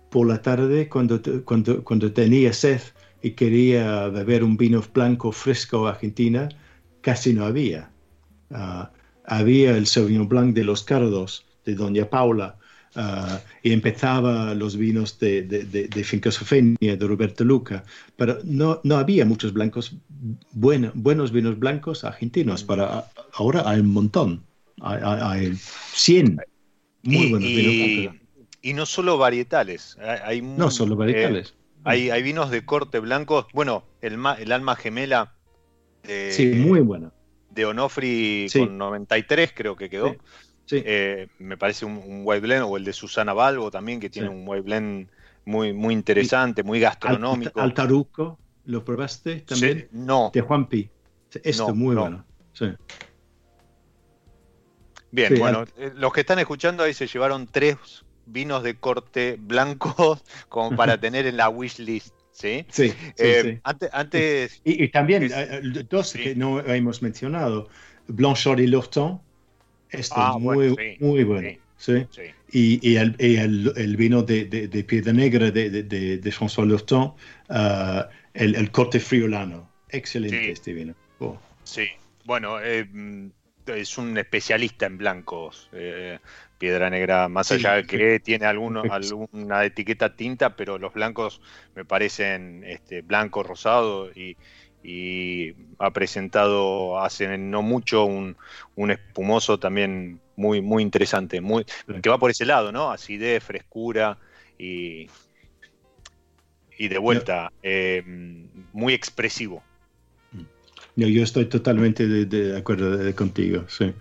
por 0.10 0.28
la 0.28 0.42
tarde, 0.42 0.90
cuando, 0.90 1.22
cuando, 1.46 1.82
cuando 1.86 2.12
tenía 2.12 2.52
sed 2.52 2.82
y 3.22 3.32
quería 3.32 4.08
beber 4.08 4.44
un 4.44 4.58
vino 4.58 4.84
blanco 4.94 5.32
fresco 5.32 5.88
argentina, 5.88 6.50
casi 7.02 7.34
no 7.34 7.46
había. 7.46 7.92
Uh, 8.50 8.86
había 9.26 9.78
el 9.78 9.88
Sauvignon 9.88 10.28
Blanc 10.28 10.54
de 10.54 10.64
los 10.64 10.84
Cardos, 10.84 11.46
de 11.66 11.76
Doña 11.76 12.10
Paula, 12.10 12.58
ah, 12.96 13.40
y 13.64 13.72
empezaba 13.72 14.54
los 14.56 14.76
vinos 14.76 15.20
de, 15.20 15.44
de, 15.44 15.64
de, 15.64 15.88
de 15.88 16.04
Fincasofenia, 16.04 16.98
de 16.98 17.08
Roberto 17.08 17.44
Luca, 17.44 17.84
pero 18.18 18.40
no, 18.44 18.82
no 18.84 18.98
había 18.98 19.26
muchos 19.26 19.54
blancos, 19.54 19.96
buenos 20.52 21.32
vinos 21.32 21.58
blancos 21.60 22.04
argentinos, 22.04 22.64
para, 22.64 23.06
ahora 23.34 23.64
hay 23.70 23.80
un 23.80 23.94
montón, 23.94 24.44
hay, 24.82 25.54
100 25.56 26.42
muy 27.04 27.30
buenos 27.30 27.50
vinos 27.50 27.76
blancos. 27.76 28.22
Y 28.64 28.74
no 28.74 28.86
solo 28.86 29.18
varietales, 29.18 29.98
hay, 30.24 30.42
no 30.42 30.70
solo 30.70 30.96
varietales. 30.96 31.50
Eh, 31.50 31.61
hay, 31.84 32.10
hay, 32.10 32.24
vinos 32.24 32.52
de 32.52 32.66
corte 32.66 33.00
blanco, 33.00 33.48
bueno, 33.54 33.84
el, 34.02 34.20
el 34.40 34.52
alma 34.52 34.76
gemela. 34.76 35.36
sí, 36.04 36.54
muy 36.56 36.82
bueno. 36.82 37.12
De 37.50 37.66
Onofri 37.66 38.48
con 38.54 38.78
93 38.78 39.52
creo 39.54 39.76
que 39.76 39.90
quedó. 39.90 40.16
Eh, 40.72 41.28
me 41.40 41.58
parece 41.58 41.86
un, 41.86 41.98
un, 41.98 42.22
white 42.24 42.42
blend, 42.42 42.64
o 42.64 42.78
el 42.78 42.86
de 42.86 42.94
Susana 42.94 43.34
Balbo 43.34 43.70
también, 43.72 44.00
que 44.00 44.10
tiene 44.10 44.30
un 44.30 44.48
white 44.48 44.62
blend 44.62 45.10
muy, 45.46 45.74
muy 45.74 45.94
interesante, 45.94 46.64
muy 46.64 46.80
gastronómico. 46.80 47.60
Altaruco, 47.60 48.40
¿lo 48.66 48.84
probaste 48.86 49.42
también? 49.42 49.88
no. 49.92 50.32
De 50.34 50.42
Juan 50.42 50.68
Pi. 50.68 50.90
Esto 51.44 51.70
es 51.70 51.76
muy 51.76 51.96
bueno. 51.96 52.26
Bien, 55.14 55.38
bueno, 55.40 55.66
eh, 55.78 55.92
los 55.96 56.14
que 56.14 56.22
están 56.22 56.40
escuchando 56.40 56.84
ahí 56.84 56.94
se 56.94 57.06
llevaron 57.06 57.46
tres 57.48 57.76
vinos 58.26 58.64
de 58.64 58.76
corte 58.76 59.38
blanco 59.40 60.20
como 60.50 60.76
para 60.78 61.00
tener 61.00 61.26
en 61.26 61.38
la 61.38 61.50
wish 61.50 61.80
list. 61.80 62.14
Sí, 62.32 62.66
sí, 62.70 62.94
eh, 63.18 63.60
Antes, 63.64 63.90
antes, 63.92 64.62
Y, 64.64 64.88
también 64.88 65.30
dos 65.90 66.14
que 66.14 66.34
no 66.34 66.60
hemos 66.62 67.02
mencionado, 67.02 67.68
Blanchard 68.08 68.60
y 68.62 68.68
Lurton, 68.68 69.22
esto 69.90 70.16
es 70.16 70.22
ah, 70.26 70.38
muy, 70.40 70.98
muy 71.00 71.24
bueno. 71.24 71.50
Sí. 71.78 72.06
Y, 72.52 72.90
y, 72.90 72.96
el, 72.96 73.16
el, 73.20 73.74
el, 73.76 73.98
vino 73.98 74.24
de, 74.24 74.46
de, 74.46 74.68
de 74.68 74.84
Piedra 74.84 75.14
Negra 75.14 75.52
de, 75.52 75.70
de, 75.70 76.18
de 76.18 76.32
François 76.32 76.66
Lurton, 76.66 77.14
uh, 77.50 78.04
el, 78.34 78.56
el, 78.56 78.72
corte 78.72 79.00
friolano. 79.00 79.70
Excelente 79.90 80.52
este 80.52 80.74
vino. 80.74 80.96
Oh. 81.20 81.40
Sí, 81.64 81.88
bueno, 82.26 82.62
eh, 82.62 82.88
es 83.68 83.98
un 83.98 84.18
especialista 84.18 84.86
en 84.86 84.98
blancos. 84.98 85.70
Eh, 85.74 86.20
Piedra 86.62 86.92
Negra, 86.92 87.28
más 87.28 87.52
allá 87.52 87.74
de 87.74 87.88
que 87.88 88.20
tiene 88.20 88.46
alguno, 88.46 88.84
alguna 88.88 89.66
etiqueta 89.66 90.16
tinta, 90.16 90.56
pero 90.56 90.78
los 90.78 90.94
blancos 90.94 91.42
me 91.74 91.86
parecen 91.86 92.64
este, 92.64 93.02
blanco, 93.02 93.42
rosado 93.42 94.12
y, 94.12 94.38
y 94.84 95.56
ha 95.80 95.90
presentado 95.90 97.00
hace 97.00 97.36
no 97.40 97.64
mucho 97.64 98.06
un, 98.06 98.38
espumoso 98.92 99.58
también 99.58 100.20
muy, 100.36 100.62
muy 100.62 100.84
interesante, 100.84 101.42
muy, 101.42 101.66
que 102.00 102.10
va 102.12 102.20
por 102.20 102.30
ese 102.30 102.46
lado, 102.46 102.72
¿no? 102.72 102.92
Acidez, 102.92 103.44
frescura 103.44 104.20
y, 104.60 105.10
y 106.78 106.88
de 106.90 106.98
vuelta, 107.00 107.52
eh, 107.64 108.04
muy 108.72 108.94
expresivo. 108.94 109.64
yo 110.96 111.24
estoy 111.24 111.46
totalmente 111.46 112.06
de, 112.08 112.56
acuerdo 112.56 113.16
contigo, 113.16 113.66
sí. 113.68 113.92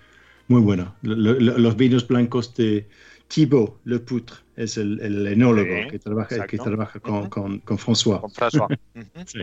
Muy 0.51 0.62
bueno. 0.62 0.96
los 1.03 1.76
vinos 1.76 2.09
blancos 2.09 2.57
de 2.57 2.88
Thibaut 3.28 3.78
Le 3.84 4.01
Poutre 4.01 4.34
es 4.57 4.76
el, 4.78 5.24
enólogo 5.28 5.88
que 5.88 6.01
trabaja, 6.01 6.44
que 6.48 6.59
trabaja 6.59 6.98
con, 6.98 7.28
con, 7.28 7.78
François. 7.78 8.20
Con 8.20 8.32
François. 8.32 8.76
sí. 9.26 9.38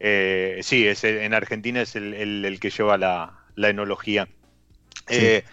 Eh, 0.00 0.58
sí, 0.62 0.88
es 0.88 1.04
en 1.04 1.34
Argentina 1.34 1.82
es 1.82 1.94
el, 1.94 2.58
que 2.60 2.70
lleva 2.70 2.98
la, 2.98 3.68
enología. 3.68 4.28
Eh, 5.08 5.44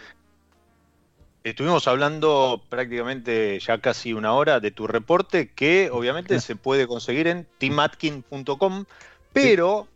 Estuvimos 1.43 1.88
hablando 1.88 2.63
prácticamente 2.68 3.59
ya 3.59 3.78
casi 3.78 4.13
una 4.13 4.34
hora 4.34 4.59
de 4.59 4.72
tu 4.72 4.88
reporte 4.88 5.51
que 5.53 5.91
obviamente 5.91 6.39
se 6.39 6.55
puede 6.55 6.88
conseguir 6.88 7.28
en 7.28 7.45
timatkin.com, 7.59 8.86
pero 9.32 9.88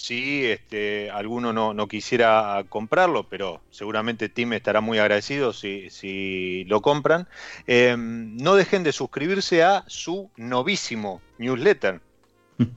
si 0.00 0.46
este, 0.46 1.10
alguno 1.10 1.52
no, 1.52 1.88
quisiera 1.88 2.64
comprarlo, 2.70 3.28
pero 3.28 3.60
seguramente 3.70 4.30
Tim 4.30 4.54
estará 4.54 4.80
muy 4.80 4.98
agradecido 4.98 5.52
si, 5.52 6.64
lo 6.68 6.80
compran, 6.80 7.28
em, 7.66 8.34
no 8.36 8.54
dejen 8.54 8.82
de 8.82 8.92
suscribirse 8.92 9.62
a 9.62 9.84
su 9.88 10.30
novísimo 10.36 11.20
newsletter. 11.38 12.00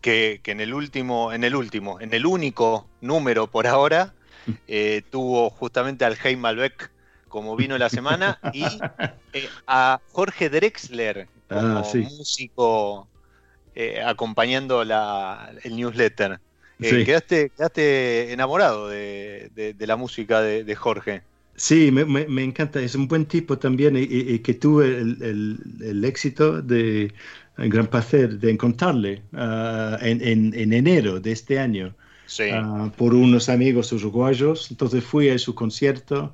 Que, 0.00 0.40
que, 0.42 0.52
en 0.52 0.60
el 0.60 0.72
último, 0.72 1.30
en 1.30 1.44
el 1.44 1.54
último, 1.54 2.00
en 2.00 2.14
el 2.14 2.24
único 2.24 2.86
número 3.02 3.48
por 3.48 3.66
ahora, 3.66 4.14
eh, 4.66 5.02
tuvo 5.10 5.50
justamente 5.50 6.06
al 6.06 6.16
Heim 6.24 6.40
Malbec 6.40 6.90
como 7.28 7.54
vino 7.54 7.76
la 7.76 7.90
semana 7.90 8.38
y 8.54 8.64
eh, 9.34 9.46
a 9.66 10.00
Jorge 10.12 10.48
Drexler 10.48 11.28
ah, 11.50 11.82
como 11.84 12.04
músico 12.04 13.08
eh, 13.74 14.00
acompañando 14.04 14.82
el 14.82 15.76
newsletter. 15.76 16.40
quedaste, 16.78 18.32
enamorado 18.32 18.88
de, 18.88 19.74
la 19.78 19.96
música 19.96 20.40
de, 20.40 20.74
Jorge. 20.74 21.22
Sí, 21.56 21.90
me, 21.90 22.42
encanta. 22.42 22.80
Es 22.80 22.94
un 22.94 23.06
buen 23.08 23.26
tipo 23.26 23.58
también 23.58 23.96
y, 23.96 24.38
que 24.40 24.54
tuve 24.54 24.98
el, 24.98 26.02
éxito 26.04 26.62
de, 26.62 27.12
el 27.58 27.70
gran 27.70 27.86
placer 27.86 28.38
de 28.38 28.50
encontrarle 28.50 29.22
ah, 29.34 29.98
en, 30.00 30.54
enero 30.54 31.20
de 31.20 31.32
este 31.32 31.58
año. 31.58 31.94
Ah, 32.52 32.92
por 32.96 33.14
unos 33.14 33.48
amigos 33.48 33.92
uruguayos. 33.92 34.70
Entonces 34.70 35.04
fui 35.04 35.28
a 35.30 35.38
su 35.38 35.54
concierto, 35.54 36.32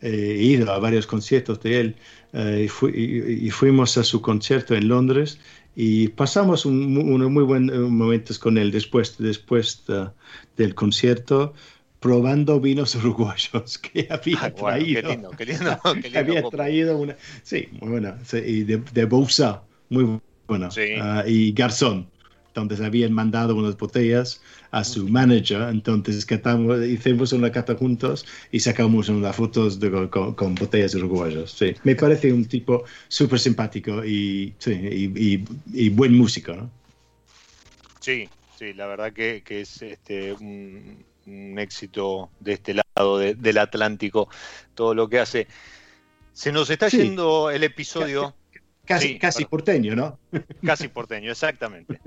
eh, 0.00 0.36
he 0.38 0.42
ido 0.42 0.70
a 0.70 0.78
varios 0.78 1.06
conciertos 1.06 1.60
de 1.62 1.80
él 1.80 1.96
eh, 2.32 2.68
y, 2.94 3.50
fuimos 3.50 3.96
a 3.96 4.04
su 4.04 4.20
concierto 4.20 4.74
en 4.74 4.88
Londres 4.88 5.40
y 5.80 6.08
pasamos 6.08 6.66
unos 6.66 7.30
muy 7.30 7.44
buenos 7.44 7.76
eh, 7.76 7.78
momentos 7.78 8.36
con 8.36 8.58
él 8.58 8.72
después, 8.72 9.16
después 9.16 9.84
del 10.56 10.74
concierto 10.74 11.54
probando 12.00 12.58
vinos 12.58 12.94
uruguayos 12.96 13.78
que 13.78 14.08
había 14.10 14.38
ah, 14.42 14.50
traído. 14.50 15.02
Qué 15.02 15.08
lindo, 15.08 15.30
qué 15.30 15.46
lindo, 15.46 15.78
qué 15.84 16.00
lindo. 16.02 16.18
había 16.18 16.42
traído 16.42 16.98
una, 16.98 17.16
sí, 17.44 17.68
muy 17.80 17.90
buena, 17.90 18.18
y 18.44 18.64
de, 18.64 18.78
de 18.78 19.04
Bousa, 19.04 19.62
muy 19.88 20.18
buena, 20.48 20.68
ah, 21.00 21.22
y 21.24 21.52
Garzón 21.52 22.08
donde 22.58 22.84
habían 22.84 23.12
mandado 23.12 23.54
unas 23.54 23.76
botellas 23.76 24.40
a 24.70 24.84
su 24.84 25.08
manager, 25.08 25.62
entonces 25.70 26.26
catamos, 26.26 26.84
hicimos 26.84 27.32
una 27.32 27.50
cata 27.50 27.74
juntos 27.74 28.26
y 28.52 28.60
sacamos 28.60 29.08
unas 29.08 29.34
fotos 29.34 29.78
con, 30.10 30.54
botellas 30.54 30.94
uruguayas. 30.94 31.50
Sí. 31.50 31.74
Me 31.84 31.94
parece 31.94 32.32
un 32.32 32.44
tipo 32.44 32.84
súper 33.08 33.38
simpático 33.38 34.04
y, 34.04 34.54
y, 34.66 35.88
buen 35.90 36.16
músico. 36.16 36.52
¿no? 36.52 36.70
Sí, 38.00 38.28
sí, 38.58 38.74
la 38.74 38.86
verdad 38.86 39.12
que, 39.12 39.42
es 39.48 39.82
este, 39.82 40.32
un, 40.34 41.04
éxito 41.58 42.30
de 42.40 42.54
este 42.54 42.74
lado 42.74 43.18
del 43.18 43.58
Atlántico, 43.58 44.28
todo 44.74 44.94
lo 44.94 45.08
que 45.08 45.18
hace. 45.18 45.46
Se 46.32 46.52
nos 46.52 46.70
está 46.70 46.88
yendo 46.88 47.50
el 47.50 47.64
episodio. 47.64 48.34
Casi, 48.88 49.18
casi 49.18 49.44
porteño, 49.44 49.94
¿no? 49.94 50.18
Casi 50.64 50.88
porteño, 50.88 51.30
exactamente. 51.30 52.00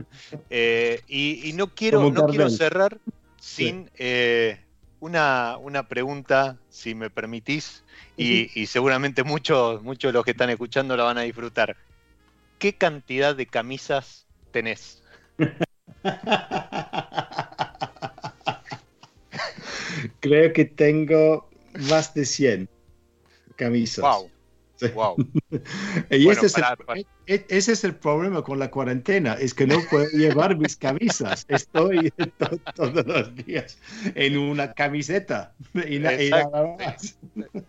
Eh, 0.49 0.99
y, 1.07 1.53
no 1.53 1.75
quiero, 1.75 2.09
no 2.09 2.25
quiero 2.25 2.49
cerrar 2.49 2.97
sin 3.39 3.91
eh, 3.99 4.59
una, 4.99 5.57
una, 5.57 5.87
pregunta, 5.87 6.57
si 6.69 6.95
me 6.95 7.11
permitís, 7.11 7.83
y, 8.17 8.65
seguramente 8.65 9.23
muchos, 9.23 9.83
muchos 9.83 10.09
de 10.09 10.13
los 10.13 10.25
que 10.25 10.31
están 10.31 10.49
escuchando 10.49 10.97
la 10.97 11.03
van 11.03 11.19
a 11.19 11.21
disfrutar. 11.21 11.77
¿Qué 12.57 12.73
cantidad 12.73 13.35
de 13.35 13.45
camisas 13.45 14.25
tenés? 14.51 15.03
Creo 20.19 20.51
que 20.51 20.65
tengo 20.65 21.47
más 21.89 22.15
de 22.15 22.25
100 22.25 22.67
camisas. 23.55 24.03
Wow. 24.03 24.30
Wow. 24.89 25.15
y 26.09 26.29
ese, 26.29 26.45
es 26.47 26.57
el, 26.57 27.05
ese, 27.27 27.71
es 27.71 27.83
el, 27.83 27.95
problema 27.95 28.41
con 28.41 28.59
la 28.59 28.71
cuarentena, 28.71 29.33
es 29.33 29.53
que 29.53 29.67
no 29.67 29.77
puedo 29.89 30.07
llevar 30.09 30.57
mis 30.57 30.75
camisas. 30.75 31.45
Estoy 31.47 32.11
todos 32.75 33.05
los 33.05 33.35
días 33.35 33.77
en 34.15 34.37
una 34.37 34.73
camiseta 34.73 35.53
y, 35.87 35.99
nada 35.99 36.75
más. 36.77 37.17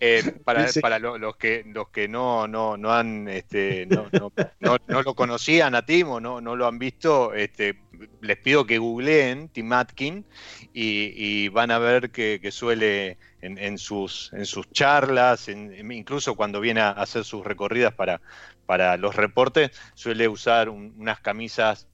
Eh, 0.00 0.34
para, 0.44 0.66
para 0.82 0.98
los 0.98 1.36
que 1.36 1.64
los 1.66 1.88
que 1.88 2.06
no, 2.06 2.46
no, 2.46 2.76
no 2.76 2.92
han 2.92 3.28
este, 3.28 3.86
no, 3.86 4.06
no, 4.12 4.76
no, 4.86 5.02
lo 5.02 5.14
conocían 5.14 5.74
a 5.74 5.86
Timo, 5.86 6.20
no, 6.20 6.42
no 6.42 6.54
lo 6.54 6.66
han 6.66 6.78
visto, 6.78 7.32
este, 7.32 7.78
les 8.20 8.38
pido 8.38 8.66
que 8.66 8.78
googleen 8.78 9.48
Tim 9.48 9.72
Atkin 9.72 10.24
y, 10.72 11.48
van 11.48 11.70
a 11.70 11.78
ver 11.78 12.10
que, 12.10 12.40
suele 12.50 13.18
en, 13.42 13.78
sus, 13.78 14.32
en 14.32 14.46
sus 14.46 14.70
charlas, 14.70 15.48
incluso 15.48 16.36
cuando 16.36 16.60
viene 16.60 16.80
a 16.80 16.90
hacer 16.90 17.24
sus 17.24 17.44
recorridas 17.44 17.92
para, 17.92 18.20
para 18.66 18.96
los 18.96 19.16
reportes, 19.16 19.72
suele 19.94 20.28
usar 20.28 20.68
unas 20.68 21.20
camisas 21.20 21.88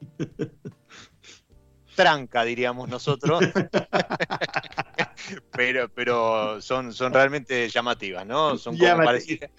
tranca, 1.96 2.44
diríamos 2.44 2.88
nosotros. 2.88 3.42
pero, 5.52 5.88
pero 5.88 6.60
son, 6.60 6.92
son 6.92 7.12
realmente 7.12 7.68
llamativas, 7.68 8.24
¿no? 8.26 8.56
Son 8.56 8.78
como 8.78 8.96
parecidas. 8.96 9.50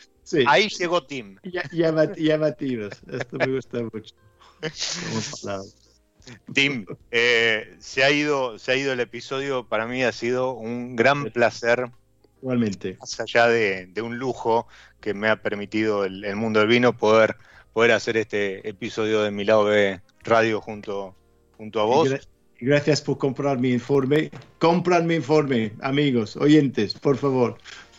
Ahí 0.47 0.69
llegó 0.69 1.05
Tim. 1.05 1.37
llamativas. 1.71 3.01
Esto 3.11 3.37
me 3.37 3.47
gusta 3.47 3.83
mucho. 3.83 4.15
Tim, 6.53 6.85
eh, 7.11 7.75
se, 7.79 8.03
ha 8.03 8.11
ido, 8.11 8.59
se 8.59 8.71
ha 8.71 8.75
ido 8.75 8.93
el 8.93 8.99
episodio, 8.99 9.65
para 9.67 9.85
mí 9.87 10.03
ha 10.03 10.11
sido 10.11 10.51
un 10.51 10.95
gran 10.95 11.25
placer. 11.31 11.89
Igualmente. 12.41 12.97
Más 12.99 13.19
allá 13.19 13.47
de, 13.47 13.89
un 14.01 14.17
lujo 14.17 14.67
que 14.99 15.13
me 15.13 15.29
ha 15.29 15.41
permitido 15.41 16.05
el, 16.05 16.35
mundo 16.35 16.59
del 16.59 16.69
vino 16.69 16.95
poder, 16.97 17.37
poder 17.73 17.91
hacer 17.91 18.17
este 18.17 18.67
episodio 18.67 19.21
de 19.21 19.31
Mi 19.31 19.45
Lado 19.45 19.65
B 19.65 20.01
Radio 20.23 20.61
junto, 20.61 21.15
junto 21.57 21.79
a 21.79 21.85
vos. 21.85 22.09
gracias 22.59 23.01
por 23.01 23.17
comprar 23.17 23.59
mi 23.59 23.71
informe. 23.71 24.29
Compran 24.59 25.07
mi 25.07 25.15
informe, 25.15 25.73
amigos, 25.81 26.35
oyentes, 26.35 26.93
por 26.93 27.17
favor. 27.17 27.57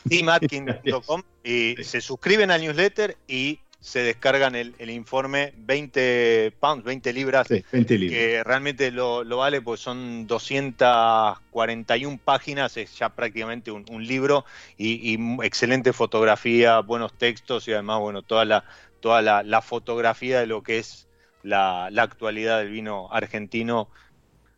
timatkin.com 0.09 1.22
y 1.45 1.77
se 1.83 2.01
suscriben 2.01 2.51
al 2.51 2.62
newsletter 2.62 3.16
y 3.29 3.61
se 3.85 3.99
descargan 3.99 4.55
el, 4.55 4.74
informe 4.89 5.53
20 5.59 6.55
pounds, 6.59 6.85
20 6.85 7.12
libras, 7.12 7.47
que 7.47 8.43
realmente 8.43 8.91
lo, 8.91 9.24
vale, 9.37 9.61
pues 9.61 9.80
son 9.80 10.26
241 10.26 12.18
páginas, 12.24 12.78
es 12.78 12.97
ya 12.99 13.11
prácticamente 13.11 13.70
un, 13.70 14.07
libro 14.07 14.47
y, 14.78 15.18
excelente 15.45 15.93
fotografía, 15.93 16.80
buenos 16.80 17.12
textos 17.18 17.68
y 17.68 17.74
además, 17.74 18.01
bueno, 18.01 18.22
toda 18.22 18.47
la, 18.47 18.64
toda 19.01 19.20
la, 19.20 19.61
fotografía 19.61 20.41
de 20.41 20.47
lo 20.47 20.62
que 20.62 20.78
es 20.78 21.07
la, 21.43 21.89
actualidad 21.99 22.61
del 22.61 22.70
vino 22.70 23.09
argentino, 23.12 23.91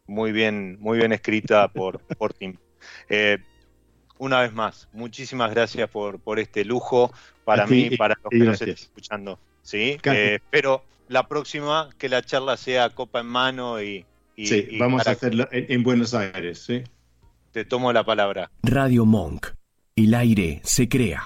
muy 0.07 0.31
bien, 0.31 0.79
muy 0.79 0.99
bien 0.99 1.13
escrita 1.13 1.67
por, 1.67 1.99
por 2.17 2.33
Tim. 2.33 2.59
Eh, 3.09 3.39
una 4.19 4.43
vez 4.43 4.53
más, 4.53 4.89
muchísimas 4.93 5.51
gracias 5.51 5.91
por, 5.91 6.21
por 6.21 6.39
este 6.39 6.65
lujo 6.65 7.13
para 7.47 7.65
mí 7.65 7.89
y 7.93 7.97
para 7.97 8.19
los 8.21 8.31
que 8.31 8.39
nos 8.39 8.61
estén 8.61 8.71
escuchando. 8.71 9.39
¿sí? 9.63 9.99
Eh, 10.03 10.41
pero 10.51 10.83
la 11.09 11.29
próxima, 11.29 11.89
que 11.97 12.09
la 12.09 12.23
charla 12.23 12.57
sea 12.57 12.91
copa 12.91 13.21
en 13.21 13.27
mano 13.27 13.81
y... 13.81 14.05
sí, 14.37 14.77
vamos 14.79 15.07
a 15.07 15.13
hacerlo 15.13 15.49
en, 15.53 15.83
Buenos 15.85 16.13
Aires, 16.13 16.59
¿sí? 16.59 16.83
Te 17.53 17.65
tomo 17.65 17.93
la 17.93 18.05
palabra. 18.05 18.51
Radio 18.65 19.07
Monk. 19.07 19.47
El 19.95 20.13
aire 20.15 20.61
se 20.65 20.89
crea. 20.89 21.15